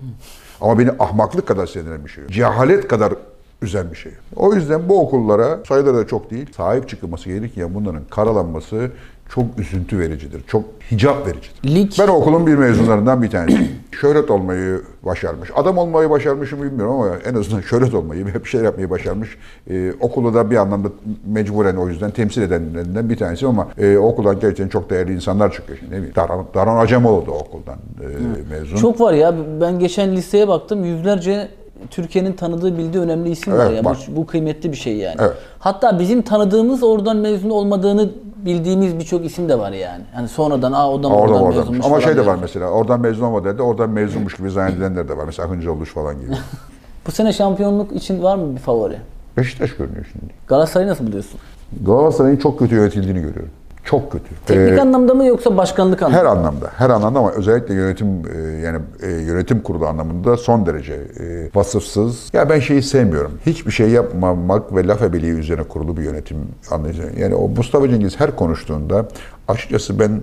Ama 0.60 0.78
beni 0.78 0.90
ahmaklık 0.98 1.46
kadar 1.46 1.66
sinirlen 1.66 2.04
bir 2.04 2.10
şey 2.10 2.22
yok. 2.24 2.32
Cehalet 2.32 2.88
kadar 2.88 3.14
üzen 3.62 3.90
bir 3.90 3.96
şey. 3.96 4.12
O 4.36 4.54
yüzden 4.54 4.88
bu 4.88 5.00
okullara 5.00 5.58
sayıları 5.68 5.96
da 5.96 6.06
çok 6.06 6.30
değil. 6.30 6.52
Sahip 6.56 6.88
çıkılması 6.88 7.28
gerekirken 7.28 7.74
bunların 7.74 8.02
karalanması 8.10 8.90
çok 9.34 9.44
üzüntü 9.58 9.98
vericidir. 9.98 10.42
Çok 10.46 10.64
hicap 10.90 11.26
vericidir. 11.26 11.74
Lig 11.74 11.92
Ben 11.98 12.08
okulun 12.08 12.46
bir 12.46 12.54
mezunlarından 12.54 13.22
bir 13.22 13.30
tanesiyim. 13.30 13.70
şöhret 14.00 14.30
olmayı 14.30 14.80
başarmış. 15.02 15.50
Adam 15.54 15.78
olmayı 15.78 16.10
başarmış 16.10 16.52
mı 16.52 16.62
bilmiyorum 16.62 16.94
ama 16.94 17.16
en 17.30 17.34
azından 17.34 17.60
şöhret 17.60 17.94
olmayı, 17.94 18.26
bir 18.44 18.48
şeyler 18.48 18.64
yapmayı 18.64 18.90
başarmış. 18.90 19.38
Ee, 19.70 19.92
okulu 20.00 20.34
da 20.34 20.50
bir 20.50 20.56
anlamda 20.56 20.88
mecburen 21.26 21.76
o 21.76 21.88
yüzden 21.88 22.10
temsil 22.10 22.42
edenlerinden 22.42 23.10
bir 23.10 23.16
tanesi 23.16 23.46
ama 23.46 23.68
e, 23.78 23.96
okuldan 23.96 24.40
gerçekten 24.40 24.68
çok 24.68 24.90
değerli 24.90 25.14
insanlar 25.14 25.52
çıkıyor. 25.52 25.78
Şimdi, 25.78 26.02
ne 26.02 26.14
Daran, 26.14 26.46
Daran 26.54 26.76
Acemoğlu 26.76 27.26
da 27.26 27.30
okuldan 27.30 27.78
e, 28.00 28.06
mezun. 28.50 28.76
çok 28.76 29.00
var 29.00 29.12
ya. 29.12 29.34
Ben 29.60 29.78
geçen 29.78 30.16
listeye 30.16 30.48
baktım. 30.48 30.84
Yüzlerce 30.84 31.48
Türkiye'nin 31.90 32.32
tanıdığı, 32.32 32.78
bildiği 32.78 32.98
önemli 33.02 33.30
isim 33.30 33.52
var 33.52 33.66
Evet, 33.66 33.76
ya. 33.76 33.84
var. 33.90 33.98
Bu, 34.08 34.16
bu 34.16 34.26
kıymetli 34.26 34.72
bir 34.72 34.76
şey 34.76 34.96
yani. 34.96 35.16
Evet. 35.18 35.32
Hatta 35.58 35.98
bizim 35.98 36.22
tanıdığımız 36.22 36.82
oradan 36.82 37.16
mezun 37.16 37.50
olmadığını 37.50 38.10
bildiğimiz 38.36 38.98
birçok 38.98 39.24
isim 39.24 39.48
de 39.48 39.58
var 39.58 39.72
yani. 39.72 40.04
Hani 40.14 40.28
sonradan 40.28 40.72
aa 40.72 40.90
o 40.90 41.02
da 41.02 41.08
mı 41.08 41.14
Orada 41.16 41.32
oradan 41.32 41.42
oradan. 41.46 41.58
mezunmuş 41.60 41.86
Ama 41.86 42.00
şey 42.00 42.06
de 42.12 42.16
var 42.18 42.24
diyorlar. 42.24 42.42
mesela 42.42 42.66
oradan 42.70 43.00
mezun 43.00 43.24
olmadı 43.24 43.54
dedi 43.54 43.62
oradan 43.62 43.90
mezunmuş 43.90 44.36
gibi 44.36 44.50
zannedenler 44.50 45.08
de 45.08 45.16
var. 45.16 45.24
Mesela 45.24 45.50
Hıncı 45.50 45.72
Oluş 45.72 45.88
falan 45.92 46.20
gibi. 46.20 46.30
Bu 47.06 47.10
sene 47.10 47.32
şampiyonluk 47.32 47.92
için 47.92 48.22
var 48.22 48.36
mı 48.36 48.54
bir 48.54 48.60
favori? 48.60 48.96
Beşiktaş 49.36 49.76
görünüyor 49.76 50.06
şimdi. 50.12 50.32
Galatasaray'ı 50.46 50.90
nasıl 50.90 51.06
buluyorsun? 51.06 51.40
Galatasaray'ın 51.86 52.36
çok 52.36 52.58
kötü 52.58 52.74
yönetildiğini 52.74 53.20
görüyorum. 53.20 53.50
Çok 53.90 54.12
kötü. 54.12 54.24
Teknik 54.46 54.78
Ee, 54.78 54.80
anlamda 54.80 55.14
mı 55.14 55.24
yoksa 55.24 55.56
başkanlık 55.56 56.02
anlamda 56.02 56.20
Her 56.20 56.24
anlamda, 56.24 56.70
her 56.76 56.90
anlamda 56.90 57.18
ama 57.18 57.32
özellikle 57.32 57.74
yönetim 57.74 58.06
e, 58.06 58.60
yani 58.60 58.78
e, 59.02 59.10
yönetim 59.10 59.60
kurulu 59.60 59.86
anlamında 59.86 60.36
son 60.36 60.66
derece 60.66 60.94
e, 60.94 61.50
vasıfsız. 61.54 62.30
Ya 62.32 62.48
ben 62.48 62.60
şeyi 62.60 62.82
sevmiyorum. 62.82 63.32
Hiçbir 63.46 63.70
şey 63.70 63.88
yapmamak 63.88 64.76
ve 64.76 64.86
laf 64.86 65.02
ebeliği 65.02 65.32
üzerine 65.32 65.62
kurulu 65.62 65.96
bir 65.96 66.02
yönetim 66.02 66.36
anlayışı. 66.70 67.02
Yani 67.18 67.34
o 67.34 67.48
Mustafa 67.48 67.88
Cengiz 67.88 68.20
her 68.20 68.36
konuştuğunda 68.36 69.08
açıkçası 69.48 69.98
ben 69.98 70.22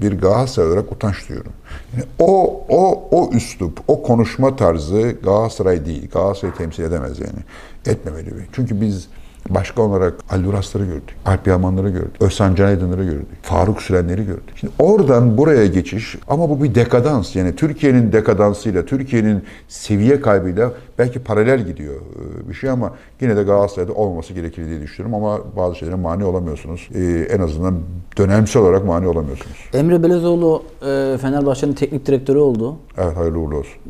bir 0.00 0.20
Galatasaray 0.20 0.68
olarak 0.68 0.92
utanç 0.92 1.28
duyuyorum. 1.28 1.52
Yani 1.94 2.04
o 2.18 2.60
o 2.68 3.08
o 3.10 3.30
üslup, 3.32 3.80
o 3.88 4.02
konuşma 4.02 4.56
tarzı 4.56 5.14
Galatasaray 5.24 5.86
değil. 5.86 6.10
Galatasaray 6.10 6.54
temsil 6.54 6.84
edemez 6.84 7.20
yani. 7.20 7.38
Etmemeli. 7.86 8.30
Çünkü 8.52 8.80
biz 8.80 9.08
Başka 9.50 9.82
olarak 9.82 10.14
Ali 10.30 10.48
Urasları 10.48 10.84
gördük, 10.84 11.16
Alp 11.26 11.46
Yamanları 11.46 11.90
gördük, 11.90 12.16
Özcan 12.20 12.54
Can 12.54 12.66
Aydınları 12.66 13.04
gördük, 13.04 13.26
Faruk 13.42 13.82
Sürenleri 13.82 14.26
gördük. 14.26 14.54
Şimdi 14.56 14.72
oradan 14.78 15.38
buraya 15.38 15.66
geçiş 15.66 16.16
ama 16.28 16.50
bu 16.50 16.62
bir 16.62 16.74
dekadans. 16.74 17.36
Yani 17.36 17.56
Türkiye'nin 17.56 18.12
dekadansıyla, 18.12 18.84
Türkiye'nin 18.84 19.42
seviye 19.68 20.20
kaybıyla 20.20 20.72
belki 20.98 21.18
paralel 21.18 21.66
gidiyor 21.66 21.94
e, 21.94 22.48
bir 22.48 22.54
şey 22.54 22.70
ama 22.70 22.92
yine 23.20 23.36
de 23.36 23.42
Galatasaray'da 23.42 23.92
olması 23.92 24.32
gerekir 24.32 24.66
diye 24.66 24.80
düşünüyorum 24.80 25.24
ama 25.24 25.38
bazı 25.56 25.74
şeylere 25.74 25.96
mani 25.96 26.24
olamıyorsunuz. 26.24 26.88
E, 26.94 27.26
en 27.30 27.40
azından 27.40 27.74
dönemsel 28.18 28.62
olarak 28.62 28.84
mani 28.84 29.08
olamıyorsunuz. 29.08 29.56
Emre 29.74 30.02
Belezoğlu 30.02 30.62
e, 30.80 31.18
Fenerbahçe'nin 31.18 31.72
teknik 31.72 32.06
direktörü 32.06 32.38
oldu. 32.38 32.76
Evet 32.98 33.16
hayırlı 33.16 33.38
uğurlu 33.38 33.56
olsun. 33.56 33.80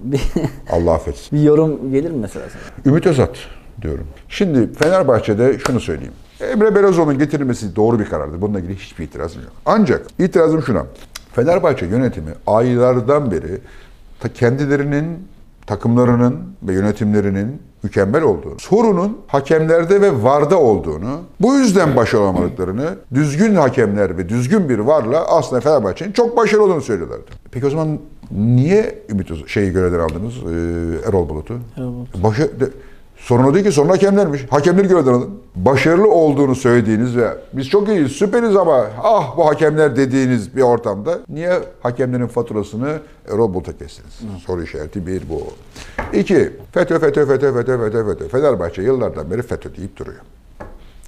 Allah 0.71 0.93
affetsin. 0.93 1.39
bir 1.39 1.43
yorum 1.43 1.93
gelir 1.93 2.11
mi 2.11 2.19
mesela 2.21 2.47
sana? 2.49 2.93
Ümit 2.93 3.07
Özat 3.07 3.37
diyorum. 3.85 4.07
Şimdi 4.29 4.73
Fenerbahçe'de 4.73 5.59
şunu 5.59 5.81
söyleyeyim. 5.81 6.13
Emre 6.41 6.75
Belözoğlu'nun 6.75 7.19
getirilmesi 7.19 7.77
doğru 7.77 7.99
bir 7.99 8.05
karardı. 8.05 8.41
Bununla 8.41 8.61
ilgili 8.61 8.77
hiçbir 8.77 9.05
itirazım 9.05 9.43
yok. 9.43 9.53
Ancak 9.67 10.07
itirazım 10.19 10.63
şuna. 10.63 10.87
Fenerbahçe 11.33 11.87
yönetimi 11.87 12.31
aylardan 12.47 13.31
beri 13.31 13.61
ta 14.21 14.33
kendilerinin, 14.33 15.07
takımlarının 15.67 16.39
ve 16.63 16.73
yönetimlerinin 16.73 17.63
mükemmel 17.83 18.23
olduğunu, 18.23 18.59
sorunun 18.59 19.19
hakemlerde 19.27 20.01
ve 20.01 20.23
VAR'da 20.23 20.59
olduğunu, 20.59 21.21
bu 21.41 21.55
yüzden 21.55 21.97
başarılı 21.97 22.25
olamadıklarını, 22.25 22.95
düzgün 23.15 23.55
hakemler 23.55 24.19
ve 24.19 24.29
düzgün 24.29 24.69
bir 24.69 24.79
VAR'la 24.79 25.25
aslında 25.27 25.61
Fenerbahçe'nin 25.61 26.13
çok 26.13 26.37
başarılı 26.37 26.65
olduğunu 26.65 26.81
söylüyorlardı. 26.81 27.25
Peki 27.51 27.67
o 27.67 27.71
zaman 27.71 27.99
niye 28.31 28.99
Ümit 29.11 29.49
şeyi 29.49 29.73
görevden 29.73 29.99
aldınız? 29.99 30.35
Ee, 30.35 31.09
Erol 31.09 31.29
Bulut'u? 31.29 31.55
Erol 31.77 31.95
Bulut. 31.95 32.23
Başa, 32.23 32.49
sorun 33.25 33.45
o 33.45 33.55
değil 33.55 33.65
ki 33.65 33.73
sorun 33.73 33.89
hakemlermiş. 33.89 34.47
Hakemleri 34.51 34.89
görevden. 34.89 35.23
Başarılı 35.57 36.11
olduğunu 36.11 36.55
söylediğiniz 36.55 37.17
ve 37.17 37.29
biz 37.53 37.69
çok 37.69 37.89
iyiyiz, 37.89 38.13
süperiz 38.13 38.57
ama 38.57 38.87
ah 39.03 39.37
bu 39.37 39.47
hakemler 39.47 39.97
dediğiniz 39.97 40.57
bir 40.57 40.63
ortamda 40.63 41.19
niye 41.29 41.61
hakemlerin 41.83 42.27
faturasını 42.27 42.99
Erol 43.29 43.55
Bulut'a 43.55 43.73
kestiniz? 43.79 44.21
Soru 44.47 44.63
işareti 44.63 45.07
bir 45.07 45.23
bu. 45.29 45.43
İki, 46.13 46.53
FETÖ, 46.73 46.99
FETÖ, 46.99 47.27
FETÖ, 47.27 47.55
FETÖ, 47.55 47.79
FETÖ, 47.79 48.07
FETÖ. 48.07 48.29
Fenerbahçe 48.29 48.83
yıllardan 48.83 49.31
beri 49.31 49.43
FETÖ 49.43 49.77
deyip 49.77 49.97
duruyor. 49.97 50.21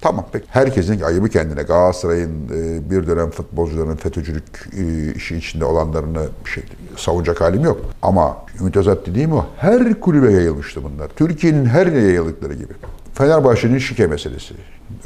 Tamam 0.01 0.25
peki. 0.31 0.45
Herkesin 0.49 1.01
ayıbı 1.01 1.29
kendine. 1.29 1.63
Galatasaray'ın 1.63 2.31
e, 2.53 2.89
bir 2.89 3.07
dönem 3.07 3.29
futbolcuların 3.29 3.95
FETÖ'cülük 3.95 4.69
e, 4.77 5.13
işi 5.13 5.37
içinde 5.37 5.65
olanlarını 5.65 6.27
şey 6.53 6.63
savunacak 6.97 7.41
halim 7.41 7.63
yok. 7.63 7.81
Ama 8.01 8.37
Ümit 8.59 8.77
Özat 8.77 9.07
dediğim 9.07 9.33
o. 9.33 9.45
Her 9.57 9.99
kulübe 9.99 10.31
yayılmıştı 10.31 10.81
bunlar. 10.83 11.07
Türkiye'nin 11.07 11.65
her 11.65 11.87
yerine 11.87 12.03
yayıldıkları 12.03 12.53
gibi. 12.53 12.73
Fenerbahçe'nin 13.13 13.77
şike 13.77 14.07
meselesi. 14.07 14.53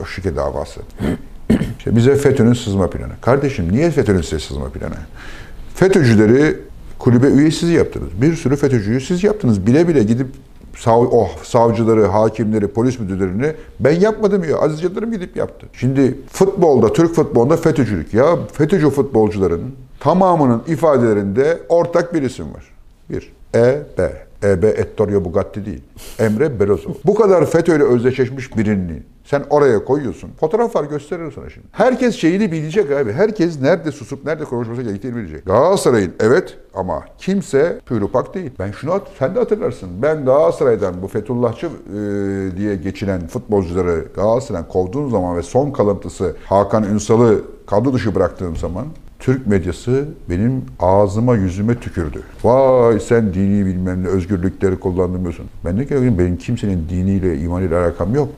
O 0.01 0.05
şike 0.05 0.35
davası. 0.35 0.81
İşte 1.77 1.95
bize 1.95 2.15
FETÖ'nün 2.15 2.53
sızma 2.53 2.89
planı. 2.89 3.11
Kardeşim 3.21 3.71
niye 3.71 3.91
FETÖ'nün 3.91 4.21
size 4.21 4.39
sızma 4.39 4.69
planı? 4.69 4.95
FETÖ'cüleri 5.75 6.57
kulübe 6.99 7.27
üyesiz 7.27 7.69
yaptınız. 7.69 8.09
Bir 8.21 8.35
sürü 8.35 8.55
FETÖ'cüyü 8.55 9.01
siz 9.01 9.23
yaptınız. 9.23 9.67
Bile 9.67 9.87
bile 9.87 10.03
gidip 10.03 10.27
sav 10.77 11.05
oh, 11.11 11.29
savcıları, 11.43 12.05
hakimleri, 12.05 12.67
polis 12.67 12.99
müdürlerini 12.99 13.53
ben 13.79 13.99
yapmadım 13.99 14.43
ya. 14.43 14.57
Aziz 14.57 14.83
Yıldırım 14.83 15.11
gidip 15.11 15.35
yaptı. 15.35 15.67
Şimdi 15.73 16.17
futbolda, 16.27 16.93
Türk 16.93 17.15
futbolunda 17.15 17.57
FETÖ'cülük. 17.57 18.13
Ya 18.13 18.37
FETÖ'cü 18.53 18.89
futbolcuların 18.89 19.75
tamamının 19.99 20.63
ifadelerinde 20.67 21.59
ortak 21.69 22.13
bir 22.13 22.21
isim 22.21 22.45
var. 22.53 22.63
Bir. 23.09 23.33
E.B. 23.55 24.25
E.B. 24.43 24.67
Ettorio 24.67 25.25
Bugatti 25.25 25.65
değil. 25.65 25.81
Emre 26.19 26.59
Belözoğlu. 26.59 26.95
Bu 27.05 27.15
kadar 27.15 27.45
FETÖ 27.45 27.75
ile 27.75 27.83
özdeşleşmiş 27.83 28.57
birini 28.57 29.03
sen 29.31 29.43
oraya 29.49 29.85
koyuyorsun. 29.85 30.29
Fotoğraf 30.39 30.75
var 30.75 30.83
gösteririm 30.83 31.31
sana 31.31 31.49
şimdi. 31.49 31.67
Herkes 31.71 32.15
şeyini 32.15 32.51
bilecek 32.51 32.91
abi. 32.91 33.11
Herkes 33.13 33.61
nerede 33.61 33.91
susup 33.91 34.25
nerede 34.25 34.43
konuşması 34.43 34.81
gerektiğini 34.81 35.15
bilecek. 35.15 35.45
Galatasaray'ın 35.45 36.13
evet 36.19 36.57
ama 36.73 37.05
kimse 37.17 37.79
pürüpak 37.85 38.33
değil. 38.33 38.51
Ben 38.59 38.71
şunu 38.71 38.91
at, 38.91 39.07
sen 39.19 39.35
de 39.35 39.39
hatırlarsın. 39.39 39.89
Ben 40.01 40.25
Galatasaray'dan 40.25 41.01
bu 41.01 41.07
Fethullahçı 41.07 41.65
e, 41.67 41.71
diye 42.57 42.75
geçinen 42.75 43.27
futbolcuları 43.27 44.05
Galatasaray'dan 44.15 44.67
kovduğum 44.67 45.09
zaman 45.09 45.37
ve 45.37 45.41
son 45.41 45.71
kalıntısı 45.71 46.35
Hakan 46.45 46.83
Ünsal'ı 46.83 47.41
kadro 47.67 47.93
dışı 47.93 48.15
bıraktığım 48.15 48.55
zaman 48.55 48.85
Türk 49.19 49.47
medyası 49.47 50.05
benim 50.29 50.65
ağzıma 50.79 51.35
yüzüme 51.35 51.79
tükürdü. 51.79 52.23
Vay 52.43 52.99
sen 52.99 53.33
dini 53.33 53.65
bilmem 53.65 54.03
ne 54.03 54.07
özgürlükleri 54.07 54.79
kullandırmıyorsun. 54.79 55.45
Ben 55.65 55.77
ne 55.77 55.85
ki 55.85 56.19
benim 56.19 56.37
kimsenin 56.37 56.89
diniyle 56.89 57.37
imanıyla 57.37 57.83
alakam 57.83 58.15
yok. 58.15 58.29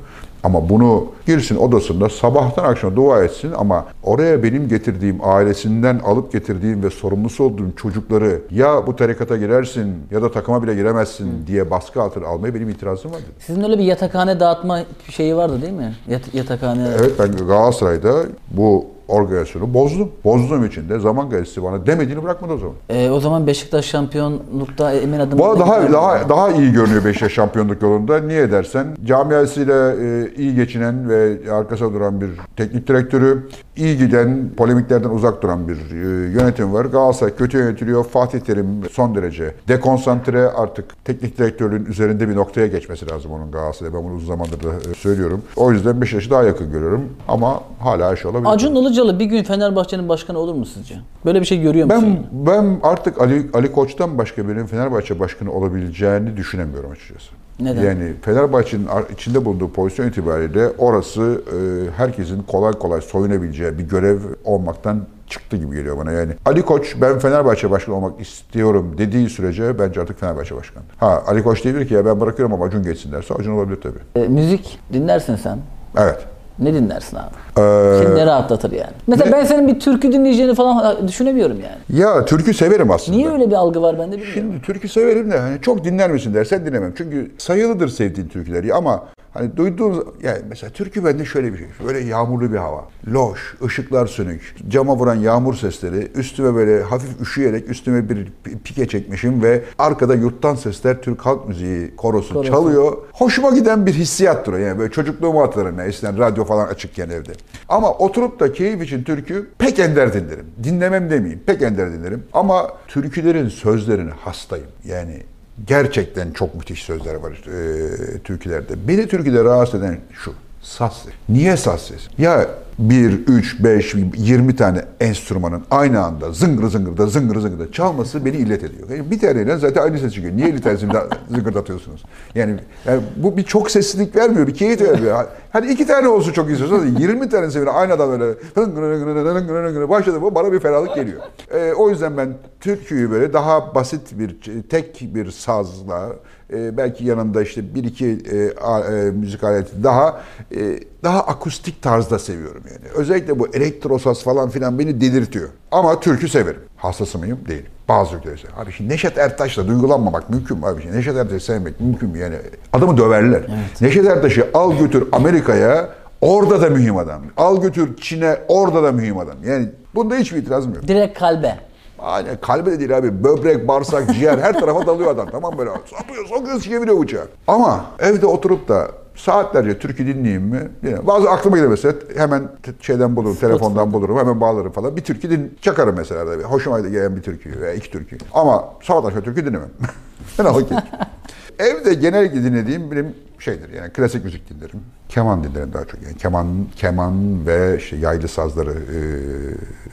Ama 0.44 0.70
bunu 0.70 1.06
girsin 1.26 1.56
odasında 1.56 2.10
sabahtan 2.10 2.64
akşama 2.64 2.96
dua 2.96 3.24
etsin 3.24 3.52
ama 3.58 3.86
oraya 4.04 4.44
benim 4.44 4.68
getirdiğim 4.68 5.18
ailesinden 5.24 6.00
alıp 6.00 6.32
getirdiğim 6.32 6.84
ve 6.84 6.90
sorumlusu 6.90 7.44
olduğum 7.44 7.76
çocukları 7.76 8.42
ya 8.52 8.88
bu 8.88 8.96
tarikata 8.96 9.38
girersin 9.38 9.94
ya 10.12 10.22
da 10.22 10.32
takıma 10.32 10.64
bile 10.64 10.76
giremezsin 10.76 11.48
diye 11.48 11.72
baskı 11.72 12.02
altına 12.02 12.28
almaya 12.28 12.56
benim 12.56 12.70
itirazım 12.70 13.12
vardı. 13.12 13.24
Sizin 13.40 13.64
öyle 13.64 13.78
bir 13.78 13.84
yatakhane 13.84 14.40
dağıtma 14.40 14.80
şeyi 15.10 15.36
vardı 15.36 15.62
değil 15.62 15.74
mi? 15.74 15.94
Yat- 16.08 16.34
yatakhane. 16.34 16.88
Evet 17.00 17.12
ben 17.20 17.32
Galatasaray'da 17.48 18.24
bu 18.52 18.86
organizasyonu 19.08 19.74
bozdum. 19.74 20.10
Bozduğum 20.24 20.66
için 20.66 20.89
de 20.89 21.00
zaman 21.00 21.30
gazetesi 21.30 21.64
bana 21.64 21.86
demediğini 21.86 22.24
bırakmadı 22.24 22.54
o 22.54 22.58
zaman. 22.58 22.76
E, 22.89 23.10
o 23.10 23.20
zaman 23.20 23.47
Beşiktaş 23.47 23.86
şampiyonlukta 23.86 24.93
emin 24.93 25.20
adım. 25.20 25.39
Bu 25.39 25.60
daha 25.60 25.93
daha 25.93 26.30
daha 26.30 26.51
iyi 26.51 26.72
görünüyor 26.72 27.06
Beşiktaş 27.06 27.34
şampiyonluk 27.34 27.82
yolunda. 27.82 28.20
Niye 28.20 28.51
dersen 28.51 28.88
camiasıyla 29.06 29.93
e, 29.93 30.32
iyi 30.38 30.56
geçinen 30.56 31.10
ve 31.10 31.38
arkasında 31.51 31.93
duran 31.93 32.22
bir 32.22 32.30
teknik 32.58 32.88
direktörü, 32.88 33.47
iyi 33.78 33.97
giden, 33.97 34.49
polemiklerden 34.58 35.10
uzak 35.10 35.41
duran 35.41 35.68
bir 35.68 35.76
e, 35.76 36.32
yönetim 36.32 36.74
var. 36.74 36.86
Galatasaray 36.86 37.36
kötü 37.36 37.58
yönetiliyor. 37.58 38.04
Fatih 38.04 38.39
Terim 38.39 38.68
son 38.91 39.16
derece 39.16 39.54
dekonsantre 39.68 40.49
artık 40.49 41.06
teknik 41.06 41.38
direktörlüğün 41.38 41.86
üzerinde 41.86 42.30
bir 42.30 42.36
noktaya 42.36 42.68
geçmesi 42.68 43.12
lazım 43.12 43.32
onun 43.32 43.51
Galatasaray'a. 43.51 43.93
Ben 43.93 44.04
bunu 44.04 44.14
uzun 44.14 44.28
zamandır 44.28 44.64
da 44.64 44.91
e, 44.91 44.93
söylüyorum. 44.93 45.41
O 45.56 45.72
yüzden 45.72 46.01
Beşiktaş'ı 46.01 46.30
daha 46.30 46.43
yakın 46.43 46.72
görüyorum 46.72 47.10
ama 47.28 47.62
hala 47.80 48.16
şey 48.16 48.32
olabilir. 48.32 48.49
Acun 48.51 48.76
Ilıcalı 48.76 49.03
bir 49.20 49.26
gün 49.26 49.43
Fenerbahçe'nin 49.43 50.10
başkanı 50.10 50.38
olur 50.38 50.54
mu 50.56 50.66
sizce? 50.66 50.95
Böyle 51.26 51.41
bir 51.41 51.45
şey 51.45 51.62
görüyor 51.62 51.86
musun? 51.88 52.28
Ben 52.32 52.54
ben 52.54 52.80
artık 52.84 53.22
Ali 53.22 53.49
Ali 53.54 53.72
Koç'tan 53.72 54.18
başka 54.18 54.47
birinin 54.47 54.66
Fenerbahçe 54.66 55.20
başkanı 55.20 55.51
olabileceğini 55.51 56.38
düşünemiyorum 56.38 56.91
açıkçası. 56.91 57.32
Neden? 57.60 57.84
Yani 57.84 58.14
Fenerbahçe'nin 58.22 58.88
içinde 59.14 59.45
bulunduğu 59.45 59.72
pozisyon 59.72 60.08
itibariyle 60.08 60.70
orası 60.78 61.41
e, 61.47 61.58
herkesin 61.97 62.43
kolay 62.43 62.74
kolay 62.74 63.01
soyunabileceği 63.01 63.78
bir 63.78 63.84
görev 63.84 64.20
olmaktan 64.43 65.01
çıktı 65.28 65.58
gibi 65.58 65.76
geliyor 65.76 65.97
bana. 65.97 66.12
Yani 66.12 66.34
Ali 66.45 66.62
Koç 66.62 66.95
ben 67.01 67.20
Fenerbahçe 67.20 67.72
başkanı 67.72 67.95
olmak 67.95 68.22
istiyorum 68.22 68.95
dediği 68.97 69.30
sürece 69.30 69.80
bence 69.80 70.01
artık 70.01 70.20
Fenerbahçe 70.20 70.56
başkanı. 70.56 70.84
Ha 70.97 71.24
Ali 71.28 71.43
Koç 71.43 71.64
diyebilir 71.64 71.88
ki 71.88 71.93
ya 71.93 72.06
ben 72.06 72.22
bırakıyorum 72.22 72.54
ama 72.54 72.66
Acun 72.66 72.84
geçsin 72.84 73.12
derse 73.12 73.34
Acun 73.34 73.51
olabilir 73.51 73.80
tabii. 73.82 74.24
E, 74.26 74.28
müzik 74.28 74.80
dinlersin 74.93 75.36
sen. 75.36 75.60
Evet. 75.97 76.20
Ne 76.60 76.74
dinlersin 76.74 77.18
abi? 77.18 77.36
Ee, 77.58 78.04
Seni 78.04 78.16
ne 78.16 78.26
rahatlatır 78.26 78.72
yani? 78.72 78.91
Mesela 79.08 79.32
ben 79.32 79.43
senin 79.45 79.68
bir 79.68 79.80
türkü 79.80 80.12
dinleyeceğini 80.12 80.56
falan 80.56 81.08
düşünemiyorum 81.08 81.58
yani. 81.60 82.01
ya 82.01 82.26
türkü 82.26 82.54
severim 82.54 82.91
aslında. 82.91 83.18
Niye 83.18 83.32
öyle 83.32 83.47
bir 83.49 83.56
algı 83.56 83.82
var 83.82 83.99
bende 83.99 84.12
bilmiyorum. 84.12 84.34
Şimdi 84.34 84.62
türkü 84.62 84.88
severim 84.88 85.32
de 85.32 85.39
hani 85.39 85.62
çok 85.62 85.84
dinler 85.84 86.12
misin 86.12 86.34
dersen 86.34 86.66
dinlemem. 86.66 86.93
Çünkü 86.97 87.32
sayılıdır 87.38 87.88
sevdiğin 87.88 88.28
türküleri 88.28 88.74
ama 88.74 89.04
hani 89.34 89.58
duyduğum 89.58 90.16
yani 90.24 90.40
mesela 90.50 90.74
türkü 90.74 91.06
bende 91.06 91.26
şöyle 91.26 91.54
bir 91.54 91.58
şey. 91.58 91.68
Böyle 91.88 92.00
yağmurlu 92.00 92.52
bir 92.52 92.58
hava. 92.58 92.86
Loş, 93.08 93.56
ışıklar 93.66 94.08
sönük, 94.08 94.56
cama 94.68 94.96
vuran 94.96 95.16
yağmur 95.16 95.54
sesleri, 95.54 96.12
üstüme 96.16 96.56
böyle 96.56 96.84
hafif 96.84 97.22
üşüyerek 97.22 97.70
üstüme 97.70 98.10
bir 98.10 98.28
pike 98.64 98.88
çekmişim 98.88 99.44
ve 99.44 99.62
arkada 99.80 100.16
yurttan 100.16 100.56
sesler 100.56 101.02
Türk 101.02 101.22
halk 101.22 101.48
müziği 101.48 101.96
korosu, 101.96 102.34
Korosu. 102.34 102.50
çalıyor. 102.52 102.98
Hoşuma 103.14 103.50
giden 103.50 103.86
bir 103.86 103.94
hissiyattır 103.94 104.54
o 104.54 104.58
yani 104.58 104.80
böyle 104.80 104.92
çocukluğumu 104.92 105.42
hatırlarım 105.42 105.80
yani 105.80 105.90
eskiden 105.90 106.18
radyo 106.18 106.46
falan 106.46 106.68
açıkken 106.68 107.10
evde. 107.10 107.32
Ama 107.70 107.92
oturup 107.94 108.40
da 108.40 108.54
keyif 108.54 108.82
için 108.84 109.04
türkü 109.04 109.50
pek 109.58 109.80
ender 109.80 110.14
dinlerim. 110.14 110.46
Dinlemem 110.64 111.10
demeyeyim, 111.10 111.44
pek 111.46 111.62
ender 111.62 111.92
dinlerim. 111.92 112.24
Ama 112.34 112.68
türkülerin 112.88 113.50
sözlerine 113.50 114.12
hastayım. 114.12 114.68
Yani 114.86 115.24
gerçekten 115.68 116.32
çok 116.32 116.56
müthiş 116.56 116.84
sözler 116.84 117.16
var 117.16 117.32
e, 117.32 118.20
türkülerde. 118.20 118.88
Beni 118.88 119.08
türküde 119.08 119.43
rahatsız 119.43 119.80
eden 119.80 119.99
şu. 120.14 120.34
Saz 120.62 120.93
ses. 120.93 121.14
Niye 121.30 121.58
saz 121.58 121.82
ses? 121.82 122.08
Ya 122.18 122.47
1, 122.80 123.28
3, 123.28 123.63
5, 123.63 123.95
20 124.17 124.55
tane 124.55 124.82
enstrümanın 124.99 125.63
aynı 125.71 126.03
anda 126.03 126.32
zıngır 126.32 126.67
zıngırda 126.67 127.07
zıngır 127.07 127.39
zıngırda 127.39 127.71
çalması 127.71 128.26
beni 128.26 128.38
illet 128.38 128.63
ediyor. 128.63 128.89
Yani 128.89 129.11
bir 129.11 129.19
taneyle 129.19 129.57
zaten 129.57 129.82
aynı 129.82 129.99
ses 129.99 130.13
çıkıyor. 130.13 130.36
Niye 130.36 130.47
50 130.47 130.61
tanesini 130.61 130.93
de 130.93 130.99
zıngırdatıyorsunuz? 131.30 132.03
Yani, 132.36 132.55
yani 132.86 133.01
bu 133.17 133.38
bir 133.38 133.43
çok 133.43 133.71
sessizlik 133.71 134.15
vermiyor, 134.15 134.47
bir 134.47 134.53
keyif 134.53 134.82
vermiyor. 134.82 135.26
Hadi 135.51 135.67
iki 135.67 135.88
tane 135.88 136.07
olsun 136.07 136.34
çok 136.34 136.51
istiyorsanız 136.51 136.99
20 136.99 137.30
tanesi 137.30 137.61
bile 137.61 137.69
aynı 137.69 137.93
adam 137.93 138.09
böyle 138.11 138.34
hıngır 138.55 138.82
hıngır 138.82 139.36
hıngır 139.36 139.63
hıngır 139.63 139.89
başladı 139.89 140.21
bu 140.21 140.36
bana 140.36 140.51
bir 140.51 140.59
ferahlık 140.59 140.95
geliyor. 140.95 141.21
Ee, 141.53 141.74
o 141.74 141.89
yüzden 141.89 142.17
ben 142.17 142.34
türküyü 142.59 143.11
böyle 143.11 143.34
daha 143.34 143.76
basit 143.76 144.19
bir 144.19 144.38
tek 144.69 145.09
bir 145.15 145.32
sazla 145.32 146.09
e, 146.53 146.78
belki 146.78 147.05
yanında 147.05 147.41
işte 147.41 147.76
bir 147.76 147.84
iki 147.84 148.07
e, 148.07 148.51
a- 148.61 148.82
e, 148.95 149.11
müzik 149.11 149.43
aleti 149.43 149.84
daha 149.84 150.21
e, 150.55 150.80
daha 151.04 151.20
akustik 151.20 151.82
tarzda 151.82 152.20
seviyorum 152.20 152.64
yani. 152.68 152.93
Özellikle 152.95 153.39
bu 153.39 153.47
elektro 153.47 153.99
saz 153.99 154.24
falan 154.24 154.49
filan 154.49 154.80
beni 154.80 155.01
delirtiyor. 155.01 155.49
Ama 155.72 155.99
türkü 155.99 156.30
severim. 156.30 156.62
Hastası 156.78 157.20
mıyım? 157.20 157.39
Değilim. 157.47 157.66
Bazı 157.89 158.12
türküleri. 158.12 158.38
Abi 158.58 158.72
şimdi 158.72 158.93
Neşet 158.93 159.18
Ertaş'la 159.18 159.68
duygulanmamak 159.68 160.30
mümkün 160.30 160.58
mü 160.58 160.66
abi? 160.66 160.82
Şimdi 160.82 160.97
Neşet 160.97 161.18
Ertaş'ı 161.18 161.45
sevmek 161.45 161.80
mümkün 161.80 162.10
mü? 162.10 162.18
Yani 162.18 162.36
adamı 162.74 162.97
döverler. 162.97 163.41
Neşet 163.82 164.06
Ertaş'ı 164.08 164.49
al 164.54 164.74
götür 164.78 165.08
Amerika'ya 165.12 165.89
orada 166.22 166.62
da 166.62 166.70
mühim 166.70 166.97
adam. 166.97 167.22
Al 167.38 167.62
götür 167.62 167.97
Çin'e 168.01 168.38
orada 168.47 168.84
da 168.84 168.91
mühim 168.91 169.18
adam. 169.18 169.36
Yani 169.45 169.70
bunda 169.95 170.16
hiçbir 170.16 170.38
itirazım 170.38 170.74
yok. 170.74 170.88
Direkt 170.88 171.20
kalbe. 171.20 171.60
Yani 172.04 172.28
kalbe 172.41 172.72
de 172.72 172.80
değil 172.80 172.97
abi. 172.97 173.24
Böbrek, 173.24 173.68
bağırsak, 173.68 174.14
ciğer 174.14 174.38
her 174.38 174.60
tarafa 174.60 174.88
dalıyor 174.88 175.12
adam. 175.12 175.28
Tamam 175.32 175.58
böyle. 175.58 175.70
Sokuyor, 175.70 176.28
sokuyor, 176.28 176.62
çeviriyor 176.62 176.97
uçağı. 176.97 177.28
Ama 177.47 177.86
evde 177.99 178.26
oturup 178.26 178.68
da 178.68 178.88
saatlerce 179.16 179.80
türkü 179.80 180.07
dinleyeyim 180.07 180.43
mi? 180.43 180.70
Yine 180.84 181.07
bazı 181.07 181.30
aklıma 181.30 181.57
gelir 181.57 181.68
mesela 181.68 181.93
hemen 182.16 182.49
şeyden 182.82 183.16
bulurum, 183.16 183.36
telefondan 183.36 183.93
bulurum, 183.93 184.18
hemen 184.18 184.41
bağlarım 184.41 184.72
falan. 184.72 184.97
Bir 184.97 185.01
türkü 185.01 185.30
din 185.30 185.57
çakarım 185.61 185.95
mesela 185.97 186.28
da. 186.28 186.39
bir 186.39 186.43
Hoşuma 186.43 186.80
gelen 186.80 187.16
bir 187.16 187.22
türkü 187.22 187.61
veya 187.61 187.74
iki 187.74 187.91
türkü. 187.91 188.18
Ama 188.34 188.74
sabah 188.84 189.07
akşam 189.07 189.24
türkü 189.24 189.45
dinlemem. 189.45 189.70
ben 190.39 190.45
okey. 190.45 190.78
Evde 191.59 191.93
genellikle 191.93 192.43
dinlediğim 192.43 192.91
benim 192.91 193.16
şeydir 193.39 193.70
yani 193.70 193.93
klasik 193.93 194.24
müzik 194.26 194.49
dinlerim. 194.49 194.80
Keman 195.09 195.43
dinlerim 195.43 195.74
daha 195.74 195.86
çok. 195.86 196.01
Yani 196.03 196.18
keman, 196.18 196.47
keman 196.76 197.45
ve 197.47 197.78
işte 197.78 197.95
yaylı 197.95 198.28
sazları 198.28 198.72
e, 198.72 198.99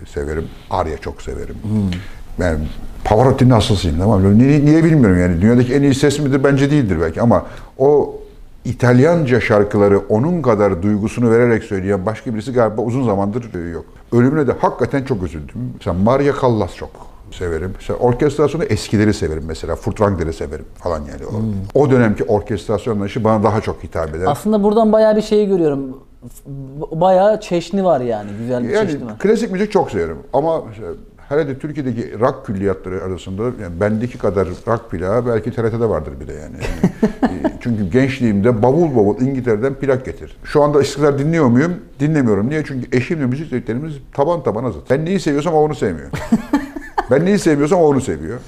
severim. 0.07 0.49
Arya 0.71 0.99
çok 0.99 1.23
severim. 1.23 1.57
Ben 2.41 2.59
Pavarotti'nin 3.05 3.51
hastasıyım 3.51 3.99
tamam 3.99 4.21
mı? 4.21 4.39
Niye, 4.39 4.65
niye 4.65 4.85
bilmiyorum 4.85 5.21
yani. 5.21 5.43
Dünyadaki 5.43 5.75
en 5.75 5.83
iyi 5.83 5.95
ses 5.95 6.19
midir? 6.19 6.45
Bence 6.45 6.71
değildir 6.71 6.99
belki 7.01 7.23
ama 7.23 7.47
o 7.79 8.20
İtalyanca 8.65 9.41
şarkıları 9.41 9.99
onun 9.99 10.43
kadar 10.43 10.83
duygusunu 10.83 11.31
vererek 11.31 11.65
söyleyen 11.65 12.07
başka 12.07 12.35
birisi 12.35 12.53
galiba 12.53 12.83
uzun 12.83 13.05
zamandır 13.05 13.55
e, 13.55 13.71
yok. 13.71 13.85
Ölümüne 14.13 14.47
de 14.47 14.53
hakikaten 14.53 15.05
çok 15.05 15.23
üzüldüm. 15.23 15.55
Mesela 15.75 15.97
Maria 16.05 16.33
Callas 16.43 16.77
çok 16.77 16.91
severim. 17.31 17.73
Mesela 17.77 17.99
orkestrasyonu 17.99 18.65
eskileri 18.65 19.15
severim 19.15 19.43
mesela. 19.47 19.75
Furtwängler'i 19.75 20.33
severim 20.33 20.65
falan 20.79 20.99
yani. 20.99 21.27
O, 21.75 21.81
o 21.81 21.91
dönemki 21.91 22.25
orkestrasyon 22.25 22.95
anlayışı 22.95 23.25
bana 23.25 23.43
daha 23.45 23.61
çok 23.61 23.85
hitap 23.85 24.15
eder. 24.15 24.27
Aslında 24.29 24.63
buradan 24.63 24.93
bayağı 24.93 25.17
bir 25.17 25.23
şey 25.23 25.47
görüyorum. 25.47 25.97
Bayağı 26.93 27.41
çeşni 27.41 27.85
var 27.85 28.01
yani. 28.01 28.31
Güzel 28.41 28.65
bir 28.65 28.69
Yani 28.69 28.91
çeşni 28.91 29.07
var. 29.07 29.19
klasik 29.19 29.51
müzik 29.53 29.73
çok 29.73 29.91
severim 29.91 30.17
ama 30.33 30.63
herhalde 31.31 31.59
Türkiye'deki 31.59 32.21
rock 32.21 32.47
külliyatları 32.47 33.05
arasında 33.05 33.43
yani 33.43 33.81
bendeki 33.81 34.19
kadar 34.19 34.49
rock 34.49 34.91
plağı 34.91 35.27
belki 35.27 35.51
TRT'de 35.51 35.89
vardır 35.89 36.13
bir 36.21 36.29
de 36.29 36.33
yani. 36.33 36.57
Yani, 37.23 37.35
e, 37.47 37.53
Çünkü 37.61 37.91
gençliğimde 37.91 38.63
bavul 38.63 38.97
bavul 38.97 39.21
İngiltere'den 39.21 39.75
plak 39.75 40.05
getir. 40.05 40.37
Şu 40.45 40.63
anda 40.63 40.81
eskiden 40.81 41.19
dinliyor 41.19 41.47
muyum? 41.47 41.75
Dinlemiyorum. 42.01 42.49
Niye? 42.49 42.65
Çünkü 42.67 42.97
eşimle 42.97 43.27
müzik 43.27 43.49
zevklerimiz 43.49 43.93
taban 44.13 44.43
tabana 44.43 44.71
zıt. 44.71 44.91
Ben 44.91 45.05
neyi 45.05 45.21
seviyorsam 45.21 45.55
o 45.55 45.59
onu 45.59 45.75
sevmiyor. 45.75 46.11
ben 47.11 47.25
neyi 47.25 47.39
sevmiyorsam 47.39 47.79
o 47.81 47.83
onu 47.83 48.01
seviyor. 48.01 48.39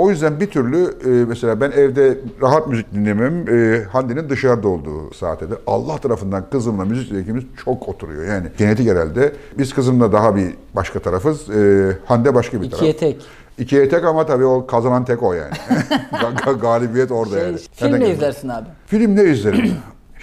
O 0.00 0.10
yüzden 0.10 0.40
bir 0.40 0.46
türlü 0.46 0.84
e, 0.84 1.24
mesela 1.24 1.60
ben 1.60 1.70
evde 1.70 2.18
rahat 2.42 2.66
müzik 2.68 2.94
dinlemem. 2.94 3.44
E, 3.48 3.84
Hande'nin 3.84 4.28
dışarıda 4.28 4.68
olduğu 4.68 5.14
saate 5.14 5.50
de 5.50 5.54
Allah 5.66 5.98
tarafından 5.98 6.44
kızımla 6.50 6.84
müzik 6.84 7.08
zevkimiz 7.08 7.44
çok 7.64 7.88
oturuyor. 7.88 8.24
Yani 8.24 8.46
genetik 8.58 8.88
herhalde. 8.88 9.32
Biz 9.58 9.74
kızımla 9.74 10.12
daha 10.12 10.36
bir 10.36 10.46
başka 10.76 10.98
tarafız. 10.98 11.50
E, 11.50 11.96
Hande 12.04 12.34
başka 12.34 12.62
bir 12.62 12.70
taraf. 12.70 12.82
İkiye 12.82 12.96
tek. 12.96 13.26
İkiye 13.58 13.88
tek 13.88 14.04
ama 14.04 14.26
tabii 14.26 14.44
o 14.44 14.66
kazanan 14.66 15.04
tek 15.04 15.22
o 15.22 15.32
yani. 15.32 15.52
Ga- 16.12 16.34
ga- 16.34 16.60
Galibiyet 16.60 17.10
orada 17.10 17.34
Şey, 17.34 17.44
yani. 17.46 17.58
film 17.72 18.00
ne 18.00 18.10
izlersin 18.10 18.48
abi? 18.48 18.66
Film 18.86 19.16
ne 19.16 19.24
izlerim? 19.24 19.72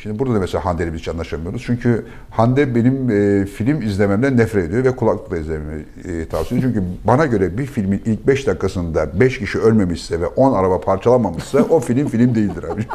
Şimdi 0.04 0.20
burada 0.20 0.36
da 0.36 0.40
mesela 0.40 0.66
Hande'yle 0.66 0.94
biz 0.94 1.00
hiç 1.00 1.08
anlaşamıyoruz. 1.08 1.64
Çünkü 1.66 2.06
Hande 2.30 2.76
benim 2.76 3.10
e, 3.10 3.46
film 3.46 3.82
izlememden 3.82 4.38
nefret 4.38 4.66
ediyor 4.70 4.84
ve 4.84 4.96
kulaklıkla 4.96 5.38
izlememi 5.38 5.86
e, 6.06 6.28
tavsiye 6.28 6.60
ediyor. 6.60 6.74
Çünkü 6.74 6.88
bana 7.04 7.26
göre 7.26 7.58
bir 7.58 7.66
filmin 7.66 8.02
ilk 8.06 8.28
5 8.28 8.48
dakikasında 8.48 9.20
5 9.20 9.40
kişi 9.40 9.60
ölmemişse 9.60 10.22
ve 10.22 10.28
10 10.28 10.54
araba 10.54 10.82
parçalanmamışsa 10.82 11.58
o 11.60 11.80
film 11.80 12.08
film 12.08 12.36
değildir 12.36 12.64
abi. 12.64 12.86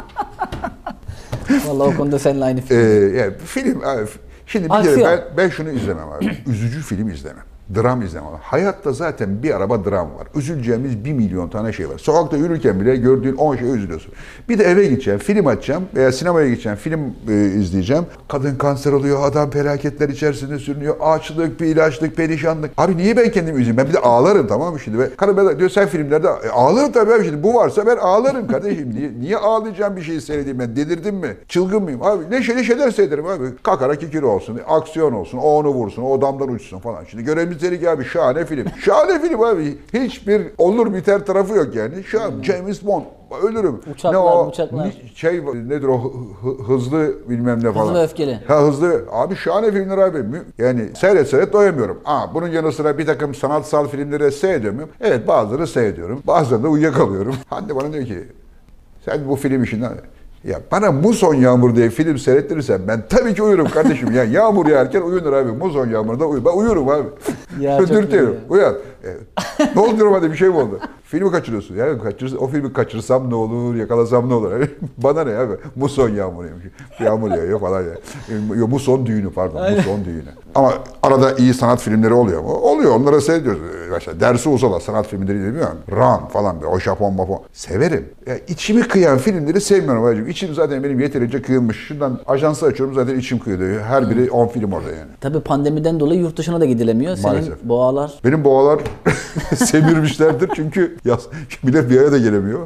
Vallahi 1.67 1.93
o 1.95 1.97
konuda 1.97 2.19
seninle 2.19 2.45
aynı 2.45 2.59
E, 2.59 2.61
fikir. 2.61 3.13
yani 3.13 3.33
film 3.45 3.81
abi, 3.85 4.05
Şimdi 4.45 4.65
bir 4.69 4.73
Aksiyon. 4.75 4.95
kere 4.97 5.05
ben, 5.11 5.37
ben 5.37 5.49
şunu 5.49 5.69
izlemem 5.69 6.09
abi. 6.09 6.37
Üzücü 6.47 6.81
film 6.81 7.09
izlemem. 7.09 7.43
Dram 7.75 8.01
izlemem. 8.01 8.29
Hayatta 8.41 8.93
zaten 8.93 9.43
bir 9.43 9.55
araba 9.55 9.85
dram 9.85 10.15
var. 10.15 10.27
Üzüleceğimiz 10.35 11.05
bir 11.05 11.13
milyon 11.13 11.49
tane 11.49 11.73
şey 11.73 11.89
var. 11.89 11.97
Sokakta 11.97 12.37
yürürken 12.37 12.79
bile 12.81 12.95
gördüğün 12.95 13.35
10 13.35 13.55
şeye 13.55 13.71
üzülüyorsun. 13.71 14.13
Bir 14.49 14.59
de 14.59 14.63
eve 14.63 14.87
gideceğim, 14.87 15.19
film 15.19 15.47
açacağım 15.47 15.83
veya 15.95 16.11
sinemaya 16.11 16.49
gideceğim, 16.49 16.77
film 16.77 17.01
e, 17.29 17.45
izleyeceğim. 17.45 18.03
Kadın 18.27 18.55
kanser 18.55 18.91
oluyor, 18.91 19.23
adam 19.23 19.49
felaketler 19.49 20.09
içerisinde 20.09 20.59
sürünüyor. 20.59 20.95
Açlık, 21.01 21.61
bir 21.61 21.65
ilaçlık, 21.65 22.15
perişanlık. 22.17 22.71
Abi 22.77 22.97
niye 22.97 23.17
ben 23.17 23.31
kendimi 23.31 23.59
üzeyim? 23.59 23.77
Ben 23.77 23.87
bir 23.87 23.93
de 23.93 23.99
ağlarım 23.99 24.47
tamam 24.47 24.73
mı 24.73 24.79
şimdi? 24.79 24.99
Ve 24.99 25.15
karım 25.15 25.37
bana 25.37 25.59
diyor 25.59 25.69
sen 25.69 25.87
filmlerde 25.87 26.27
e, 26.27 26.49
ağlarım 26.49 26.91
tabii 26.91 27.13
abi 27.13 27.25
şimdi. 27.25 27.43
Bu 27.43 27.53
varsa 27.53 27.87
ben 27.87 27.97
ağlarım 27.97 28.47
kardeşim. 28.47 28.93
Niye, 28.95 29.11
niye 29.19 29.37
ağlayacağım 29.37 29.95
bir 29.95 30.01
şeyi 30.01 30.21
seyredeyim 30.21 30.59
ben? 30.59 30.75
Delirdim 30.75 31.15
mi? 31.15 31.37
Çılgın 31.47 31.83
mıyım? 31.83 32.03
Abi 32.03 32.31
neşeli 32.31 32.65
şeyler 32.65 32.91
seyrederim 32.91 33.25
abi. 33.25 33.45
Kakara 33.63 33.95
kikiri 33.95 34.25
olsun, 34.25 34.59
aksiyon 34.67 35.13
olsun, 35.13 35.37
o 35.37 35.41
onu 35.41 35.69
vursun, 35.69 36.03
o 36.03 36.21
damdan 36.21 36.49
uçsun 36.49 36.79
falan. 36.79 37.03
Şimdi 37.03 37.23
görevimiz 37.23 37.52
dedik 37.61 37.87
abi 37.87 38.05
şahane 38.05 38.45
film. 38.45 38.65
Şahane 38.81 39.21
film 39.21 39.41
abi. 39.43 39.77
Hiçbir 39.93 40.41
olur 40.57 40.93
biter 40.93 41.25
tarafı 41.25 41.53
yok 41.53 41.75
yani. 41.75 42.03
Şu 42.03 42.21
an 42.21 42.31
James 42.43 42.85
Bond 42.85 43.03
ölürüm. 43.43 43.79
Uçaklar, 43.93 44.19
o, 44.19 44.47
uçaklar. 44.47 44.91
Şey 45.15 45.41
nedir 45.45 45.87
o 45.87 45.97
hı- 46.03 46.47
hı- 46.47 46.63
hızlı 46.73 47.13
bilmem 47.29 47.63
ne 47.63 47.71
falan. 47.71 47.95
ve 47.95 48.03
öfkeli. 48.03 48.39
Ha 48.47 48.61
hızlı. 48.61 49.05
Abi 49.11 49.35
şahane 49.35 49.71
filmler 49.71 49.97
abi. 49.97 50.23
Yani 50.57 50.81
seyret 50.99 51.27
seyret 51.29 51.53
doyamıyorum. 51.53 51.99
Aa, 52.05 52.33
bunun 52.33 52.47
yanı 52.47 52.71
sıra 52.71 52.97
bir 52.97 53.05
takım 53.05 53.35
sanatsal 53.35 53.87
filmleri 53.87 54.31
seyrediyor 54.31 54.73
muyum? 54.73 54.89
Evet 55.01 55.27
bazıları 55.27 55.67
seyrediyorum. 55.67 56.21
Bazen 56.27 56.63
de 56.63 56.67
uyuyakalıyorum. 56.67 57.35
Hande 57.49 57.75
bana 57.75 57.93
diyor 57.93 58.05
ki 58.05 58.23
sen 59.05 59.19
bu 59.29 59.35
film 59.35 59.63
işinden 59.63 59.91
ya 60.43 60.59
bana 60.71 60.91
Muson 60.91 61.33
Yağmur 61.35 61.75
diye 61.75 61.89
film 61.89 62.17
seyrettirirsen 62.17 62.81
ben 62.87 63.03
tabii 63.09 63.33
ki 63.35 63.43
uyurum 63.43 63.67
kardeşim. 63.67 64.11
Ya 64.11 64.23
yağmur 64.23 64.65
yağarken 64.67 65.01
uyunur 65.01 65.33
abi. 65.33 65.51
Muson 65.51 65.89
Yağmur'da 65.89 66.25
uyu. 66.25 66.45
Ben 66.45 66.51
uyurum 66.51 66.89
abi. 66.89 67.07
Ya 67.59 67.79
Dürtüyorum. 67.79 68.35
Uyan. 68.49 68.75
Ne 69.75 69.81
oldu 69.81 69.95
diyorum 69.95 70.13
hadi 70.13 70.31
bir 70.31 70.37
şey 70.37 70.49
mi 70.49 70.55
oldu? 70.55 70.79
Filmi 71.03 71.31
kaçırıyorsun. 71.31 71.75
Ya 71.75 71.99
kaçırırsın, 71.99 72.37
o 72.37 72.47
filmi 72.47 72.73
kaçırsam 72.73 73.29
ne 73.29 73.35
olur, 73.35 73.75
yakalasam 73.75 74.29
ne 74.29 74.33
olur? 74.33 74.51
Bana 74.97 75.23
ne 75.23 75.35
abi? 75.37 75.53
Muson 75.75 76.09
yağmuruymuş. 76.09 76.63
Yağmur 76.99 77.31
yağıyor 77.31 77.59
falan 77.59 77.81
ya. 77.81 77.89
E, 78.29 78.33
yo, 78.57 78.67
Muson 78.67 79.05
düğünü 79.05 79.29
pardon. 79.31 79.71
Muson 79.71 80.05
düğünü. 80.05 80.23
Ama 80.55 80.73
arada 81.03 81.33
iyi 81.35 81.53
sanat 81.53 81.79
filmleri 81.81 82.13
oluyor 82.13 82.41
mu? 82.41 82.49
Oluyor. 82.53 82.95
Onlara 82.95 83.21
seyrediyoruz. 83.21 83.61
E, 83.61 83.89
Mesela 83.93 84.19
dersi 84.19 84.49
Uzala 84.49 84.79
sanat 84.79 85.07
filmleri 85.07 85.43
demiyorum. 85.43 85.77
Ran 85.91 86.27
falan 86.27 86.55
böyle. 86.55 86.67
O 86.67 86.79
Japon 86.79 87.13
mafon. 87.13 87.41
Severim. 87.53 88.05
Ya 88.27 88.37
içimi 88.47 88.81
kıyan 88.81 89.17
filmleri 89.17 89.61
sevmiyorum. 89.61 90.03
Hacım. 90.03 90.27
İçim 90.27 90.53
zaten 90.53 90.83
benim 90.83 90.99
yeterince 90.99 91.41
kıyılmış. 91.41 91.77
Şuradan 91.87 92.19
ajansı 92.27 92.65
açıyorum 92.65 92.95
zaten 92.95 93.19
içim 93.19 93.39
kıyılıyor. 93.39 93.81
Her 93.81 94.09
biri 94.09 94.31
10 94.31 94.47
film 94.47 94.71
orada 94.71 94.89
yani. 94.89 95.11
Tabii 95.21 95.39
pandemiden 95.39 95.99
dolayı 95.99 96.19
yurt 96.19 96.37
dışına 96.37 96.61
da 96.61 96.65
gidilemiyor. 96.65 97.15
Senin 97.15 97.42
Maalesef. 97.47 97.63
boğalar 97.69 98.11
Benim 98.25 98.43
boğalar 98.43 98.79
semirmişlerdir 99.55 100.49
çünkü 100.55 100.97
yaz, 101.05 101.27
millet 101.63 101.89
bir 101.89 101.97
araya 101.99 102.11
da 102.11 102.17
gelemiyor. 102.17 102.59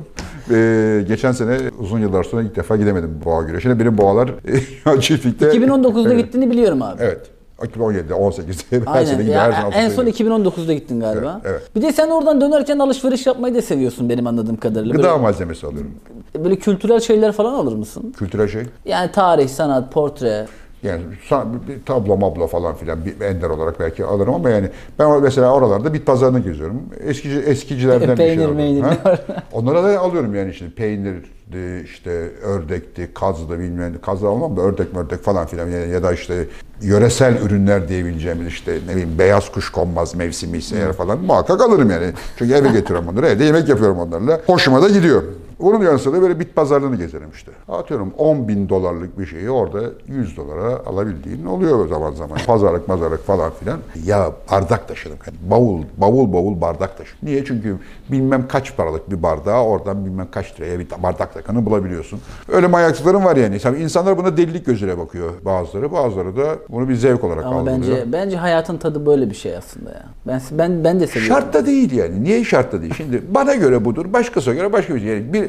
Ee, 0.52 1.04
geçen 1.08 1.32
sene 1.32 1.58
uzun 1.80 2.00
yıllar 2.00 2.24
sonra 2.24 2.42
ilk 2.42 2.56
defa 2.56 2.76
gidemedim 2.76 3.22
boğa 3.26 3.44
güreşine. 3.44 3.80
Benim 3.80 3.98
boğalar 3.98 4.30
çiftlikte... 5.02 5.46
2019'da 5.46 6.14
Evet. 6.14 6.26
gittiğini 6.26 6.52
biliyorum 6.52 6.82
abi. 6.82 6.98
Evet. 7.04 7.22
2017'de, 7.62 8.14
18'de 8.14 8.86
her 8.92 9.06
sene 9.06 9.22
gidiyor. 9.22 9.40
Her 9.40 9.52
sene 9.52 9.76
en 9.76 9.90
son 9.90 10.04
Atatürk'e 10.06 10.24
2019'da 10.24 10.74
gittin 10.74 11.00
galiba. 11.00 11.42
Evet, 11.46 11.56
evet. 11.62 11.76
Bir 11.76 11.82
de 11.82 11.92
sen 11.92 12.10
oradan 12.10 12.42
dönerken 12.42 12.80
alışveriş 12.80 13.26
yapmayı 13.28 13.56
da 13.56 13.62
seviyorsun 13.62 14.10
benim 14.10 14.28
anladığım 14.28 14.58
kadarıyla. 14.58 14.96
Gıda 14.96 15.08
Böyle, 15.10 15.22
malzemesi 15.22 15.68
alıyorum. 15.68 15.92
böyle 16.44 16.56
kültürel 16.56 17.00
şeyler 17.00 17.32
falan 17.32 17.54
alır 17.54 17.74
mısın? 17.76 18.14
Kültürel 18.18 18.48
şey. 18.48 18.64
Yani 18.86 19.12
tarih, 19.12 19.50
sanat, 19.50 19.92
portre. 19.94 20.46
Yani 20.84 21.02
bir- 21.68 21.86
tablo 21.86 22.18
mablo 22.18 22.48
falan 22.48 22.76
filan 22.76 23.06
bir 23.06 23.22
ender 23.22 23.50
olarak 23.50 23.80
belki 23.80 24.06
alırım 24.06 24.34
ama 24.34 24.50
yani 24.50 24.70
ben 25.00 25.22
mesela 25.22 25.54
oralarda 25.54 25.94
bit 25.94 26.06
pazarına 26.06 26.40
geziyorum. 26.40 26.82
Eskici 27.04 27.40
eskicilerden 27.40 28.10
bir 28.10 28.18
şey 28.18 28.36
Peynir, 28.36 28.46
alıyorum. 28.46 28.98
Ha? 29.04 29.18
Onlara 29.52 29.84
da 29.84 30.00
alıyorum 30.00 30.36
yani 30.36 30.54
şimdi 30.54 30.72
peynirdi, 30.72 31.84
işte 31.86 32.10
ördekti, 32.44 33.10
kazdı 33.14 33.60
bilmem 33.60 33.94
ne. 33.94 34.02
Kazdı 34.02 34.28
almam 34.28 34.58
da 34.58 34.62
ördek 34.62 34.94
mördek 34.94 35.24
falan 35.24 35.48
filan 35.48 35.68
yani 35.68 35.92
ya 35.92 36.04
da 36.04 36.14
işte 36.14 36.46
yöresel 36.82 37.42
ürünler 37.42 37.88
diyebileceğimiz 37.88 38.48
işte 38.48 38.78
ne 38.88 38.92
bileyim 38.92 39.20
beyaz 39.20 39.52
kuş 39.52 39.72
konmaz 39.72 40.16
mevsimi 40.16 40.58
ise 40.58 40.76
eğer 40.76 40.94
falan 40.94 41.20
muhakkak 41.20 41.62
alırım 41.62 41.90
yani. 41.92 42.06
Çünkü 42.38 42.54
eve 42.54 42.68
getiriyorum 42.72 43.08
onları, 43.08 43.28
evde 43.28 43.44
yemek 43.44 43.70
yapıyorum 43.70 44.00
onlarla. 44.00 44.42
Hoşuma 44.46 44.82
da 44.82 44.90
gidiyor. 44.90 45.24
Bunun 45.60 45.82
yanı 45.82 46.00
sıra 46.00 46.22
böyle 46.22 46.40
bit 46.40 46.56
pazarlarını 46.56 46.96
gezerim 46.96 47.30
işte. 47.34 47.52
Atıyorum 47.70 48.14
10 48.18 48.48
bin 48.48 48.70
dolarlık 48.70 49.20
bir 49.20 49.26
şeyi 49.26 49.50
orada 49.50 49.80
100 50.08 50.38
dolara 50.38 50.86
alabildiğin 50.86 51.46
oluyor 51.46 51.88
zaman 51.88 52.12
zaman. 52.12 52.38
Pazarlık 52.48 52.88
mazarlık 52.88 53.26
falan 53.26 53.52
filan. 53.60 53.80
Ya 54.06 54.32
bardak 54.52 54.88
taşıdım. 54.88 55.18
Yani 55.28 55.38
bavul, 55.52 55.84
bavul 55.98 56.34
bavul 56.34 56.62
bardak 56.62 56.98
taşıdım. 56.98 57.20
Niye? 57.24 57.46
Çünkü 57.46 57.78
bilmem 58.12 58.48
kaç 58.48 58.78
paralık 58.78 59.12
bir 59.12 59.24
bardağı 59.24 59.64
oradan 59.64 60.06
bilmem 60.06 60.28
kaç 60.32 60.60
liraya 60.60 60.80
bir 60.80 60.88
bardak 61.04 61.34
takanı 61.34 61.66
bulabiliyorsun. 61.66 62.20
Öyle 62.52 62.68
manyaklıklarım 62.68 63.26
var 63.26 63.36
yani. 63.36 63.60
Tabii 63.60 63.80
insanlar 63.80 64.18
buna 64.18 64.38
delilik 64.38 64.66
gözüyle 64.66 64.98
bakıyor 64.98 65.30
bazıları. 65.46 65.92
Bazıları 65.92 66.38
da 66.38 66.56
bunu 66.70 66.90
bir 66.90 66.96
zevk 66.96 67.24
olarak 67.24 67.46
Ama 67.46 67.60
algılıyor. 67.60 67.78
bence 67.82 68.12
bence 68.12 68.38
hayatın 68.38 68.78
tadı 68.78 69.06
böyle 69.06 69.30
bir 69.30 69.36
şey 69.36 69.58
aslında 69.58 69.90
ya. 69.90 70.06
Ben 70.28 70.42
ben 70.52 70.84
ben 70.84 71.00
de 71.00 71.08
seviyorum. 71.08 71.42
Şart 71.42 71.54
da 71.54 71.66
değil 71.66 71.92
yani. 71.92 72.24
Niye 72.24 72.44
şart 72.44 72.72
da 72.72 72.82
değil? 72.82 72.94
Şimdi 72.98 73.22
bana 73.30 73.56
göre 73.56 73.86
budur, 73.86 74.14
başkasına 74.14 74.54
göre 74.54 74.74
başka 74.74 74.96
bir 74.96 75.00
şey. 75.00 75.10
Yani 75.10 75.34
bir, 75.34 75.47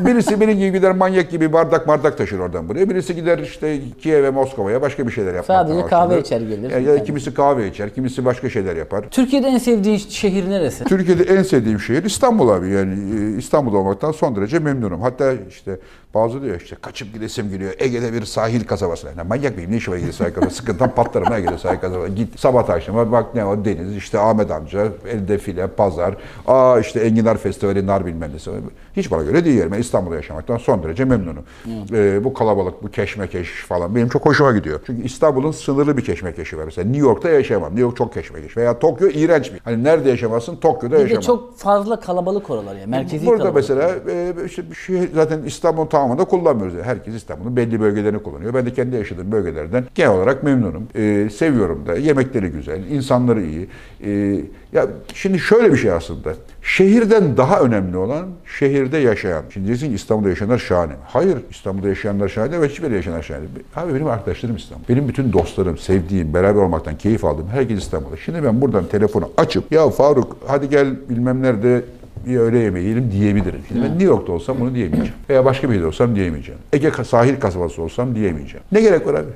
birisi 0.00 0.40
benim 0.40 0.58
gibi 0.58 0.72
gider 0.72 0.92
manyak 0.92 1.30
gibi 1.30 1.52
bardak 1.52 1.88
bardak 1.88 2.18
taşır 2.18 2.38
oradan 2.38 2.68
buraya. 2.68 2.90
Birisi 2.90 3.14
gider 3.14 3.38
işte 3.38 3.80
Kiev'e, 4.02 4.30
Moskova'ya 4.30 4.82
başka 4.82 5.06
bir 5.06 5.12
şeyler 5.12 5.34
yapmaktan 5.34 5.66
Sadece 5.66 5.86
kahve 5.86 6.20
içer 6.20 6.40
gelir. 6.40 6.70
Ya, 6.70 6.78
ya 6.78 7.04
kimisi 7.04 7.34
kahve 7.34 7.68
içer, 7.68 7.94
kimisi 7.94 8.24
başka 8.24 8.50
şeyler 8.50 8.76
yapar. 8.76 9.04
Türkiye'de 9.10 9.46
en 9.48 9.58
sevdiğin 9.58 9.96
şehir 9.96 10.50
neresi? 10.50 10.84
Türkiye'de 10.84 11.22
en 11.22 11.42
sevdiğim 11.42 11.80
şehir 11.80 12.04
İstanbul 12.04 12.48
abi. 12.48 12.68
Yani 12.68 12.94
e, 13.34 13.38
İstanbul 13.38 13.74
olmaktan 13.74 14.12
son 14.12 14.36
derece 14.36 14.58
memnunum. 14.58 15.00
Hatta 15.00 15.32
işte 15.48 15.78
bazı 16.14 16.42
diyor 16.42 16.60
işte 16.60 16.76
kaçıp 16.82 17.14
gidesim 17.14 17.50
geliyor. 17.50 17.72
Ege'de 17.78 18.12
bir 18.12 18.24
sahil 18.24 18.64
kasabası. 18.64 19.06
Yani 19.06 19.28
manyak 19.28 19.56
mıyım? 19.56 19.70
Ne 19.72 19.76
işe 19.76 19.90
var 19.92 19.96
Ege'de 19.96 20.12
sahil 20.12 20.32
kasabası? 20.34 20.56
Sıkıntıdan 20.56 20.94
patlarım 20.94 21.32
Ege'de 21.32 21.58
sahil 21.58 21.78
kasabası. 21.80 22.12
Git 22.12 22.40
sabah 22.40 22.70
akşama 22.70 23.12
bak 23.12 23.34
ne 23.34 23.44
o 23.44 23.64
deniz 23.64 23.96
işte 23.96 24.18
Ahmet 24.18 24.50
amca 24.50 24.88
elde 25.08 25.38
file 25.38 25.66
pazar. 25.66 26.14
Aa 26.46 26.78
işte 26.80 27.00
Enginar 27.00 27.36
Festivali 27.38 27.86
nar 27.86 28.06
bilmem 28.06 28.32
nesi. 28.34 28.50
Hiç 28.96 29.10
bana 29.10 29.22
göre 29.22 29.44
değil. 29.44 29.62
Ben 29.72 29.78
İstanbul'da 29.78 30.16
yaşamaktan 30.16 30.56
son 30.56 30.82
derece 30.82 31.04
memnunum. 31.04 31.44
E, 31.92 32.24
bu 32.24 32.34
kalabalık, 32.34 32.82
bu 32.82 32.90
keşmekeş 32.90 33.48
falan 33.68 33.94
benim 33.94 34.08
çok 34.08 34.26
hoşuma 34.26 34.52
gidiyor. 34.52 34.80
Çünkü 34.86 35.02
İstanbul'un 35.02 35.50
sınırlı 35.50 35.96
bir 35.96 36.04
keşmekeşi 36.04 36.58
var. 36.58 36.64
Mesela 36.64 36.84
New 36.90 37.06
York'ta 37.06 37.28
yaşayamam. 37.28 37.68
New 37.70 37.80
York 37.82 37.96
çok 37.96 38.14
keşmekeş. 38.14 38.56
Veya 38.56 38.78
Tokyo 38.78 39.08
iğrenç 39.08 39.52
bir. 39.52 39.60
Hani 39.64 39.84
nerede 39.84 40.10
yaşamazsın? 40.10 40.56
Tokyo'da 40.56 40.94
Bir 40.94 40.98
de 40.98 41.02
yaşamam. 41.14 41.22
çok 41.22 41.58
fazla 41.58 42.00
kalabalık 42.00 42.50
oralar 42.50 42.76
ya. 42.76 42.86
Merkezi 42.86 43.26
Burada 43.26 43.42
kalabalık. 43.42 43.68
mesela 43.70 43.94
e, 44.10 44.32
işte 44.46 44.62
şey 44.86 45.08
zaten 45.14 45.42
İstanbul 45.42 45.86
tamamında 45.96 46.24
kullanmıyoruz. 46.24 46.74
Herkes 46.84 47.14
İstanbul'un 47.14 47.56
belli 47.56 47.80
bölgelerini 47.80 48.22
kullanıyor. 48.22 48.54
Ben 48.54 48.66
de 48.66 48.72
kendi 48.72 48.96
yaşadığım 48.96 49.32
bölgelerden 49.32 49.84
genel 49.94 50.10
olarak 50.10 50.42
memnunum. 50.42 50.88
E, 50.94 51.30
seviyorum 51.30 51.86
da. 51.86 51.94
Yemekleri 51.94 52.48
güzel, 52.48 52.90
insanları 52.90 53.42
iyi. 53.42 53.68
E, 54.04 54.40
ya 54.72 54.86
şimdi 55.14 55.38
şöyle 55.38 55.72
bir 55.72 55.76
şey 55.76 55.92
aslında. 55.92 56.34
Şehirden 56.62 57.36
daha 57.36 57.60
önemli 57.60 57.96
olan 57.96 58.26
şehirde 58.58 58.98
yaşayan. 58.98 59.42
Şimdi 59.50 59.66
diyeceksin 59.66 59.88
ki 59.88 59.94
İstanbul'da 59.94 60.28
yaşayanlar 60.28 60.58
şahane. 60.58 60.92
Hayır 61.04 61.38
İstanbul'da 61.50 61.88
yaşayanlar 61.88 62.28
şahane 62.28 62.60
ve 62.60 62.68
hiçbir 62.68 62.90
yaşayanlar 62.90 63.22
şahane. 63.22 63.44
Abi 63.76 63.94
benim 63.94 64.06
arkadaşlarım 64.06 64.56
İstanbul. 64.56 64.84
Benim 64.88 65.08
bütün 65.08 65.32
dostlarım, 65.32 65.78
sevdiğim, 65.78 66.34
beraber 66.34 66.60
olmaktan 66.60 66.98
keyif 66.98 67.24
aldığım 67.24 67.48
herkes 67.48 67.78
İstanbul'da. 67.78 68.16
Şimdi 68.16 68.44
ben 68.44 68.60
buradan 68.60 68.84
telefonu 68.86 69.30
açıp 69.36 69.72
ya 69.72 69.90
Faruk 69.90 70.36
hadi 70.46 70.68
gel 70.68 71.08
bilmem 71.08 71.42
nerede 71.42 71.84
bir 72.26 72.36
öğle 72.36 72.58
yemeği 72.58 72.84
yiyelim 72.84 73.10
diyebilirim. 73.10 73.60
Şimdi 73.68 73.82
ben 73.82 73.90
New 73.90 74.04
York'ta 74.04 74.32
olsam 74.32 74.60
bunu 74.60 74.74
diyemeyeceğim. 74.74 75.14
Veya 75.30 75.44
başka 75.44 75.68
bir 75.70 75.74
yerde 75.74 75.86
olsam 75.86 76.16
diyemeyeceğim. 76.16 76.60
Ege 76.72 76.90
sahil 77.04 77.40
kasabası 77.40 77.82
olsam 77.82 78.14
diyemeyeceğim. 78.14 78.64
Ne 78.72 78.80
gerek 78.80 79.06
var 79.06 79.14
abi? 79.14 79.30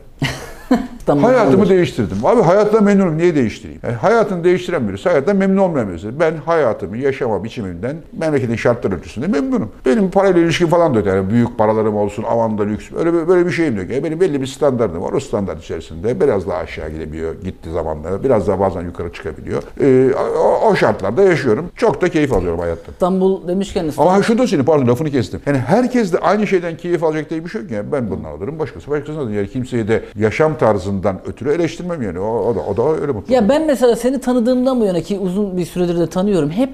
Hayatımı 1.06 1.68
değiştirdim. 1.68 2.16
Abi 2.24 2.42
hayatla 2.42 2.80
memnunum. 2.80 3.18
Niye 3.18 3.34
değiştireyim? 3.34 3.80
Yani 3.82 3.94
hayatını 3.94 4.44
değiştiren 4.44 4.88
birisi 4.88 5.08
hayattan 5.08 5.36
memnun 5.36 5.56
olmayan 5.56 5.88
birisi. 5.88 6.20
Ben 6.20 6.36
hayatımı, 6.36 6.96
yaşama 6.96 7.44
biçimimden 7.44 7.96
memleketin 8.18 8.56
şartları 8.56 8.96
ölçüsünde 8.96 9.26
memnunum. 9.26 9.72
Benim 9.86 10.10
parayla 10.10 10.40
ilişkim 10.40 10.68
falan 10.68 10.94
da 10.94 10.98
yok. 10.98 11.06
Yani 11.06 11.30
büyük 11.30 11.58
paralarım 11.58 11.96
olsun, 11.96 12.22
avanda 12.22 12.62
lüks. 12.62 12.92
Öyle, 12.98 13.28
böyle 13.28 13.46
bir 13.46 13.50
şeyim 13.50 13.76
yok. 13.76 13.90
Yani 13.90 14.04
benim 14.04 14.20
belli 14.20 14.40
bir 14.40 14.46
standardım 14.46 15.02
var. 15.02 15.12
O 15.12 15.20
standart 15.20 15.62
içerisinde 15.62 16.20
biraz 16.20 16.48
daha 16.48 16.58
aşağı 16.58 16.90
gidebiliyor 16.90 17.34
gitti 17.44 17.70
zamanla. 17.70 18.24
Biraz 18.24 18.48
daha 18.48 18.60
bazen 18.60 18.82
yukarı 18.82 19.12
çıkabiliyor. 19.12 19.62
Ee, 19.80 20.14
o, 20.38 20.68
o 20.70 20.76
şartlarda 20.76 21.22
yaşıyorum. 21.22 21.70
Çok 21.76 22.02
da 22.02 22.08
keyif 22.08 22.32
alıyorum 22.32 22.60
hayattan. 22.60 22.92
İstanbul 22.92 23.48
demişken 23.48 23.84
İstanbul. 23.84 24.10
Ama 24.10 24.22
şunu 24.22 24.38
da 24.38 24.46
söyleyeyim, 24.46 24.66
pardon 24.66 24.86
lafını 24.86 25.10
kestim. 25.10 25.40
Yani 25.46 25.58
herkes 25.58 26.12
de 26.12 26.18
aynı 26.18 26.46
şeyden 26.46 26.76
keyif 26.76 27.04
alacak 27.04 27.30
diye 27.30 27.44
bir 27.44 27.50
şey 27.50 27.62
yok 27.62 27.70
yani. 27.70 27.92
Ben 27.92 28.10
bundan 28.10 28.30
alırım, 28.30 28.58
başkası 28.58 28.90
başkasından 28.90 29.20
alır. 29.20 29.32
Yani 29.32 29.48
kimseyi 29.48 29.88
de 29.88 30.04
yaşam 30.16 30.58
tarzından 30.60 31.20
ötürü 31.26 31.52
eleştirmem 31.52 32.02
yani. 32.02 32.18
O, 32.20 32.38
o 32.38 32.54
da, 32.54 32.60
o 32.60 32.76
da 32.76 33.00
öyle 33.00 33.12
mutlu. 33.12 33.34
Ya 33.34 33.48
ben 33.48 33.66
mesela 33.66 33.96
seni 33.96 34.20
tanıdığımdan 34.20 34.80
bu 34.80 34.84
yana 34.84 35.00
ki 35.00 35.18
uzun 35.18 35.56
bir 35.56 35.64
süredir 35.64 35.98
de 35.98 36.06
tanıyorum. 36.06 36.50
Hep 36.50 36.70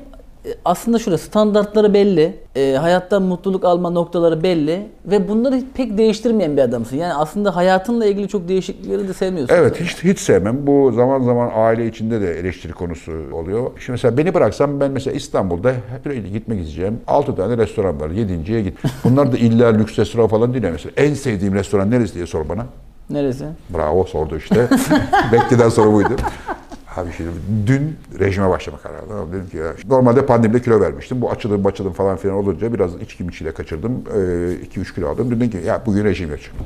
aslında 0.64 0.99
şöyle 0.99 1.18
standartları 1.18 1.95
belli. 1.95 2.34
E, 2.57 2.76
hayatta 2.80 3.20
mutluluk 3.20 3.64
alma 3.64 3.91
noktaları 3.91 4.43
belli. 4.43 4.87
Ve 5.07 5.28
bunları 5.28 5.62
pek 5.74 5.99
değiştirmeyen 5.99 6.57
bir 6.57 6.62
adamsın. 6.62 6.97
Yani 6.97 7.14
aslında 7.14 7.57
hayatınla 7.57 8.07
ilgili 8.07 8.28
çok 8.28 8.49
değişiklikleri 8.49 9.09
de 9.09 9.14
sevmiyorsun. 9.14 9.55
Evet 9.55 9.80
hiç 9.80 10.05
hiç 10.05 10.18
sevmem. 10.18 10.66
Bu 10.66 10.93
zaman 10.93 11.22
zaman 11.22 11.51
aile 11.55 11.87
içinde 11.87 12.20
de 12.20 12.39
eleştiri 12.41 12.72
konusu 12.72 13.12
oluyor. 13.32 13.70
Şimdi 13.78 13.91
mesela 13.91 14.16
beni 14.16 14.34
bıraksam 14.34 14.80
ben 14.80 14.91
mesela 14.91 15.16
İstanbul'da 15.16 15.72
sürekli 16.03 16.32
gitmek 16.32 16.59
isteyeceğim. 16.59 17.01
6 17.07 17.37
tane 17.37 17.59
restoran 17.59 18.01
var. 18.01 18.11
7.ye 18.11 18.62
git. 18.62 18.78
Bunlar 19.05 19.32
da 19.32 19.37
illa 19.37 19.68
lüks 19.68 19.99
restoran 19.99 20.28
falan 20.28 20.55
değil. 20.55 20.64
Mesela 20.72 20.93
en 20.97 21.14
sevdiğim 21.14 21.55
restoran 21.55 21.91
neresi 21.91 22.14
diye 22.14 22.26
sor 22.26 22.49
bana. 22.49 22.66
Neresi? 23.11 23.47
Bravo 23.75 24.05
sordu 24.05 24.37
işte. 24.37 24.69
Bekleden 25.33 25.69
soru 25.69 25.93
buydu. 25.93 26.17
Abi 26.97 27.11
şimdi 27.17 27.31
dün 27.67 27.97
rejime 28.19 28.49
başlama 28.51 28.79
kararı 28.79 29.03
aldım. 29.03 29.33
Dedim 29.33 29.49
ki 29.49 29.57
ya, 29.57 29.73
normalde 29.89 30.27
pandemide 30.27 30.63
kilo 30.63 30.81
vermiştim. 30.81 31.21
Bu 31.21 31.31
açılım 31.31 31.67
açılım 31.67 31.93
falan 31.93 32.17
filan 32.17 32.37
olunca 32.37 32.75
biraz 32.75 32.95
içki 32.95 33.25
miçiyle 33.25 33.53
kaçırdım. 33.55 34.03
2-3 34.75 34.95
kilo 34.95 35.09
aldım. 35.09 35.31
Dedim 35.31 35.51
ki 35.51 35.59
ya 35.67 35.83
bugün 35.87 36.05
rejim 36.05 36.31
yapacağım. 36.31 36.57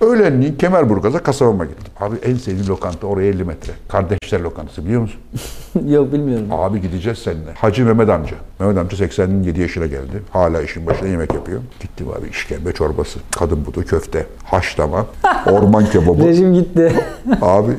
Öğlenliğin 0.00 0.54
Kemerburgaz'a 0.54 1.22
kasabama 1.22 1.64
gittim. 1.64 1.92
Abi 2.00 2.16
en 2.16 2.34
sevdiğim 2.34 2.68
lokanta 2.68 3.06
oraya 3.06 3.28
50 3.28 3.44
metre. 3.44 3.72
Kardeşler 3.88 4.40
lokantası 4.40 4.84
biliyor 4.84 5.00
musun? 5.00 5.20
Yok 5.88 6.12
bilmiyorum. 6.12 6.46
Abi 6.50 6.80
gideceğiz 6.80 7.18
seninle. 7.18 7.52
Hacı 7.54 7.84
Mehmet 7.84 8.08
amca. 8.08 8.36
Mehmet 8.60 8.78
amca 8.78 8.96
87 8.96 9.60
yaşına 9.60 9.86
geldi. 9.86 10.22
Hala 10.30 10.62
işin 10.62 10.86
başında 10.86 11.08
yemek 11.08 11.34
yapıyor. 11.34 11.60
Gittim 11.80 12.06
abi 12.18 12.28
işkembe 12.28 12.72
çorbası, 12.72 13.18
kadın 13.30 13.66
budu, 13.66 13.84
köfte, 13.84 14.26
haşlama, 14.44 15.06
orman 15.46 15.86
kebabı. 15.86 16.26
Rejim 16.26 16.54
gitti. 16.54 16.92
Abi 17.42 17.72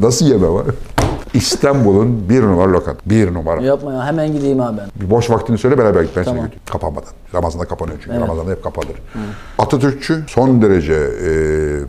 nasıl 0.00 0.26
yeme 0.26 0.48
var? 0.48 0.66
İstanbul'un 1.34 2.28
bir 2.28 2.42
numara 2.42 2.72
lokanta. 2.72 3.00
Bir 3.06 3.34
numara. 3.34 3.62
Yapma 3.62 3.92
ya 3.92 4.06
hemen 4.06 4.32
gideyim 4.32 4.60
abi 4.60 4.78
ben. 4.78 4.86
Bir 5.06 5.10
boş 5.10 5.30
vaktini 5.30 5.58
söyle 5.58 5.78
beraber 5.78 6.02
git 6.02 6.16
ben 6.16 6.24
Tamam. 6.24 6.36
seni 6.36 6.44
götüreyim. 6.44 6.66
Kapanmadan. 6.72 7.08
Ramazan'da 7.34 7.64
kapanıyor 7.64 7.98
çünkü. 8.04 8.20
Ramazan'da 8.20 8.50
hep 8.50 8.64
kapalıdır. 8.64 8.96
Atatürkçü, 9.58 10.24
son 10.28 10.62
derece 10.62 10.94
e, 10.94 11.30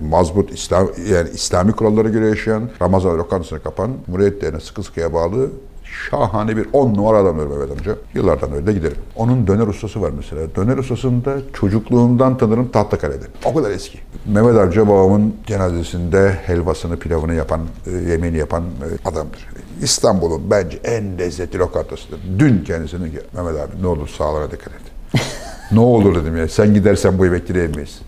mazbut 0.09 0.51
İslam 0.51 0.87
yani 1.11 1.29
İslami 1.29 1.71
kurallara 1.71 2.09
göre 2.09 2.27
yaşayan, 2.27 2.69
Ramazan 2.81 3.17
lokantasını 3.17 3.63
kapan, 3.63 3.91
Cumhuriyet 4.05 4.41
Derneği'ne 4.41 4.59
sıkı 4.59 4.83
sıkıya 4.83 5.13
bağlı 5.13 5.49
şahane 5.91 6.57
bir 6.57 6.67
on 6.73 6.93
numara 6.93 7.17
adamdır 7.17 7.47
Mehmet 7.47 7.71
amca. 7.71 7.95
Yıllardan 8.13 8.53
öyle 8.53 8.67
de 8.67 8.73
giderim. 8.73 8.97
Onun 9.15 9.47
döner 9.47 9.67
ustası 9.67 10.01
var 10.01 10.11
mesela. 10.17 10.55
Döner 10.55 10.77
ustasını 10.77 11.25
da 11.25 11.37
çocukluğumdan 11.53 12.37
tanırım 12.37 12.69
Tahtakale'de. 12.69 13.25
O 13.45 13.53
kadar 13.53 13.71
eski. 13.71 13.99
Mehmet 14.25 14.55
amca 14.55 14.87
babamın 14.87 15.35
cenazesinde 15.45 16.37
helvasını, 16.45 16.99
pilavını 16.99 17.33
yapan, 17.33 17.61
e, 17.87 17.91
yemeğini 17.91 18.37
yapan 18.37 18.63
e, 18.63 19.09
adamdır. 19.09 19.47
İstanbul'un 19.81 20.41
bence 20.51 20.79
en 20.83 21.17
lezzetli 21.17 21.59
lokantasıdır. 21.59 22.19
Dün 22.39 22.63
kendisine 22.63 23.09
ki 23.09 23.19
Mehmet 23.33 23.55
abi 23.55 23.81
ne 23.81 23.87
olur 23.87 24.07
sağlığına 24.07 24.51
dikkat 24.51 24.73
et. 24.73 24.81
ne 25.71 25.79
olur 25.79 26.15
dedim 26.15 26.37
ya 26.37 26.47
sen 26.47 26.73
gidersen 26.73 27.17
bu 27.17 27.25
yemekleri 27.25 27.57
yemeyiz. 27.57 28.01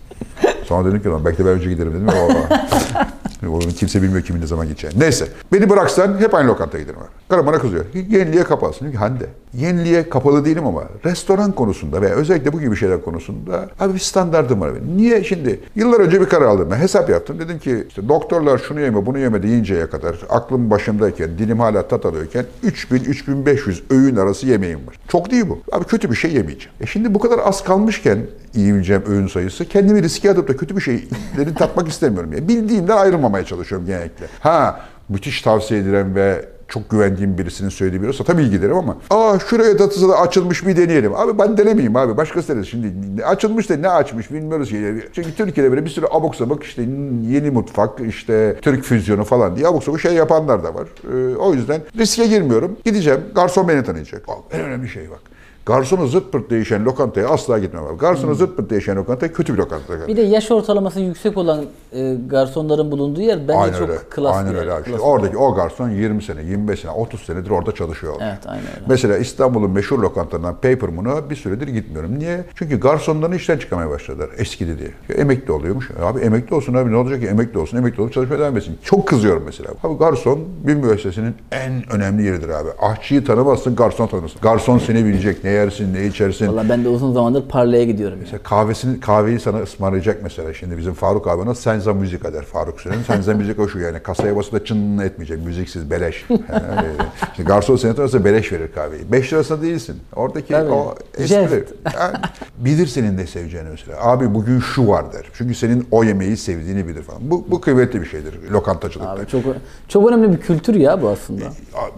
Sonra 0.64 0.88
dedim 0.88 0.98
ki 0.98 1.04
de 1.04 1.44
ben 1.46 1.46
önce 1.46 1.68
giderim 1.70 1.92
dedim. 1.92 2.08
Onu 3.48 3.68
kimse 3.68 4.02
bilmiyor 4.02 4.22
kimin 4.24 4.40
ne 4.40 4.46
zaman 4.46 4.68
gideceğini. 4.68 5.00
Neyse. 5.00 5.28
Beni 5.52 5.70
bıraksan 5.70 6.20
hep 6.20 6.34
aynı 6.34 6.48
lokantaya 6.48 6.82
giderim. 6.82 7.00
Karım 7.28 7.46
bana 7.46 7.58
kızıyor. 7.58 7.84
Yeniliğe. 7.94 8.32
Diyorum 8.32 8.90
ki 8.92 8.96
Hande. 8.98 9.26
Yeniliğe 9.58 10.08
kapalı 10.08 10.44
değilim 10.44 10.66
ama 10.66 10.84
restoran 11.04 11.52
konusunda 11.52 12.02
veya 12.02 12.14
özellikle 12.14 12.52
bu 12.52 12.60
gibi 12.60 12.76
şeyler 12.76 13.02
konusunda 13.02 13.68
abi 13.80 13.94
bir 13.94 13.98
standardım 13.98 14.60
var. 14.60 14.72
Niye 14.96 15.24
şimdi? 15.24 15.60
Yıllar 15.74 16.00
önce 16.00 16.20
bir 16.20 16.26
karar 16.26 16.46
aldım. 16.46 16.68
Ben 16.70 16.76
hesap 16.76 17.10
yaptım. 17.10 17.38
Dedim 17.38 17.58
ki 17.58 17.84
işte 17.88 18.08
doktorlar 18.08 18.58
şunu 18.58 18.80
yeme 18.80 19.06
bunu 19.06 19.18
yeme 19.18 19.42
deyinceye 19.42 19.86
kadar 19.90 20.16
aklım 20.30 20.70
başımdayken 20.70 21.38
dilim 21.38 21.60
hala 21.60 21.88
tat 21.88 22.06
alıyorken 22.06 22.44
3000-3500 22.64 23.80
öğün 23.90 24.16
arası 24.16 24.46
yemeğim 24.46 24.86
var. 24.86 24.94
Çok 25.08 25.30
değil 25.30 25.44
bu. 25.48 25.58
Abi 25.72 25.84
kötü 25.84 26.10
bir 26.10 26.16
şey 26.16 26.32
yemeyeceğim. 26.32 26.72
E 26.80 26.86
şimdi 26.86 27.14
bu 27.14 27.18
kadar 27.18 27.40
az 27.44 27.64
kalmışken 27.64 28.18
yiyeceğim 28.54 29.02
öğün 29.06 29.26
sayısı 29.26 29.68
kendimi 29.68 30.02
riske 30.02 30.30
atıp 30.30 30.48
da 30.48 30.56
kötü 30.56 30.76
bir 30.76 30.80
şeyleri 30.80 31.54
tatmak 31.58 31.88
istemiyorum. 31.88 32.32
Yani 32.32 32.48
bildiğimden 32.48 32.96
ayrılmamaya 32.96 33.44
çalışıyorum 33.44 33.86
genellikle. 33.86 34.26
Ha 34.40 34.80
müthiş 35.08 35.42
tavsiye 35.42 35.80
edilen 35.80 36.14
ve 36.14 36.44
çok 36.68 36.90
güvendiğim 36.90 37.38
birisinin 37.38 37.68
söylediği 37.68 38.02
bir 38.02 38.08
olsa 38.08 38.24
tabii 38.24 38.50
giderim 38.50 38.76
ama 38.76 38.96
aa 39.10 39.38
şuraya 39.38 39.76
tatlısı 39.76 40.08
da 40.08 40.20
açılmış 40.20 40.66
bir 40.66 40.76
deneyelim. 40.76 41.14
Abi 41.14 41.38
ben 41.38 41.56
denemeyeyim 41.56 41.96
abi. 41.96 42.16
Başkası 42.16 42.54
denesin. 42.54 42.70
Şimdi 42.70 43.24
açılmış 43.24 43.70
da 43.70 43.76
ne 43.76 43.88
açmış 43.88 44.30
bilmiyoruz 44.32 44.68
ki. 44.68 44.94
Çünkü 45.12 45.34
Türkiye'de 45.34 45.70
böyle 45.70 45.84
bir 45.84 45.90
sürü 45.90 46.06
abuk 46.10 46.36
sabuk 46.36 46.64
işte 46.64 46.82
yeni 47.28 47.50
mutfak 47.50 48.00
işte 48.00 48.56
Türk 48.62 48.84
füzyonu 48.84 49.24
falan 49.24 49.56
diye 49.56 49.66
abuk 49.66 49.84
sabuk 49.84 50.00
şey 50.00 50.12
yapanlar 50.14 50.64
da 50.64 50.74
var. 50.74 50.88
Ee, 51.12 51.36
o 51.36 51.54
yüzden 51.54 51.80
riske 51.98 52.26
girmiyorum. 52.26 52.76
Gideceğim. 52.84 53.20
Garson 53.34 53.68
beni 53.68 53.84
tanıyacak. 53.84 54.22
Abi, 54.28 54.56
en 54.56 54.60
önemli 54.60 54.88
şey 54.88 55.10
bak. 55.10 55.20
Garsonu 55.66 56.06
zırt 56.06 56.32
pırt 56.32 56.50
değişen 56.50 56.84
lokantaya 56.84 57.28
asla 57.28 57.58
gitmem 57.58 57.84
abi. 57.84 57.98
Garsonu 57.98 58.34
zırt 58.34 58.56
pırt 58.56 58.70
değişen 58.70 58.96
lokantaya 58.96 59.32
kötü 59.32 59.52
bir 59.52 59.58
lokanta. 59.58 60.08
Bir 60.08 60.16
de 60.16 60.22
yaş 60.22 60.50
ortalaması 60.50 61.00
yüksek 61.00 61.36
olan 61.38 61.64
e, 61.92 62.14
garsonların 62.26 62.90
bulunduğu 62.90 63.20
yer 63.20 63.38
bence 63.48 63.58
Aynen 63.58 63.78
çok 63.78 63.88
öyle. 63.88 64.00
klas 64.10 64.36
Aynen 64.36 64.50
bir 64.50 64.54
yer. 64.54 64.62
öyle 64.62 64.72
abi. 64.72 64.80
İşte 64.80 64.90
Klas 64.92 65.00
oradaki 65.02 65.36
o 65.36 65.54
garson 65.54 65.90
20 65.90 66.22
sene, 66.22 66.42
25 66.42 66.80
sene, 66.80 66.90
30 66.92 67.20
senedir 67.20 67.50
orada 67.50 67.72
çalışıyor. 67.72 68.20
yer. 68.20 68.28
Evet 68.28 68.46
aynen 68.46 68.62
öyle. 68.66 68.84
Mesela 68.88 69.16
İstanbul'un 69.18 69.70
meşhur 69.70 69.98
lokantalarından 69.98 70.54
Paper 70.54 70.88
Moon'a 70.88 71.30
bir 71.30 71.36
süredir 71.36 71.68
gitmiyorum. 71.68 72.18
Niye? 72.18 72.44
Çünkü 72.54 72.80
garsonlarını 72.80 73.36
işten 73.36 73.58
çıkarmaya 73.58 73.90
başladılar. 73.90 74.30
Eskidi 74.38 74.78
diye. 74.78 74.90
Ya 75.08 75.14
emekli 75.14 75.52
oluyormuş. 75.52 75.90
Abi 76.02 76.20
emekli 76.20 76.54
olsun 76.54 76.74
abi 76.74 76.92
ne 76.92 76.96
olacak 76.96 77.20
ki? 77.20 77.26
Emekli 77.26 77.58
olsun, 77.58 77.76
emekli 77.78 78.02
olup 78.02 78.12
çalışmaya 78.12 78.38
devam 78.38 78.56
etsin. 78.56 78.78
Çok 78.82 79.08
kızıyorum 79.08 79.42
mesela. 79.46 79.70
Abi 79.84 79.98
garson 79.98 80.40
bir 80.66 80.74
müessesinin 80.74 81.34
en 81.52 81.92
önemli 81.92 82.22
yeridir 82.26 82.48
abi. 82.48 82.68
Aşçıyı 82.82 83.24
tanımazsın, 83.24 83.76
garson 83.76 84.06
tanırsın. 84.06 84.40
Garson 84.42 84.78
seni 84.78 85.04
bilecek. 85.04 85.44
Ne 85.44 85.53
yersin, 85.54 85.94
ne 85.94 86.06
içersin. 86.06 86.48
Valla 86.48 86.68
ben 86.68 86.84
de 86.84 86.88
uzun 86.88 87.12
zamandır 87.12 87.48
parlaya 87.48 87.84
gidiyorum. 87.84 88.16
Yani. 88.16 88.22
Mesela 88.24 88.42
kahvesini, 88.42 89.00
kahveyi 89.00 89.40
sana 89.40 89.58
ısmarlayacak 89.62 90.22
mesela. 90.22 90.54
Şimdi 90.54 90.78
bizim 90.78 90.94
Faruk 90.94 91.28
abi 91.28 91.46
nasıl 91.46 91.62
Senza 91.62 91.92
Müzik 91.94 92.24
der 92.24 92.44
Faruk 92.44 92.80
Süren'in. 92.80 93.02
Senza 93.02 93.34
Müzik 93.34 93.58
o 93.58 93.68
şu 93.68 93.78
yani. 93.78 93.98
Kasaya 94.00 94.36
basıp 94.36 94.52
da 94.52 94.64
çın 94.64 94.98
etmeyecek. 94.98 95.44
Müziksiz 95.44 95.90
beleş. 95.90 96.24
Yani 96.54 96.88
öyle. 96.88 97.02
Şimdi 97.36 97.48
garson 97.48 97.76
seni 97.76 97.96
tanırsa 97.96 98.24
beleş 98.24 98.52
verir 98.52 98.72
kahveyi. 98.74 99.12
5 99.12 99.32
lirasına 99.32 99.62
değilsin. 99.62 99.96
Oradaki 100.16 100.52
Tabii. 100.52 100.70
o 100.70 100.94
espri. 101.18 101.64
Yani 101.94 102.16
bilir 102.58 102.86
senin 102.86 103.16
ne 103.16 103.26
seveceğini 103.26 103.68
mesela. 103.70 103.98
Abi 104.00 104.34
bugün 104.34 104.60
şu 104.60 104.88
var 104.88 105.12
der. 105.12 105.24
Çünkü 105.32 105.54
senin 105.54 105.86
o 105.90 106.04
yemeği 106.04 106.36
sevdiğini 106.36 106.88
bilir 106.88 107.02
falan. 107.02 107.20
Bu, 107.30 107.46
bu 107.50 107.60
kıymetli 107.60 108.00
bir 108.00 108.06
şeydir 108.06 108.34
lokantacılıkta. 108.52 109.12
Abi 109.12 109.26
çok 109.26 109.42
çok 109.88 110.08
önemli 110.08 110.32
bir 110.32 110.40
kültür 110.40 110.74
ya 110.74 111.02
bu 111.02 111.08
aslında. 111.08 111.44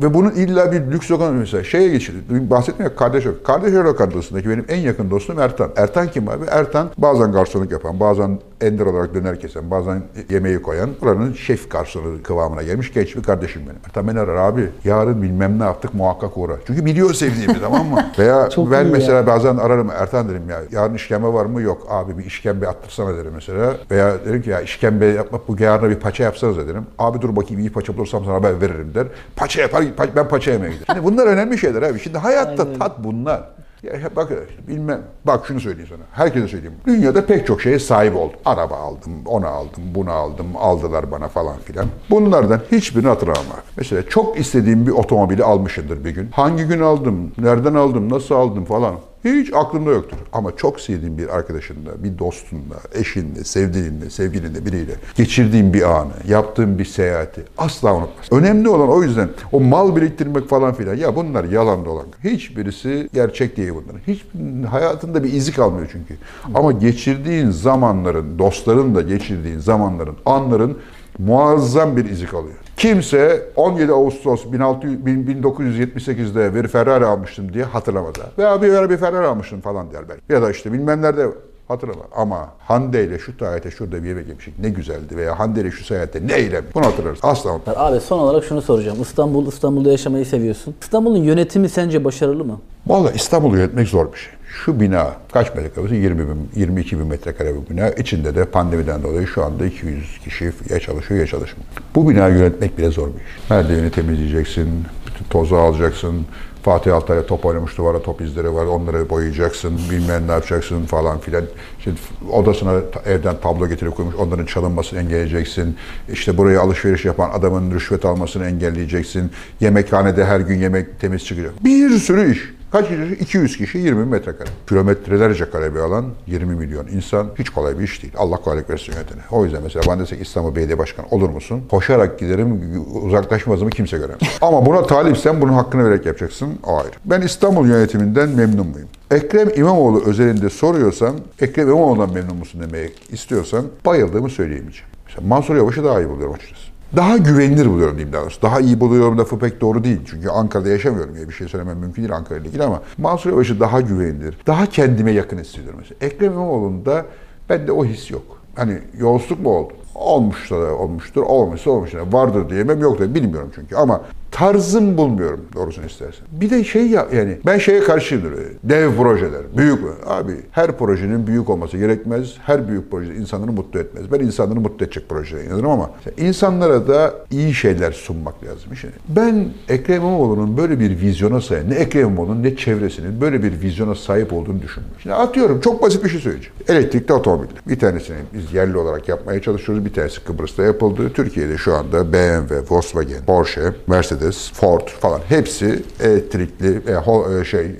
Ve 0.02 0.14
bunun 0.14 0.30
illa 0.30 0.72
bir 0.72 0.80
lüks 0.80 1.10
lokanta 1.10 1.32
mesela 1.32 1.64
şeye 1.64 1.88
geçildi. 1.88 2.50
Bahsetmiyor 2.50 2.96
kardeş 2.96 3.24
yok. 3.24 3.44
Kardeş 3.46 3.74
lokantasındaki 3.74 4.50
benim 4.50 4.64
en 4.68 4.76
yakın 4.76 5.10
dostum 5.10 5.40
Ertan. 5.40 5.70
Ertan 5.76 6.08
kim 6.10 6.28
abi? 6.28 6.44
Ertan 6.50 6.90
bazen 6.98 7.32
garsonluk 7.32 7.72
yapan, 7.72 8.00
bazen 8.00 8.40
ender 8.60 8.86
olarak 8.86 9.14
döner 9.14 9.40
kesen, 9.40 9.70
bazen 9.70 10.02
yemeği 10.30 10.62
koyan, 10.62 10.90
buranın 11.00 11.32
şef 11.32 11.70
garsonu 11.70 12.22
kıvamına 12.22 12.62
gelmiş 12.62 12.92
genç 12.92 13.16
bir 13.16 13.22
kardeşim 13.22 13.62
benim. 13.62 13.78
Ertan 13.86 14.08
beni 14.08 14.20
arar 14.20 14.36
abi. 14.36 14.70
Yarın 14.84 15.22
bilmem 15.22 15.58
ne 15.58 15.64
yaptık 15.64 15.94
muhakkak 15.94 16.36
uğra. 16.38 16.52
Çünkü 16.66 16.84
biliyor 16.84 17.14
sevdiğimi 17.14 17.60
tamam 17.60 17.86
mı? 17.86 18.06
Veya 18.18 18.50
Çok 18.50 18.70
ben 18.72 18.86
mesela 18.86 19.26
bazen 19.26 19.56
ararım 19.56 19.90
Ertan 19.90 20.28
derim 20.28 20.50
ya 20.50 20.60
yarın 20.70 20.94
işkembe 20.94 21.26
var 21.26 21.46
mı? 21.46 21.62
Yok 21.62 21.86
abi 21.90 22.18
bir 22.18 22.24
işkembe 22.24 22.68
attırsana 22.68 23.16
derim 23.16 23.32
mesela. 23.34 23.76
Veya 23.90 24.24
derim 24.26 24.42
ki 24.42 24.50
ya 24.50 24.60
işkembe 24.60 25.06
yapmak 25.06 25.48
bu 25.48 25.56
yarına 25.62 25.90
bir 25.90 25.94
paça 25.96 26.24
yapsanız 26.24 26.56
derim. 26.56 26.86
Abi 26.98 27.20
dur 27.20 27.36
bakayım 27.36 27.60
iyi 27.60 27.72
paça 27.72 27.96
bulursam 27.96 28.24
sana 28.24 28.34
haber 28.34 28.60
veririm 28.60 28.92
der. 28.94 29.06
Paça 29.36 29.60
yapar 29.62 29.82
pa- 29.82 30.16
ben 30.16 30.28
paça 30.28 30.50
yemeye 30.50 30.72
giderim. 30.72 30.86
Şimdi 30.94 31.04
bunlar 31.04 31.26
önemli 31.26 31.58
şeyler 31.58 31.82
abi. 31.82 31.98
Şimdi 31.98 32.18
hayatta 32.18 32.78
tat 32.78 32.92
bunlar. 33.04 33.55
Ya 33.86 34.16
bak 34.16 34.32
bilmem. 34.68 35.02
Bak 35.24 35.46
şunu 35.46 35.60
söyleyeyim 35.60 35.88
sana. 35.88 36.02
Herkese 36.24 36.48
söyleyeyim. 36.48 36.74
Dünyada 36.86 37.26
pek 37.26 37.46
çok 37.46 37.62
şeye 37.62 37.78
sahip 37.78 38.16
oldum. 38.16 38.38
Araba 38.44 38.76
aldım, 38.76 39.12
onu 39.26 39.46
aldım, 39.46 39.82
bunu 39.94 40.10
aldım, 40.10 40.46
aldılar 40.58 41.10
bana 41.10 41.28
falan 41.28 41.58
filan. 41.58 41.86
Bunlardan 42.10 42.60
hiçbirini 42.72 43.08
hatırlamam. 43.08 43.42
Mesela 43.76 44.08
çok 44.08 44.38
istediğim 44.40 44.86
bir 44.86 44.92
otomobili 44.92 45.44
almışımdır 45.44 46.04
bir 46.04 46.10
gün. 46.10 46.28
Hangi 46.30 46.64
gün 46.64 46.80
aldım, 46.80 47.32
nereden 47.38 47.74
aldım, 47.74 48.12
nasıl 48.12 48.34
aldım 48.34 48.64
falan. 48.64 48.94
Hiç 49.24 49.52
aklımda 49.54 49.90
yoktur. 49.90 50.16
Ama 50.32 50.56
çok 50.56 50.80
sevdiğim 50.80 51.18
bir 51.18 51.28
arkadaşınla, 51.36 52.04
bir 52.04 52.18
dostunla, 52.18 52.76
eşinle, 52.94 53.44
sevdiğinle, 53.44 54.10
sevgilinle 54.10 54.66
biriyle 54.66 54.92
geçirdiğim 55.14 55.72
bir 55.72 55.82
anı, 55.82 56.12
yaptığım 56.28 56.78
bir 56.78 56.84
seyahati 56.84 57.42
asla 57.58 57.94
unutmaz. 57.94 58.26
Önemli 58.30 58.68
olan 58.68 58.88
o 58.88 59.02
yüzden 59.02 59.28
o 59.52 59.60
mal 59.60 59.96
biriktirmek 59.96 60.48
falan 60.48 60.74
filan 60.74 60.94
ya 60.94 61.16
bunlar 61.16 61.44
yalan 61.44 61.84
dolan. 61.84 62.06
Hiçbirisi 62.24 63.08
gerçek 63.14 63.56
değil 63.56 63.72
bunların. 63.74 64.00
Hiç 64.06 64.24
hayatında 64.70 65.24
bir 65.24 65.32
izi 65.32 65.52
kalmıyor 65.52 65.88
çünkü. 65.92 66.16
Ama 66.54 66.72
geçirdiğin 66.72 67.50
zamanların, 67.50 68.38
dostlarınla 68.38 69.02
geçirdiğin 69.02 69.58
zamanların, 69.58 70.16
anların 70.26 70.78
muazzam 71.18 71.96
bir 71.96 72.04
izi 72.04 72.26
kalıyor. 72.26 72.54
Kimse 72.76 73.42
17 73.56 73.92
Ağustos 73.92 74.52
1600 74.52 75.00
1978'de 75.00 76.54
bir 76.54 76.68
Ferrari 76.68 77.06
almıştım 77.06 77.52
diye 77.52 77.64
hatırlamaz. 77.64 78.14
abi. 78.18 78.42
Veya 78.42 78.62
bir 78.62 78.90
bir 78.90 78.96
Ferrari 78.96 79.26
almıştım 79.26 79.60
falan 79.60 79.92
der 79.92 80.08
belki. 80.08 80.22
Ya 80.28 80.42
da 80.42 80.50
işte 80.50 80.72
bilmem 80.72 81.02
nerede 81.02 81.26
Hatırlama. 81.68 82.02
Ama 82.16 82.48
Hande 82.58 83.04
ile 83.04 83.18
şu 83.18 83.36
tarihte 83.36 83.70
şurada 83.70 84.02
bir 84.02 84.08
yemek 84.08 84.28
yemiştik. 84.28 84.58
Ne 84.58 84.68
güzeldi. 84.68 85.16
Veya 85.16 85.38
Hande 85.38 85.60
ile 85.60 85.70
şu 85.70 85.84
seyahatte 85.84 86.26
ne 86.26 86.34
eylem. 86.34 86.64
Bunu 86.74 86.86
hatırlarız. 86.86 87.18
Asla 87.22 87.54
unutmam. 87.54 87.76
Abi 87.78 88.00
son 88.00 88.18
olarak 88.18 88.44
şunu 88.44 88.62
soracağım. 88.62 89.02
İstanbul, 89.02 89.46
İstanbul'da 89.46 89.90
yaşamayı 89.90 90.26
seviyorsun. 90.26 90.74
İstanbul'un 90.80 91.22
yönetimi 91.22 91.68
sence 91.68 92.04
başarılı 92.04 92.44
mı? 92.44 92.60
Valla 92.86 93.10
İstanbul'u 93.10 93.56
yönetmek 93.56 93.88
zor 93.88 94.12
bir 94.12 94.18
şey. 94.18 94.32
Şu 94.64 94.80
bina 94.80 95.16
kaç 95.32 95.54
metrekare? 95.54 95.96
20 95.96 96.28
bin, 96.28 96.50
22 96.54 96.98
bin 96.98 97.06
metrekare 97.06 97.54
bir 97.54 97.70
bina. 97.70 97.90
İçinde 97.90 98.34
de 98.34 98.44
pandemiden 98.44 99.02
dolayı 99.02 99.26
şu 99.26 99.44
anda 99.44 99.66
200 99.66 100.18
kişi 100.24 100.52
ya 100.70 100.80
çalışıyor 100.80 101.20
ya 101.20 101.26
çalışmıyor. 101.26 101.68
Bu 101.94 102.08
binayı 102.08 102.34
yönetmek 102.34 102.78
bile 102.78 102.90
zor 102.90 103.08
bir 103.08 103.14
iş. 103.14 103.50
Merdiveni 103.50 103.90
temizleyeceksin, 103.90 104.68
bütün 105.06 105.24
tozu 105.24 105.56
alacaksın. 105.56 106.26
Fatih 106.62 106.94
Altay'la 106.94 107.26
top 107.26 107.46
oynamış 107.46 107.78
duvara 107.78 108.02
top 108.02 108.20
izleri 108.20 108.54
var. 108.54 108.66
Onları 108.66 109.10
boyayacaksın, 109.10 109.80
bilmem 109.90 110.28
ne 110.28 110.32
yapacaksın 110.32 110.86
falan 110.86 111.18
filan. 111.18 111.44
Şimdi 111.84 111.96
odasına 112.32 112.80
evden 113.06 113.36
tablo 113.40 113.68
getirip 113.68 113.96
koymuş. 113.96 114.14
Onların 114.14 114.46
çalınmasını 114.46 115.00
engelleyeceksin. 115.00 115.76
İşte 116.12 116.36
buraya 116.36 116.60
alışveriş 116.60 117.04
yapan 117.04 117.30
adamın 117.30 117.74
rüşvet 117.74 118.04
almasını 118.04 118.46
engelleyeceksin. 118.46 119.30
Yemekhanede 119.60 120.24
her 120.24 120.40
gün 120.40 120.58
yemek 120.58 121.00
temiz 121.00 121.24
çıkacak. 121.24 121.64
Bir 121.64 121.90
sürü 121.90 122.32
iş. 122.32 122.56
Kaç 122.76 122.88
kişi? 122.88 123.16
200 123.20 123.56
kişi 123.56 123.78
20 123.78 124.04
metrekare. 124.04 124.48
Kilometrelerce 124.68 125.50
kare 125.50 125.74
bir 125.74 125.80
alan 125.80 126.06
20 126.26 126.54
milyon 126.54 126.86
insan. 126.86 127.26
Hiç 127.38 127.50
kolay 127.50 127.78
bir 127.78 127.84
iş 127.84 128.02
değil. 128.02 128.14
Allah 128.16 128.36
kolaylık 128.36 128.70
versin 128.70 128.92
yönetene. 128.92 129.20
O 129.30 129.44
yüzden 129.44 129.62
mesela 129.62 129.82
ben 129.88 130.00
desek 130.00 130.20
İstanbul 130.20 130.56
Belediye 130.56 130.78
Başkanı 130.78 131.06
olur 131.10 131.28
musun? 131.28 131.62
Koşarak 131.70 132.18
giderim 132.18 132.60
uzaklaşmazımı 133.06 133.70
kimse 133.70 133.96
göremez. 133.96 134.20
Ama 134.40 134.66
buna 134.66 134.82
talipsen 134.82 135.40
bunun 135.40 135.52
hakkını 135.52 135.84
vererek 135.84 136.06
yapacaksın. 136.06 136.58
O 136.66 136.78
ayrı. 136.78 136.92
Ben 137.04 137.20
İstanbul 137.20 137.68
yönetiminden 137.68 138.28
memnun 138.28 138.66
muyum? 138.66 138.88
Ekrem 139.10 139.48
İmamoğlu 139.56 140.02
özelinde 140.06 140.50
soruyorsan, 140.50 141.16
Ekrem 141.40 141.68
İmamoğlu'ndan 141.68 142.12
memnun 142.12 142.36
musun 142.36 142.60
demek 142.60 142.92
istiyorsan 143.12 143.64
bayıldığımı 143.86 144.30
söyleyemeyeceğim. 144.30 144.88
Mesela 145.06 145.28
Mansur 145.28 145.56
Yavaş'ı 145.56 145.84
daha 145.84 146.00
iyi 146.00 146.08
buluyorum 146.08 146.34
açıkçası. 146.34 146.65
Daha 146.96 147.16
güvenilir 147.16 147.66
buluyorum 147.66 147.96
diyeyim 147.96 148.12
daha 148.12 148.22
doğrusu. 148.22 148.42
Daha 148.42 148.60
iyi 148.60 148.80
buluyorum 148.80 149.18
lafı 149.18 149.38
pek 149.38 149.60
doğru 149.60 149.84
değil. 149.84 150.00
Çünkü 150.10 150.28
Ankara'da 150.28 150.68
yaşamıyorum 150.68 151.14
diye 151.14 151.28
bir 151.28 151.34
şey 151.34 151.48
söylemem 151.48 151.78
mümkün 151.78 152.02
değil 152.02 152.14
Ankara 152.14 152.38
ile 152.38 152.48
ilgili 152.48 152.62
ama 152.62 152.82
Mansur 152.98 153.30
Yavaş'ı 153.30 153.60
daha 153.60 153.80
güvenilir, 153.80 154.38
daha 154.46 154.66
kendime 154.66 155.12
yakın 155.12 155.38
hissediyorum 155.38 155.78
mesela. 155.82 155.96
Ekrem 156.00 156.32
İmamoğlu'nda 156.32 157.06
bende 157.50 157.72
o 157.72 157.84
his 157.84 158.10
yok. 158.10 158.22
Hani 158.54 158.78
yolsuzluk 158.98 159.40
mu 159.40 159.50
oldu? 159.50 159.72
Olmuşsa 159.94 160.62
da 160.62 160.74
olmuştur, 160.74 161.22
olmamışsa 161.22 161.70
olmuştur. 161.70 161.98
Vardır 162.10 162.50
diyemem, 162.50 162.80
yok 162.80 162.98
da 162.98 163.14
bilmiyorum 163.14 163.50
çünkü. 163.54 163.76
Ama 163.76 164.02
tarzım 164.36 164.96
bulmuyorum 164.96 165.40
doğrusunu 165.54 165.86
istersen. 165.86 166.26
Bir 166.32 166.50
de 166.50 166.64
şey 166.64 166.86
ya 166.86 167.06
yani 167.14 167.38
ben 167.46 167.58
şeye 167.58 167.80
karşıyımdır. 167.80 168.32
Dev 168.64 168.96
projeler, 168.96 169.42
büyük. 169.56 169.78
Abi 170.06 170.32
her 170.50 170.78
projenin 170.78 171.26
büyük 171.26 171.50
olması 171.50 171.78
gerekmez. 171.78 172.34
Her 172.46 172.68
büyük 172.68 172.90
proje 172.90 173.14
insanları 173.14 173.52
mutlu 173.52 173.80
etmez. 173.80 174.12
Ben 174.12 174.20
insanları 174.20 174.60
mutlu 174.60 174.84
edecek 174.84 175.08
projeye 175.08 175.44
inanırım 175.44 175.70
ama 175.70 175.90
insanlara 176.16 176.88
da 176.88 177.14
iyi 177.30 177.54
şeyler 177.54 177.92
sunmak 177.92 178.44
lazım. 178.44 178.72
İşte 178.72 178.88
ben 179.08 179.48
Ekrem 179.68 179.96
İmamoğlu'nun 179.96 180.56
böyle 180.56 180.80
bir 180.80 181.00
vizyona 181.00 181.40
sahip, 181.40 181.68
ne 181.68 181.74
Ekrem 181.74 182.02
İmamoğlu'nun 182.02 182.42
ne 182.42 182.56
çevresinin 182.56 183.20
böyle 183.20 183.42
bir 183.42 183.60
vizyona 183.60 183.94
sahip 183.94 184.32
olduğunu 184.32 184.62
düşünmüyorum. 184.62 185.00
Şimdi 185.02 185.14
atıyorum 185.14 185.60
çok 185.60 185.82
basit 185.82 186.04
bir 186.04 186.08
şey 186.08 186.20
söyleyeceğim. 186.20 186.54
Elektrikli 186.68 187.12
otomobil. 187.12 187.46
Bir 187.68 187.78
tanesini 187.78 188.16
biz 188.34 188.54
yerli 188.54 188.78
olarak 188.78 189.08
yapmaya 189.08 189.42
çalışıyoruz. 189.42 189.84
Bir 189.84 189.92
tanesi 189.92 190.24
Kıbrıs'ta 190.24 190.62
yapıldı. 190.62 191.10
Türkiye'de 191.14 191.56
şu 191.56 191.74
anda 191.74 192.12
BMW, 192.12 192.56
Volkswagen, 192.70 193.24
Porsche, 193.26 193.72
Mercedes, 193.86 194.25
Ford 194.32 194.88
falan 194.88 195.20
hepsi 195.28 195.82
elektrikli 196.00 196.82
e, 196.86 197.40
e, 197.40 197.44
şey 197.44 197.66
e, 197.66 197.70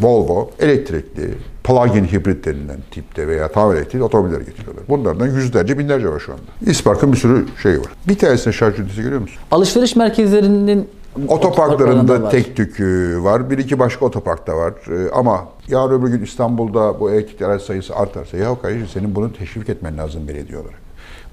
Volvo 0.02 0.50
elektrikli 0.58 1.34
plug-in 1.64 2.04
hibrit 2.04 2.44
denilen 2.44 2.80
tipte 2.90 3.28
veya 3.28 3.48
tamamen 3.48 3.76
elektrikli 3.76 4.02
otomobiller 4.02 4.40
getiriyorlar. 4.40 4.84
Bunlardan 4.88 5.26
yüzlerce 5.26 5.78
binlerce 5.78 6.08
var 6.08 6.20
şu 6.20 6.32
anda. 6.32 6.70
İspark'ın 6.70 7.12
bir 7.12 7.16
sürü 7.16 7.46
şeyi 7.62 7.78
var. 7.78 7.86
Bir 8.08 8.18
tanesinde 8.18 8.54
şarj 8.54 8.78
ünitesi 8.78 9.02
görüyor 9.02 9.20
musun? 9.20 9.38
Alışveriş 9.50 9.96
merkezlerinin 9.96 10.88
Otoparklarında 11.28 12.28
tek 12.28 12.56
tükü 12.56 13.18
var. 13.22 13.50
Bir 13.50 13.58
iki 13.58 13.78
başka 13.78 14.06
otoparkta 14.06 14.56
var. 14.56 14.72
Ee, 14.90 15.10
ama 15.10 15.48
yarın 15.68 16.00
öbür 16.00 16.08
gün 16.08 16.22
İstanbul'da 16.22 17.00
bu 17.00 17.10
elektrikli 17.10 17.46
araç 17.46 17.62
sayısı 17.62 17.96
artarsa 17.96 18.36
ya 18.36 18.60
kardeşim 18.62 18.88
senin 18.92 19.14
bunu 19.14 19.32
teşvik 19.32 19.68
etmen 19.68 19.98
lazım 19.98 20.28
belediye 20.28 20.58
olarak. 20.58 20.83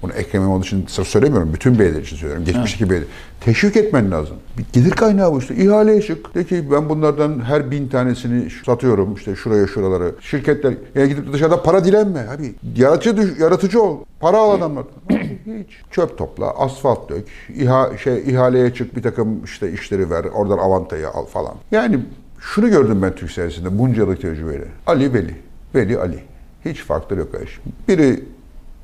Bunu 0.02 0.12
Ekrem 0.12 0.42
İmamoğlu 0.42 0.62
için 0.62 0.86
söylemiyorum. 0.86 1.52
Bütün 1.54 1.78
belediye 1.78 2.02
için 2.02 2.16
söylüyorum. 2.16 2.44
Geçmişteki 2.44 2.90
belediye. 2.90 3.08
Teşvik 3.40 3.76
etmen 3.76 4.10
lazım. 4.10 4.36
Bir 4.58 4.64
gelir 4.72 4.90
kaynağı 4.90 5.32
bu 5.32 5.38
işte. 5.38 5.54
İhaleye 5.54 6.02
çık. 6.02 6.34
De 6.34 6.44
ki 6.44 6.70
ben 6.70 6.88
bunlardan 6.88 7.40
her 7.44 7.70
bin 7.70 7.88
tanesini 7.88 8.48
satıyorum. 8.66 9.14
işte 9.14 9.36
şuraya 9.36 9.66
şuraları. 9.66 10.14
Şirketler. 10.20 10.74
Yani 10.94 11.08
gidip 11.08 11.32
dışarıda 11.32 11.62
para 11.62 11.84
dilenme. 11.84 12.28
Abi 12.28 12.54
yaratıcı, 12.76 13.42
yaratıcı 13.42 13.82
ol. 13.82 13.98
Para 14.20 14.36
al 14.36 14.50
adamlardan. 14.50 14.92
Hiç. 15.10 15.80
Çöp 15.90 16.18
topla, 16.18 16.50
asfalt 16.50 17.08
dök, 17.10 17.24
İha, 17.54 17.90
şey, 17.98 18.22
ihaleye 18.30 18.74
çık, 18.74 18.96
bir 18.96 19.02
takım 19.02 19.44
işte 19.44 19.72
işleri 19.72 20.10
ver, 20.10 20.24
oradan 20.24 20.58
avantayı 20.58 21.08
al 21.08 21.26
falan. 21.26 21.54
Yani 21.70 22.00
şunu 22.40 22.70
gördüm 22.70 23.02
ben 23.02 23.14
Türk 23.14 23.30
siyasetinde 23.30 23.78
bunca 23.78 24.02
yıllık 24.02 24.22
tecrübeyle. 24.22 24.64
Ali 24.86 25.14
Veli, 25.14 25.34
Veli 25.74 25.98
Ali. 25.98 26.18
Hiç 26.64 26.82
farkları 26.82 27.20
yok 27.20 27.32
kardeşim. 27.32 27.62
Biri 27.88 28.24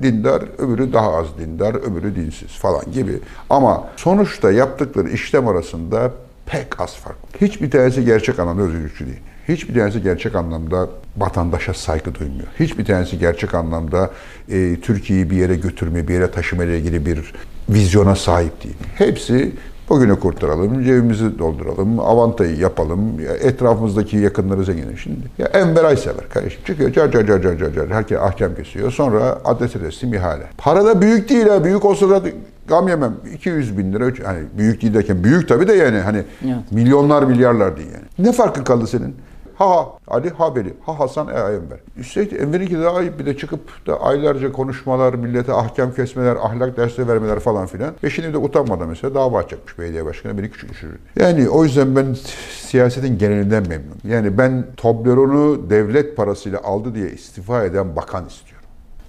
dindar, 0.03 0.42
öbürü 0.59 0.92
daha 0.92 1.14
az 1.14 1.26
dindar, 1.38 1.74
öbürü 1.74 2.16
dinsiz 2.16 2.49
falan 2.49 2.92
gibi. 2.92 3.18
Ama 3.51 3.88
sonuçta 3.96 4.53
yaptıkları 4.53 5.09
işlem 5.09 5.49
arasında 5.49 6.12
pek 6.46 6.80
az 6.80 6.96
fark. 6.96 7.16
Hiçbir 7.40 7.70
tanesi 7.70 8.05
gerçek 8.05 8.38
anlamda 8.38 8.62
özgürlükçü 8.62 9.07
değil. 9.07 9.20
Hiçbir 9.49 9.74
tanesi 9.74 10.03
gerçek 10.03 10.34
anlamda 10.34 10.88
vatandaşa 11.16 11.74
saygı 11.74 12.14
duymuyor. 12.14 12.46
Hiçbir 12.61 12.84
tanesi 12.84 13.18
gerçek 13.18 13.55
anlamda 13.55 14.11
e, 14.49 14.76
Türkiye'yi 14.82 15.30
bir 15.30 15.36
yere 15.36 15.55
götürme, 15.55 16.09
bir 16.09 16.14
yere 16.14 16.30
taşıma 16.30 16.64
ile 16.64 16.78
ilgili 16.78 17.07
bir 17.07 17.32
vizyona 17.68 18.16
sahip 18.16 18.64
değil. 18.64 18.76
Hepsi 18.94 19.53
bugünü 19.91 20.18
kurtaralım, 20.20 20.84
cebimizi 20.84 21.39
dolduralım, 21.39 22.01
avantayı 22.01 22.57
yapalım, 22.57 23.20
ya 23.20 23.32
etrafımızdaki 23.32 24.16
yakınları 24.16 24.64
zenginleşin. 24.64 24.97
Şimdi 24.97 25.20
ya 25.39 25.47
Enver 25.47 25.84
Aysever 25.84 26.28
kardeşim 26.28 26.61
çıkıyor 26.66 26.93
car 26.93 27.11
car 27.12 27.26
car 27.26 27.43
car 27.43 27.59
car 27.59 27.72
car 27.74 27.89
herkes 27.89 28.18
ahkam 28.18 28.55
kesiyor. 28.55 28.91
Sonra 28.91 29.39
adrese 29.45 29.78
teslim 29.78 30.14
ihale. 30.14 30.43
Para 30.59 30.84
da 30.84 31.01
büyük 31.01 31.28
değil 31.28 31.47
ha. 31.49 31.64
Büyük 31.64 31.84
olsa 31.84 32.09
da 32.11 32.22
gam 32.68 32.89
yemem. 32.89 33.12
200 33.34 33.78
bin 33.78 33.93
lira. 33.93 34.07
üç- 34.07 34.24
Hani 34.24 34.39
büyük 34.59 34.82
değil 34.82 34.95
derken 34.95 35.24
büyük 35.24 35.49
tabii 35.49 35.68
de 35.68 35.72
yani 35.72 35.99
hani 35.99 36.22
Evet. 36.45 36.57
milyonlar 36.70 37.22
milyarlar 37.22 37.76
değil 37.76 37.89
yani. 37.95 38.28
Ne 38.28 38.32
farkın 38.32 38.64
kaldı 38.64 38.86
senin? 38.86 39.16
Ha 39.59 39.70
ha 39.70 39.88
Ali 40.09 40.30
ha 40.30 40.54
Veli, 40.54 40.74
ha 40.86 40.98
Hasan 40.98 41.28
e 41.28 41.30
Enver. 41.30 41.78
Üstelik 41.96 42.32
Enver'inki 42.32 42.78
daha 42.78 43.02
iyi 43.02 43.18
bir 43.18 43.26
de 43.26 43.36
çıkıp 43.36 43.86
da 43.86 44.00
aylarca 44.00 44.52
konuşmalar, 44.52 45.14
millete 45.14 45.52
ahkam 45.52 45.94
kesmeler, 45.94 46.36
ahlak 46.36 46.76
dersleri 46.76 47.09
vermeler 47.09 47.40
falan 47.40 47.66
filan. 47.66 47.94
Ve 48.04 48.11
şimdi 48.11 48.32
de 48.32 48.38
utanmadan 48.38 48.88
mesela 48.88 49.14
dava 49.14 49.38
açacakmış 49.38 49.78
belediye 49.78 50.04
başkanı 50.04 50.38
beni 50.38 50.50
küçük 50.50 50.70
düşürür. 50.70 50.98
Yani 51.16 51.48
o 51.48 51.64
yüzden 51.64 51.96
ben 51.96 52.16
siyasetin 52.61 53.18
genelinden 53.18 53.68
memnunum. 53.68 53.98
Yani 54.04 54.38
ben 54.38 54.66
Toblerone'u 54.76 55.70
devlet 55.70 56.16
parasıyla 56.16 56.61
aldı 56.64 56.94
diye 56.94 57.11
istifa 57.11 57.64
eden 57.64 57.96
bakan 57.96 58.26
istiyorum. 58.26 58.68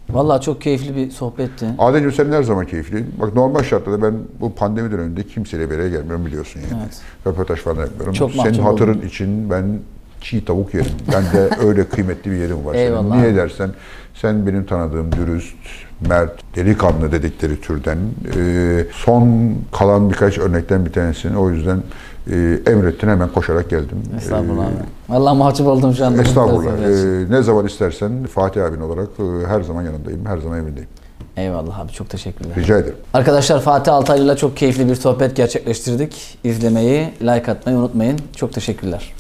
Vallahi 0.10 0.41
çok 0.41 0.62
keyifli 0.62 0.95
bir 0.95 1.12
sohbetti. 1.12 1.66
Ademciğim 1.80 2.12
sen 2.12 2.32
her 2.32 2.43
zaman 2.43 2.66
keyifli. 2.66 3.06
Bak 3.22 3.36
normal 3.36 3.64
şartlarda 3.64 4.02
ben 4.02 4.14
bu 4.41 4.56
pandemi 4.56 4.91
döneminde 4.91 5.24
kimseyle 5.24 5.70
bir 5.70 5.76
araya 5.76 5.89
gelmiyorum 5.89 6.26
biliyorsun 6.26 6.60
yani. 6.72 6.82
Evet. 6.84 7.02
Röportaj 7.28 7.60
falan 7.60 7.80
yapmıyorum. 7.82 8.14
Çok 8.14 8.32
Senin 8.32 8.60
hatırın 8.60 8.97
oldum. 8.97 9.08
için 9.08 9.50
ben 9.50 9.80
çiğ 10.22 10.45
tavuk 10.45 10.74
yerim. 10.74 10.91
Ben 11.13 11.24
de 11.24 11.49
öyle 11.67 11.84
kıymetli 11.89 12.32
bir 12.32 12.36
yerim 12.38 12.65
var. 12.65 12.74
senin. 12.74 13.11
Niye 13.11 13.36
dersen 13.36 13.70
sen 14.13 14.47
benim 14.47 14.65
tanıdığım 14.65 15.11
dürüst, 15.11 15.55
mert, 16.09 16.55
delikanlı 16.55 17.11
dedikleri 17.11 17.61
türden 17.61 17.97
e, 18.38 18.86
son 18.93 19.53
kalan 19.72 20.09
birkaç 20.09 20.38
örnekten 20.38 20.86
bir 20.86 20.91
tanesini 20.91 21.38
o 21.38 21.49
yüzden 21.49 21.78
e, 22.32 22.59
emrettin 22.67 23.07
hemen 23.07 23.30
koşarak 23.30 23.70
geldim. 23.70 23.97
Estağfurullah 24.17 24.63
E, 24.63 24.67
abi. 24.67 24.74
Vallahi 25.09 25.38
mahcup 25.38 25.67
oldum 25.67 25.93
şu 25.93 26.05
anda. 26.05 26.22
Estağfurullah. 26.22 26.72
Biraz. 26.82 27.05
E, 27.05 27.26
ne 27.30 27.41
zaman 27.43 27.65
istersen 27.65 28.26
Fatih 28.26 28.65
abin 28.65 28.82
olarak 28.82 29.07
e, 29.20 29.47
her 29.47 29.61
zaman 29.61 29.84
yanındayım, 29.84 30.26
her 30.26 30.38
zaman 30.38 30.57
emrindeyim. 30.59 30.89
Eyvallah 31.38 31.80
abi 31.80 31.91
çok 31.91 32.09
teşekkürler. 32.09 32.55
Rica 32.55 32.78
ederim. 32.78 32.95
Arkadaşlar 33.13 33.61
Fatih 33.61 33.93
Altaylı'yla 33.93 34.36
çok 34.36 34.57
keyifli 34.57 34.88
bir 34.89 34.95
sohbet 34.95 35.36
gerçekleştirdik. 35.36 36.38
İzlemeyi, 36.43 37.09
like 37.22 37.51
atmayı 37.51 37.78
unutmayın. 37.78 38.20
Çok 38.36 38.53
teşekkürler. 38.53 39.13